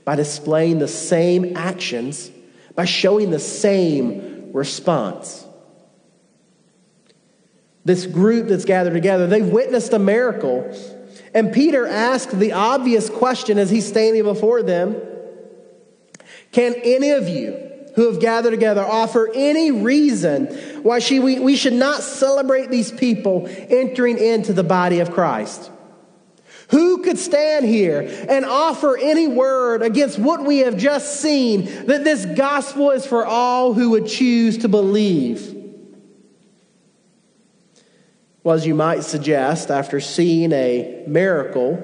by 0.05 0.15
displaying 0.15 0.79
the 0.79 0.87
same 0.87 1.57
actions, 1.57 2.31
by 2.75 2.85
showing 2.85 3.31
the 3.31 3.39
same 3.39 4.51
response. 4.53 5.45
This 7.83 8.05
group 8.05 8.47
that's 8.47 8.65
gathered 8.65 8.93
together, 8.93 9.27
they've 9.27 9.45
witnessed 9.45 9.93
a 9.93 9.99
miracle. 9.99 10.71
And 11.33 11.51
Peter 11.51 11.85
asked 11.85 12.37
the 12.37 12.53
obvious 12.53 13.09
question 13.09 13.57
as 13.57 13.69
he's 13.69 13.87
standing 13.87 14.23
before 14.23 14.63
them 14.63 14.95
Can 16.51 16.75
any 16.83 17.11
of 17.11 17.27
you 17.27 17.61
who 17.95 18.11
have 18.11 18.19
gathered 18.19 18.51
together 18.51 18.81
offer 18.83 19.29
any 19.33 19.71
reason 19.71 20.47
why 20.83 20.99
she, 20.99 21.19
we, 21.19 21.39
we 21.39 21.55
should 21.55 21.73
not 21.73 22.01
celebrate 22.01 22.69
these 22.69 22.91
people 22.91 23.47
entering 23.47 24.17
into 24.17 24.53
the 24.53 24.63
body 24.63 24.99
of 24.99 25.11
Christ? 25.11 25.71
Who 26.69 27.03
could 27.03 27.17
stand 27.17 27.65
here 27.65 28.01
and 28.27 28.45
offer 28.45 28.97
any 28.97 29.27
word 29.27 29.81
against 29.81 30.17
what 30.17 30.43
we 30.45 30.59
have 30.59 30.77
just 30.77 31.21
seen 31.21 31.85
that 31.85 32.03
this 32.03 32.25
gospel 32.25 32.91
is 32.91 33.05
for 33.05 33.25
all 33.25 33.73
who 33.73 33.91
would 33.91 34.07
choose 34.07 34.57
to 34.59 34.67
believe? 34.67 35.53
Well, 38.43 38.55
as 38.55 38.65
you 38.65 38.75
might 38.75 39.03
suggest, 39.03 39.71
after 39.71 39.99
seeing 39.99 40.51
a 40.51 41.03
miracle, 41.07 41.83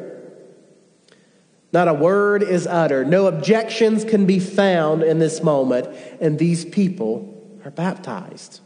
not 1.73 1.87
a 1.87 1.93
word 1.93 2.43
is 2.43 2.67
uttered. 2.67 3.07
No 3.07 3.27
objections 3.27 4.03
can 4.03 4.25
be 4.25 4.39
found 4.39 5.03
in 5.03 5.19
this 5.19 5.41
moment, 5.41 5.87
and 6.19 6.37
these 6.37 6.65
people 6.65 7.59
are 7.65 7.71
baptized. 7.71 8.59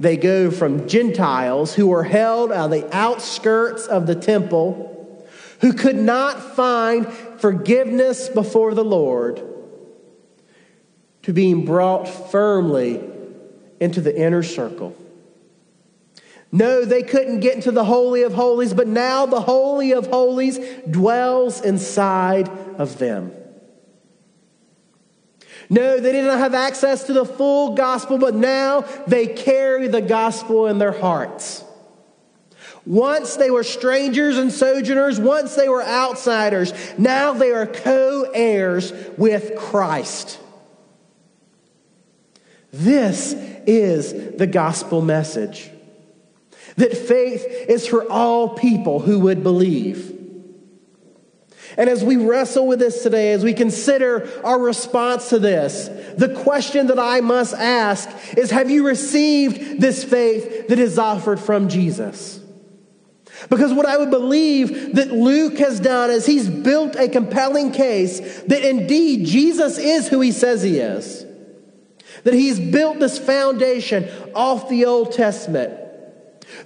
They 0.00 0.16
go 0.16 0.50
from 0.50 0.88
Gentiles 0.88 1.74
who 1.74 1.88
were 1.88 2.04
held 2.04 2.52
on 2.52 2.70
the 2.70 2.88
outskirts 2.94 3.86
of 3.86 4.06
the 4.06 4.14
temple, 4.14 5.26
who 5.60 5.72
could 5.72 5.96
not 5.96 6.40
find 6.54 7.12
forgiveness 7.38 8.28
before 8.28 8.74
the 8.74 8.84
Lord, 8.84 9.42
to 11.22 11.32
being 11.32 11.64
brought 11.64 12.08
firmly 12.08 13.02
into 13.80 14.00
the 14.00 14.16
inner 14.16 14.42
circle. 14.42 14.96
No, 16.50 16.84
they 16.84 17.02
couldn't 17.02 17.40
get 17.40 17.56
into 17.56 17.72
the 17.72 17.84
Holy 17.84 18.22
of 18.22 18.32
Holies, 18.32 18.72
but 18.72 18.86
now 18.86 19.26
the 19.26 19.40
Holy 19.40 19.92
of 19.92 20.06
Holies 20.06 20.58
dwells 20.88 21.60
inside 21.60 22.48
of 22.78 22.98
them. 22.98 23.32
No, 25.70 26.00
they 26.00 26.12
didn't 26.12 26.38
have 26.38 26.54
access 26.54 27.04
to 27.04 27.12
the 27.12 27.24
full 27.24 27.74
gospel, 27.74 28.18
but 28.18 28.34
now 28.34 28.82
they 29.06 29.26
carry 29.26 29.88
the 29.88 30.00
gospel 30.00 30.66
in 30.66 30.78
their 30.78 30.92
hearts. 30.92 31.64
Once 32.86 33.36
they 33.36 33.50
were 33.50 33.64
strangers 33.64 34.38
and 34.38 34.50
sojourners, 34.50 35.20
once 35.20 35.54
they 35.54 35.68
were 35.68 35.82
outsiders, 35.82 36.72
now 36.96 37.34
they 37.34 37.50
are 37.50 37.66
co 37.66 38.30
heirs 38.34 38.92
with 39.18 39.56
Christ. 39.58 40.40
This 42.72 43.34
is 43.34 44.36
the 44.36 44.46
gospel 44.46 45.02
message 45.02 45.70
that 46.76 46.96
faith 46.96 47.44
is 47.68 47.86
for 47.86 48.10
all 48.10 48.50
people 48.50 49.00
who 49.00 49.20
would 49.20 49.42
believe. 49.42 50.17
And 51.78 51.88
as 51.88 52.02
we 52.02 52.16
wrestle 52.16 52.66
with 52.66 52.80
this 52.80 53.04
today, 53.04 53.32
as 53.32 53.44
we 53.44 53.54
consider 53.54 54.28
our 54.44 54.58
response 54.58 55.28
to 55.28 55.38
this, 55.38 55.88
the 56.16 56.34
question 56.42 56.88
that 56.88 56.98
I 56.98 57.20
must 57.20 57.54
ask 57.54 58.10
is 58.36 58.50
Have 58.50 58.68
you 58.68 58.84
received 58.84 59.80
this 59.80 60.02
faith 60.02 60.66
that 60.68 60.80
is 60.80 60.98
offered 60.98 61.38
from 61.38 61.68
Jesus? 61.68 62.40
Because 63.48 63.72
what 63.72 63.86
I 63.86 63.96
would 63.96 64.10
believe 64.10 64.96
that 64.96 65.12
Luke 65.12 65.58
has 65.58 65.78
done 65.78 66.10
is 66.10 66.26
he's 66.26 66.48
built 66.48 66.96
a 66.96 67.08
compelling 67.08 67.70
case 67.70 68.42
that 68.42 68.68
indeed 68.68 69.24
Jesus 69.24 69.78
is 69.78 70.08
who 70.08 70.20
he 70.20 70.32
says 70.32 70.64
he 70.64 70.80
is. 70.80 71.24
That 72.24 72.34
he's 72.34 72.58
built 72.58 72.98
this 72.98 73.20
foundation 73.20 74.10
off 74.34 74.68
the 74.68 74.86
Old 74.86 75.12
Testament 75.12 75.84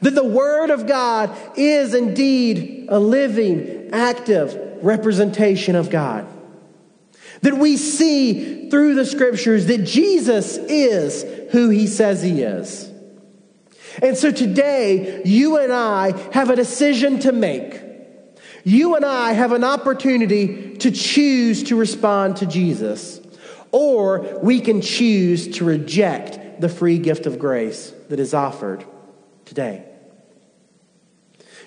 that 0.01 0.15
the 0.15 0.25
Word 0.25 0.71
of 0.71 0.87
God 0.87 1.37
is 1.57 1.93
indeed 1.93 2.87
a 2.89 2.99
living, 2.99 3.91
active 3.93 4.72
representation 4.83 5.77
of 5.77 5.91
God. 5.91 6.27
That 7.43 7.59
we 7.59 7.77
see 7.77 8.69
through 8.71 8.95
the 8.95 9.07
scriptures 9.07 9.67
that 9.67 9.85
Jesus 9.85 10.57
is 10.57 11.25
who 11.53 11.71
he 11.71 11.87
says 11.87 12.23
he 12.23 12.43
is. 12.43 12.91
And 14.01 14.17
so 14.17 14.31
today, 14.31 15.23
you 15.25 15.59
and 15.59 15.73
I 15.73 16.17
have 16.33 16.51
a 16.51 16.57
decision 16.57 17.19
to 17.21 17.33
make. 17.33 17.81
You 18.65 18.95
and 18.95 19.05
I 19.05 19.33
have 19.33 19.53
an 19.53 19.65
opportunity 19.65 20.77
to 20.79 20.91
choose 20.91 21.65
to 21.65 21.77
respond 21.77 22.37
to 22.39 22.47
Jesus, 22.47 23.21
or 23.73 24.39
we 24.43 24.61
can 24.61 24.81
choose 24.81 25.49
to 25.57 25.65
reject 25.65 26.61
the 26.61 26.69
free 26.69 26.99
gift 26.99 27.27
of 27.27 27.39
grace 27.39 27.93
that 28.09 28.21
is 28.21 28.35
offered 28.35 28.85
today. 29.45 29.85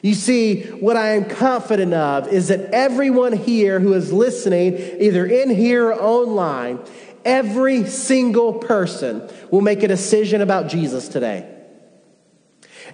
You 0.06 0.14
see, 0.14 0.62
what 0.62 0.96
I 0.96 1.16
am 1.16 1.26
confident 1.26 1.92
of 1.96 2.28
is 2.28 2.50
that 2.50 2.70
everyone 2.72 3.34
here 3.34 3.80
who 3.80 3.94
is 3.94 4.14
listening, 4.14 4.76
either 5.02 5.26
in 5.26 5.50
here 5.50 5.88
or 5.88 6.00
online, 6.00 6.78
every 7.26 7.88
single 7.88 8.54
person 8.54 9.28
will 9.50 9.62
make 9.62 9.82
a 9.82 9.88
decision 9.88 10.42
about 10.42 10.68
Jesus 10.68 11.08
today. 11.08 11.52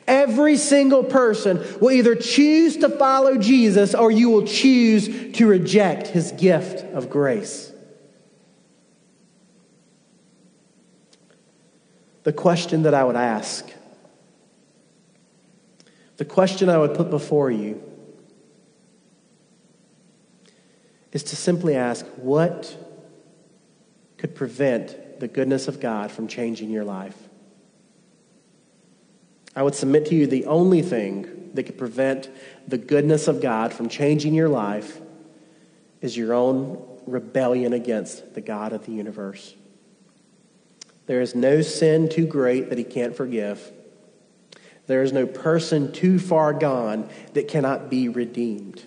Every 0.08 0.56
single 0.56 1.04
person 1.04 1.58
will 1.82 1.92
either 1.92 2.16
choose 2.16 2.78
to 2.78 2.88
follow 2.88 3.36
Jesus 3.38 3.94
or 3.94 4.10
you 4.10 4.30
will 4.30 4.48
choose 4.48 5.34
to 5.34 5.48
reject 5.48 6.08
his 6.08 6.32
gift 6.32 6.86
of 6.94 7.10
grace. 7.10 7.74
The 12.24 12.32
question 12.32 12.84
that 12.84 12.94
I 12.94 13.04
would 13.04 13.18
ask 13.18 13.70
the 16.22 16.26
question 16.26 16.70
I 16.70 16.78
would 16.78 16.94
put 16.94 17.10
before 17.10 17.50
you 17.50 17.82
is 21.12 21.24
to 21.24 21.36
simply 21.36 21.76
ask 21.76 22.06
what 22.18 22.78
could 24.20 24.36
prevent 24.36 25.20
the 25.20 25.28
goodness 25.28 25.68
of 25.68 25.80
God 25.80 26.12
from 26.12 26.28
changing 26.28 26.70
your 26.70 26.84
life? 26.84 27.18
I 29.56 29.64
would 29.64 29.74
submit 29.74 30.06
to 30.10 30.16
you 30.16 30.28
the 30.28 30.46
only 30.46 30.84
thing 30.84 31.50
that 31.56 31.64
could 31.64 31.80
prevent 31.80 32.30
the 32.68 32.78
goodness 32.78 33.28
of 33.28 33.42
God 33.42 33.74
from 33.74 33.90
changing 33.90 34.36
your 34.36 34.48
life 34.48 35.02
is 36.02 36.16
your 36.16 36.36
own 36.36 36.86
rebellion 37.08 37.74
against 37.74 38.36
the 38.36 38.42
God 38.42 38.74
of 38.74 38.86
the 38.86 38.92
universe. 38.92 39.56
There 41.08 41.22
is 41.22 41.34
no 41.34 41.64
sin 41.64 42.10
too 42.10 42.28
great 42.28 42.70
that 42.70 42.78
he 42.78 42.84
can't 42.84 43.16
forgive. 43.16 43.72
There 44.92 45.04
is 45.04 45.14
no 45.14 45.26
person 45.26 45.94
too 45.94 46.20
far 46.20 46.52
gone 46.52 47.08
that 47.32 47.48
cannot 47.48 47.90
be 47.90 48.10
redeemed. 48.10 48.84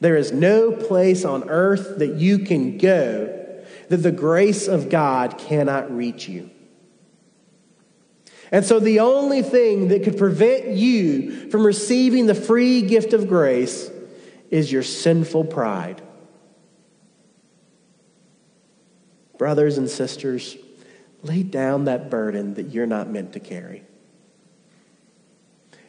There 0.00 0.16
is 0.16 0.32
no 0.32 0.72
place 0.72 1.24
on 1.24 1.48
earth 1.48 2.00
that 2.00 2.14
you 2.16 2.40
can 2.40 2.78
go 2.78 3.26
that 3.90 3.98
the 3.98 4.10
grace 4.10 4.66
of 4.66 4.88
God 4.88 5.38
cannot 5.38 5.94
reach 5.94 6.28
you. 6.28 6.50
And 8.50 8.64
so, 8.64 8.80
the 8.80 8.98
only 8.98 9.42
thing 9.42 9.86
that 9.88 10.02
could 10.02 10.18
prevent 10.18 10.70
you 10.70 11.48
from 11.48 11.64
receiving 11.64 12.26
the 12.26 12.34
free 12.34 12.82
gift 12.82 13.12
of 13.12 13.28
grace 13.28 13.88
is 14.50 14.72
your 14.72 14.82
sinful 14.82 15.44
pride. 15.44 16.02
Brothers 19.38 19.78
and 19.78 19.88
sisters, 19.88 20.56
lay 21.22 21.44
down 21.44 21.84
that 21.84 22.10
burden 22.10 22.54
that 22.54 22.70
you're 22.70 22.84
not 22.84 23.08
meant 23.08 23.34
to 23.34 23.38
carry. 23.38 23.84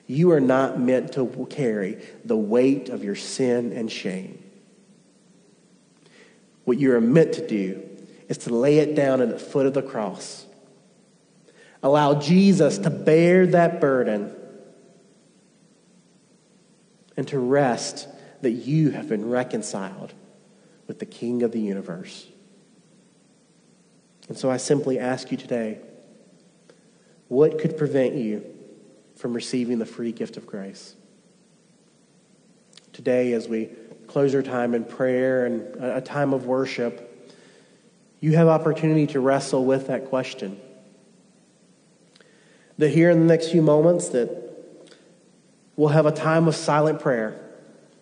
You 0.08 0.32
are 0.32 0.40
not 0.40 0.80
meant 0.80 1.14
to 1.14 1.48
carry 1.50 2.04
the 2.24 2.38
weight 2.38 2.90
of 2.90 3.04
your 3.04 3.16
sin 3.16 3.72
and 3.74 3.92
shame. 3.92 4.44
What 6.64 6.78
you 6.78 6.94
are 6.96 7.02
meant 7.02 7.34
to 7.34 7.48
do 7.48 7.84
is 8.28 8.40
to 8.40 8.54
lay 8.54 8.80
it 8.80 8.96
down 8.96 9.22
at 9.22 9.30
the 9.30 9.40
foot 9.40 9.66
of 9.66 9.74
the 9.74 9.82
cross. 9.82 10.46
Allow 11.82 12.20
Jesus 12.20 12.78
to 12.80 12.90
bear 12.90 13.48
that 13.48 13.80
burden 13.80 14.36
and 17.18 17.28
to 17.28 17.40
rest 17.40 18.08
that 18.42 18.52
you 18.52 18.92
have 18.92 19.08
been 19.08 19.30
reconciled 19.30 20.14
with 20.88 21.00
the 21.00 21.06
King 21.06 21.44
of 21.44 21.52
the 21.52 21.60
universe. 21.60 22.28
And 24.28 24.38
so 24.38 24.50
I 24.50 24.58
simply 24.58 25.00
ask 25.00 25.32
you 25.32 25.38
today 25.38 25.80
what 27.28 27.60
could 27.60 27.78
prevent 27.78 28.16
you 28.16 28.55
from 29.16 29.34
receiving 29.34 29.80
the 29.80 29.86
free 29.86 30.12
gift 30.12 30.38
of 30.38 30.46
grace. 30.46 30.96
Today, 32.94 33.34
as 33.34 33.48
we 33.48 33.70
close 34.08 34.34
our 34.36 34.42
time 34.42 34.74
in 34.74 34.84
prayer 34.84 35.46
and 35.46 35.76
a 35.84 36.02
time 36.02 36.34
of 36.34 36.46
worship, 36.46 37.12
you 38.20 38.36
have 38.36 38.48
opportunity 38.48 39.08
to 39.08 39.20
wrestle 39.20 39.66
with 39.66 39.88
that 39.88 40.06
question. 40.06 40.60
That 42.78 42.90
here 42.90 43.10
in 43.10 43.20
the 43.20 43.26
next 43.26 43.52
few 43.52 43.62
moments 43.62 44.10
that 44.10 44.30
we'll 45.76 45.90
have 45.90 46.06
a 46.06 46.12
time 46.12 46.48
of 46.48 46.56
silent 46.56 47.00
prayer 47.00 47.42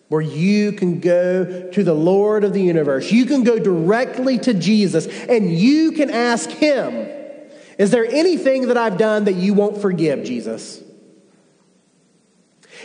where 0.08 0.20
you 0.20 0.72
can 0.72 1.00
go 1.00 1.70
to 1.70 1.82
the 1.82 1.94
Lord 1.94 2.44
of 2.44 2.52
the 2.52 2.62
universe. 2.62 3.10
You 3.10 3.24
can 3.26 3.42
go 3.42 3.58
directly 3.58 4.38
to 4.38 4.54
Jesus 4.54 5.06
and 5.06 5.52
you 5.52 5.92
can 5.92 6.10
ask 6.10 6.50
him, 6.50 7.08
is 7.78 7.90
there 7.90 8.06
anything 8.06 8.68
that 8.68 8.76
I've 8.76 8.98
done 8.98 9.24
that 9.24 9.34
you 9.34 9.54
won't 9.54 9.80
forgive, 9.80 10.24
Jesus? 10.24 10.82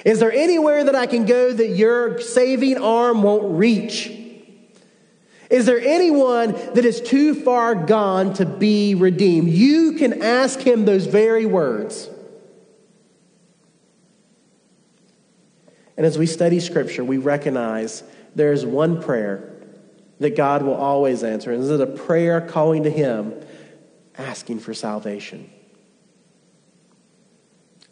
Is 0.06 0.20
there 0.20 0.32
anywhere 0.32 0.84
that 0.84 0.96
I 0.96 1.06
can 1.06 1.26
go 1.26 1.52
that 1.52 1.68
your 1.70 2.20
saving 2.22 2.78
arm 2.78 3.24
won't 3.24 3.58
reach? 3.58 4.12
Is 5.50 5.66
there 5.66 5.80
anyone 5.80 6.52
that 6.52 6.86
is 6.86 7.02
too 7.02 7.34
far 7.34 7.74
gone 7.74 8.34
to 8.36 8.46
be 8.46 8.96
redeemed? 8.96 9.50
You 9.50 9.94
can 9.94 10.22
ask 10.22 10.60
him 10.60 10.86
those 10.86 11.08
very 11.08 11.46
words. 11.46 12.10
And 15.98 16.06
as 16.06 16.18
we 16.18 16.28
study 16.28 16.60
Scripture, 16.62 17.04
we 17.04 17.18
recognize 17.18 18.04
there 18.34 18.54
is 18.54 18.66
one 18.66 19.02
prayer 19.02 19.58
that 20.20 20.36
God 20.36 20.62
will 20.62 20.76
always 20.76 21.24
answer. 21.24 21.52
And 21.52 21.62
this 21.62 21.70
is 21.70 21.80
a 21.80 21.88
prayer 21.88 22.40
calling 22.40 22.84
to 22.84 22.90
Him, 22.90 23.34
asking 24.18 24.60
for 24.60 24.74
salvation. 24.74 25.50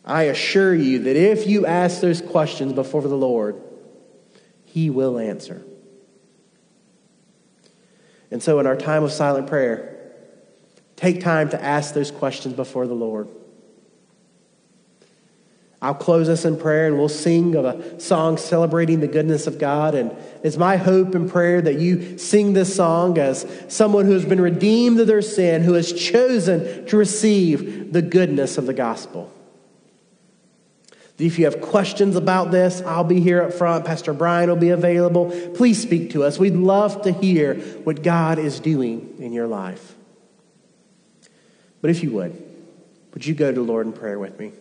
I 0.07 0.23
assure 0.23 0.73
you 0.73 0.99
that 0.99 1.17
if 1.17 1.47
you 1.47 1.65
ask 1.65 1.99
those 1.99 2.21
questions 2.21 2.71
before 2.71 3.01
the 3.01 3.17
Lord, 3.17 3.61
He 4.63 4.89
will 4.89 5.19
answer. 5.19 5.61
And 8.31 8.41
so, 8.41 8.59
in 8.59 8.65
our 8.65 8.77
time 8.77 9.03
of 9.03 9.11
silent 9.11 9.47
prayer, 9.47 10.13
take 10.95 11.21
time 11.21 11.49
to 11.49 11.61
ask 11.61 11.93
those 11.93 12.09
questions 12.09 12.55
before 12.55 12.87
the 12.87 12.93
Lord. 12.93 13.27
I'll 15.81 15.93
close 15.93 16.29
us 16.29 16.45
in 16.45 16.57
prayer 16.57 16.87
and 16.87 16.97
we'll 16.97 17.09
sing 17.09 17.55
of 17.55 17.65
a 17.65 17.99
song 17.99 18.37
celebrating 18.37 19.01
the 19.01 19.07
goodness 19.07 19.45
of 19.45 19.59
God. 19.59 19.93
And 19.93 20.15
it's 20.41 20.57
my 20.57 20.77
hope 20.77 21.15
and 21.15 21.29
prayer 21.29 21.61
that 21.61 21.79
you 21.79 22.17
sing 22.17 22.53
this 22.53 22.73
song 22.73 23.17
as 23.19 23.45
someone 23.67 24.05
who 24.05 24.13
has 24.13 24.25
been 24.25 24.41
redeemed 24.41 24.99
of 25.01 25.07
their 25.07 25.21
sin, 25.21 25.63
who 25.63 25.73
has 25.73 25.91
chosen 25.91 26.85
to 26.87 26.97
receive 26.97 27.91
the 27.93 28.01
goodness 28.01 28.57
of 28.57 28.65
the 28.65 28.73
gospel. 28.73 29.31
If 31.17 31.39
you 31.39 31.45
have 31.45 31.61
questions 31.61 32.15
about 32.15 32.51
this, 32.51 32.81
I'll 32.81 33.03
be 33.03 33.19
here 33.19 33.41
up 33.41 33.53
front. 33.53 33.85
Pastor 33.85 34.13
Brian 34.13 34.49
will 34.49 34.55
be 34.55 34.69
available. 34.69 35.31
Please 35.55 35.81
speak 35.81 36.11
to 36.11 36.23
us. 36.23 36.37
We'd 36.37 36.55
love 36.55 37.01
to 37.03 37.11
hear 37.11 37.55
what 37.55 38.03
God 38.03 38.37
is 38.37 38.59
doing 38.59 39.15
in 39.17 39.33
your 39.33 39.47
life. 39.47 39.95
But 41.81 41.89
if 41.89 42.03
you 42.03 42.11
would, 42.11 42.43
would 43.13 43.25
you 43.25 43.33
go 43.33 43.51
to 43.51 43.55
the 43.55 43.61
Lord 43.61 43.87
in 43.87 43.93
prayer 43.93 44.19
with 44.19 44.39
me? 44.39 44.51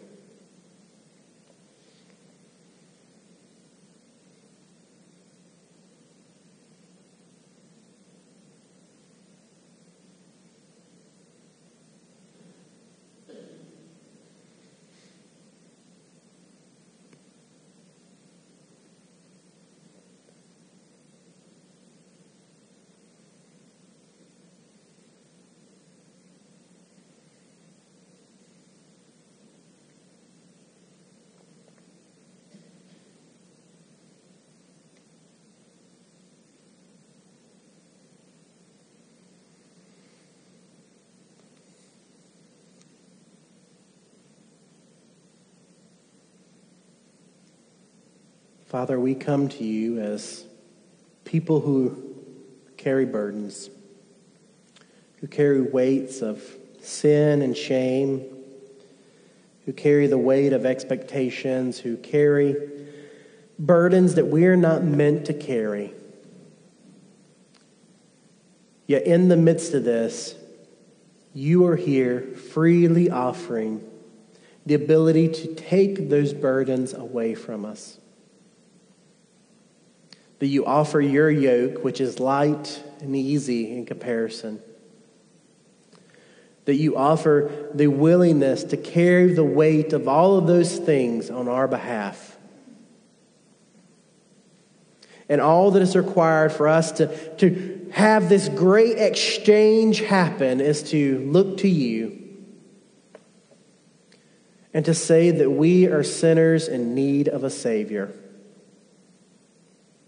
Father, 48.77 49.01
we 49.01 49.14
come 49.14 49.49
to 49.49 49.64
you 49.64 50.01
as 50.01 50.45
people 51.24 51.61
who 51.61 52.14
carry 52.77 53.07
burdens, 53.07 53.70
who 55.18 55.27
carry 55.29 55.62
weights 55.62 56.20
of 56.20 56.45
sin 56.83 57.41
and 57.41 57.57
shame, 57.57 58.22
who 59.64 59.72
carry 59.72 60.09
the 60.09 60.18
weight 60.18 60.53
of 60.53 60.66
expectations, 60.66 61.79
who 61.79 61.97
carry 61.97 62.55
burdens 63.59 64.16
that 64.16 64.27
we 64.27 64.45
are 64.45 64.59
not 64.59 64.85
meant 64.85 65.24
to 65.24 65.33
carry. 65.33 65.95
Yet, 68.87 69.05
in 69.05 69.29
the 69.29 69.39
midst 69.39 69.72
of 69.72 69.85
this, 69.85 70.35
you 71.33 71.64
are 71.64 71.77
here 71.77 72.20
freely 72.20 73.09
offering 73.09 73.83
the 74.66 74.74
ability 74.74 75.29
to 75.29 75.55
take 75.55 76.11
those 76.11 76.35
burdens 76.35 76.93
away 76.93 77.35
from 77.35 77.64
us 77.64 78.01
that 80.39 80.47
you 80.47 80.66
offer 80.66 81.01
your 81.01 81.30
yoke, 81.30 81.82
which 81.82 82.01
is 82.01 82.20
light 82.20 82.82
and 83.01 83.16
easy 83.16 83.72
in 83.72 83.87
comparison. 83.87 84.61
That 86.66 86.74
you 86.74 86.97
offer 86.97 87.70
the 87.72 87.87
willingness 87.87 88.64
to 88.64 88.76
carry 88.76 89.32
the 89.32 89.45
weight 89.45 89.93
of 89.93 90.09
all 90.09 90.37
of 90.37 90.47
those 90.47 90.78
things 90.78 91.30
on 91.30 91.49
our 91.49 91.68
behalf. 91.68 92.37
And 95.28 95.41
all 95.41 95.72
that 95.72 95.82
is 95.82 95.97
required 95.97 96.53
for 96.53 96.68
us 96.68 96.93
to, 96.93 97.37
to 97.37 97.91
have 97.93 98.28
this 98.28 98.49
great 98.49 98.99
exchange 98.99 100.01
happen 100.01 100.61
is 100.61 100.82
to 100.91 101.18
look 101.18 101.59
to 101.59 101.68
you 101.68 102.22
and 104.74 104.84
to 104.84 104.95
say 104.95 105.30
that 105.30 105.51
we 105.51 105.87
are 105.87 106.03
sinners 106.03 106.68
in 106.68 106.95
need 106.95 107.28
of 107.28 107.43
a 107.43 107.51
Savior 107.51 108.12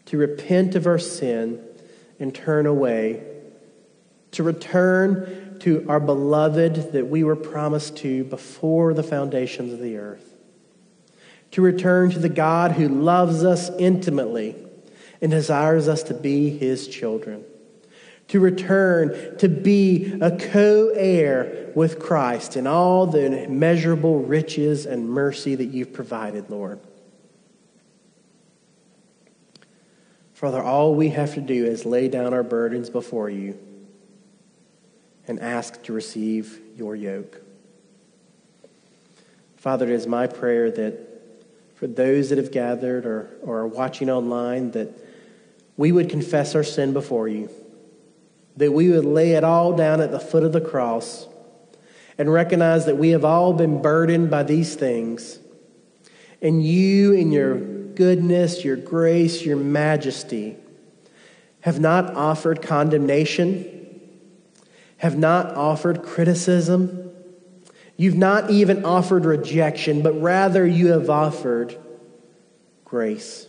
to 0.08 0.16
repent 0.16 0.74
of 0.74 0.86
our 0.86 0.98
sin 0.98 1.62
and 2.18 2.34
turn 2.34 2.64
away, 2.64 3.22
to 4.30 4.42
return 4.42 5.58
to 5.60 5.84
our 5.86 6.00
beloved 6.00 6.92
that 6.92 7.08
we 7.08 7.22
were 7.22 7.36
promised 7.36 7.98
to 7.98 8.24
before 8.24 8.94
the 8.94 9.02
foundations 9.02 9.70
of 9.70 9.80
the 9.80 9.98
earth, 9.98 10.34
to 11.50 11.60
return 11.60 12.10
to 12.10 12.18
the 12.18 12.30
God 12.30 12.72
who 12.72 12.88
loves 12.88 13.44
us 13.44 13.68
intimately 13.78 14.56
and 15.20 15.30
desires 15.30 15.88
us 15.88 16.02
to 16.04 16.14
be 16.14 16.56
his 16.56 16.88
children, 16.88 17.44
to 18.28 18.40
return 18.40 19.36
to 19.36 19.48
be 19.48 20.18
a 20.22 20.38
co 20.38 20.88
heir 20.94 21.70
with 21.74 21.98
Christ 21.98 22.56
in 22.56 22.66
all 22.66 23.06
the 23.06 23.44
immeasurable 23.44 24.20
riches 24.20 24.86
and 24.86 25.06
mercy 25.10 25.54
that 25.54 25.66
you've 25.66 25.92
provided, 25.92 26.48
Lord. 26.48 26.80
Father, 30.38 30.62
all 30.62 30.94
we 30.94 31.08
have 31.08 31.34
to 31.34 31.40
do 31.40 31.66
is 31.66 31.84
lay 31.84 32.06
down 32.06 32.32
our 32.32 32.44
burdens 32.44 32.90
before 32.90 33.28
you 33.28 33.58
and 35.26 35.40
ask 35.40 35.82
to 35.82 35.92
receive 35.92 36.60
your 36.76 36.94
yoke. 36.94 37.42
Father, 39.56 39.86
it 39.86 39.90
is 39.90 40.06
my 40.06 40.28
prayer 40.28 40.70
that 40.70 40.94
for 41.74 41.88
those 41.88 42.28
that 42.28 42.38
have 42.38 42.52
gathered 42.52 43.04
or, 43.04 43.28
or 43.42 43.58
are 43.62 43.66
watching 43.66 44.08
online, 44.08 44.70
that 44.70 44.90
we 45.76 45.90
would 45.90 46.08
confess 46.08 46.54
our 46.54 46.62
sin 46.62 46.92
before 46.92 47.26
you, 47.26 47.50
that 48.56 48.70
we 48.70 48.90
would 48.90 49.04
lay 49.04 49.32
it 49.32 49.42
all 49.42 49.72
down 49.72 50.00
at 50.00 50.12
the 50.12 50.20
foot 50.20 50.44
of 50.44 50.52
the 50.52 50.60
cross 50.60 51.26
and 52.16 52.32
recognize 52.32 52.86
that 52.86 52.96
we 52.96 53.08
have 53.08 53.24
all 53.24 53.52
been 53.52 53.82
burdened 53.82 54.30
by 54.30 54.44
these 54.44 54.76
things. 54.76 55.40
And 56.40 56.64
you, 56.64 57.12
in 57.12 57.32
your 57.32 57.77
goodness, 57.98 58.64
your 58.64 58.76
grace, 58.76 59.44
your 59.44 59.56
majesty 59.56 60.56
have 61.62 61.80
not 61.80 62.14
offered 62.14 62.62
condemnation, 62.62 64.00
have 64.98 65.18
not 65.18 65.56
offered 65.56 66.04
criticism. 66.04 67.10
You've 67.96 68.16
not 68.16 68.50
even 68.50 68.84
offered 68.84 69.24
rejection, 69.24 70.02
but 70.02 70.12
rather 70.12 70.64
you 70.64 70.92
have 70.92 71.10
offered 71.10 71.76
grace. 72.84 73.48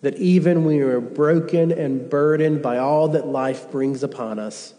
That 0.00 0.16
even 0.16 0.64
when 0.64 0.76
we 0.76 0.82
are 0.82 1.02
broken 1.02 1.70
and 1.70 2.08
burdened 2.08 2.62
by 2.62 2.78
all 2.78 3.08
that 3.08 3.26
life 3.26 3.70
brings 3.70 4.02
upon 4.02 4.38
us, 4.38 4.72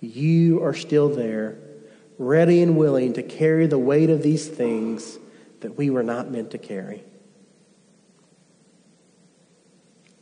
you 0.00 0.64
are 0.64 0.74
still 0.74 1.10
there, 1.10 1.58
ready 2.18 2.60
and 2.60 2.76
willing 2.76 3.12
to 3.12 3.22
carry 3.22 3.68
the 3.68 3.78
weight 3.78 4.10
of 4.10 4.24
these 4.24 4.48
things 4.48 5.19
that 5.60 5.76
we 5.76 5.90
were 5.90 6.02
not 6.02 6.30
meant 6.30 6.50
to 6.52 6.58
carry. 6.58 7.04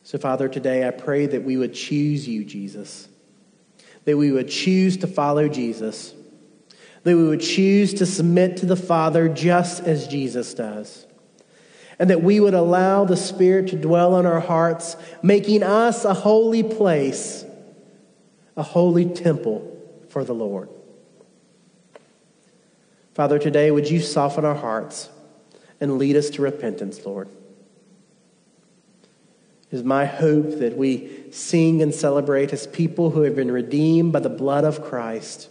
So, 0.09 0.17
Father, 0.17 0.49
today 0.49 0.89
I 0.89 0.91
pray 0.91 1.27
that 1.27 1.45
we 1.45 1.57
would 1.59 1.75
choose 1.75 2.27
you, 2.27 2.43
Jesus, 2.43 3.09
that 4.05 4.17
we 4.17 4.33
would 4.33 4.49
choose 4.49 4.97
to 4.99 5.07
follow 5.07 5.49
Jesus, 5.49 6.15
that 7.03 7.15
we 7.15 7.29
would 7.29 7.43
choose 7.43 7.93
to 7.95 8.07
submit 8.07 8.57
to 8.59 8.67
the 8.67 8.75
Father 8.75 9.29
just 9.29 9.83
as 9.83 10.09
Jesus 10.09 10.55
does, 10.55 11.07
and 11.99 12.09
that 12.09 12.23
we 12.23 12.41
would 12.41 12.55
allow 12.55 13.05
the 13.05 13.19
Spirit 13.19 13.69
to 13.69 13.77
dwell 13.77 14.19
in 14.19 14.25
our 14.25 14.41
hearts, 14.41 14.97
making 15.23 15.63
us 15.63 16.07
a 16.07 16.15
holy 16.15 16.63
place, 16.63 17.45
a 18.57 18.63
holy 18.63 19.05
temple 19.05 19.77
for 20.09 20.25
the 20.25 20.35
Lord. 20.35 20.71
Father, 23.13 23.39
today 23.39 23.71
would 23.71 23.91
you 23.91 24.01
soften 24.01 24.47
our 24.47 24.55
hearts? 24.55 25.11
And 25.81 25.99
lead 25.99 26.17
us 26.17 26.31
to 26.31 26.43
repentance, 26.43 27.05
Lord. 27.05 27.29
It 29.71 29.77
is 29.77 29.85
my 29.85 30.07
hope 30.07 30.59
that 30.59 30.77
we 30.77 31.31
sing 31.31 31.83
and 31.83 31.95
celebrate 31.95 32.53
as 32.53 32.67
people 32.67 33.11
who 33.11 33.23
have 33.23 33.37
been 33.37 33.51
redeemed 33.51 34.13
by 34.13 34.21
the 34.21 34.31
blood 34.31 34.65
of 34.65 34.83
Christ, 34.83 35.51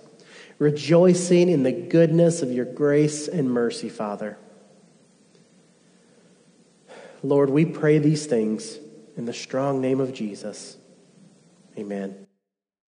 rejoicing 0.57 1.49
in 1.49 1.63
the 1.63 1.71
goodness 1.71 2.41
of 2.41 2.51
your 2.51 2.65
grace 2.65 3.28
and 3.28 3.51
mercy, 3.51 3.89
Father. 3.89 4.38
Lord, 7.23 7.49
we 7.49 7.65
pray 7.65 7.99
these 7.99 8.25
things 8.25 8.80
in 9.15 9.25
the 9.25 9.34
strong 9.34 9.82
name 9.82 9.99
of 9.99 10.13
Jesus. 10.13 10.78
Amen. 11.78 12.26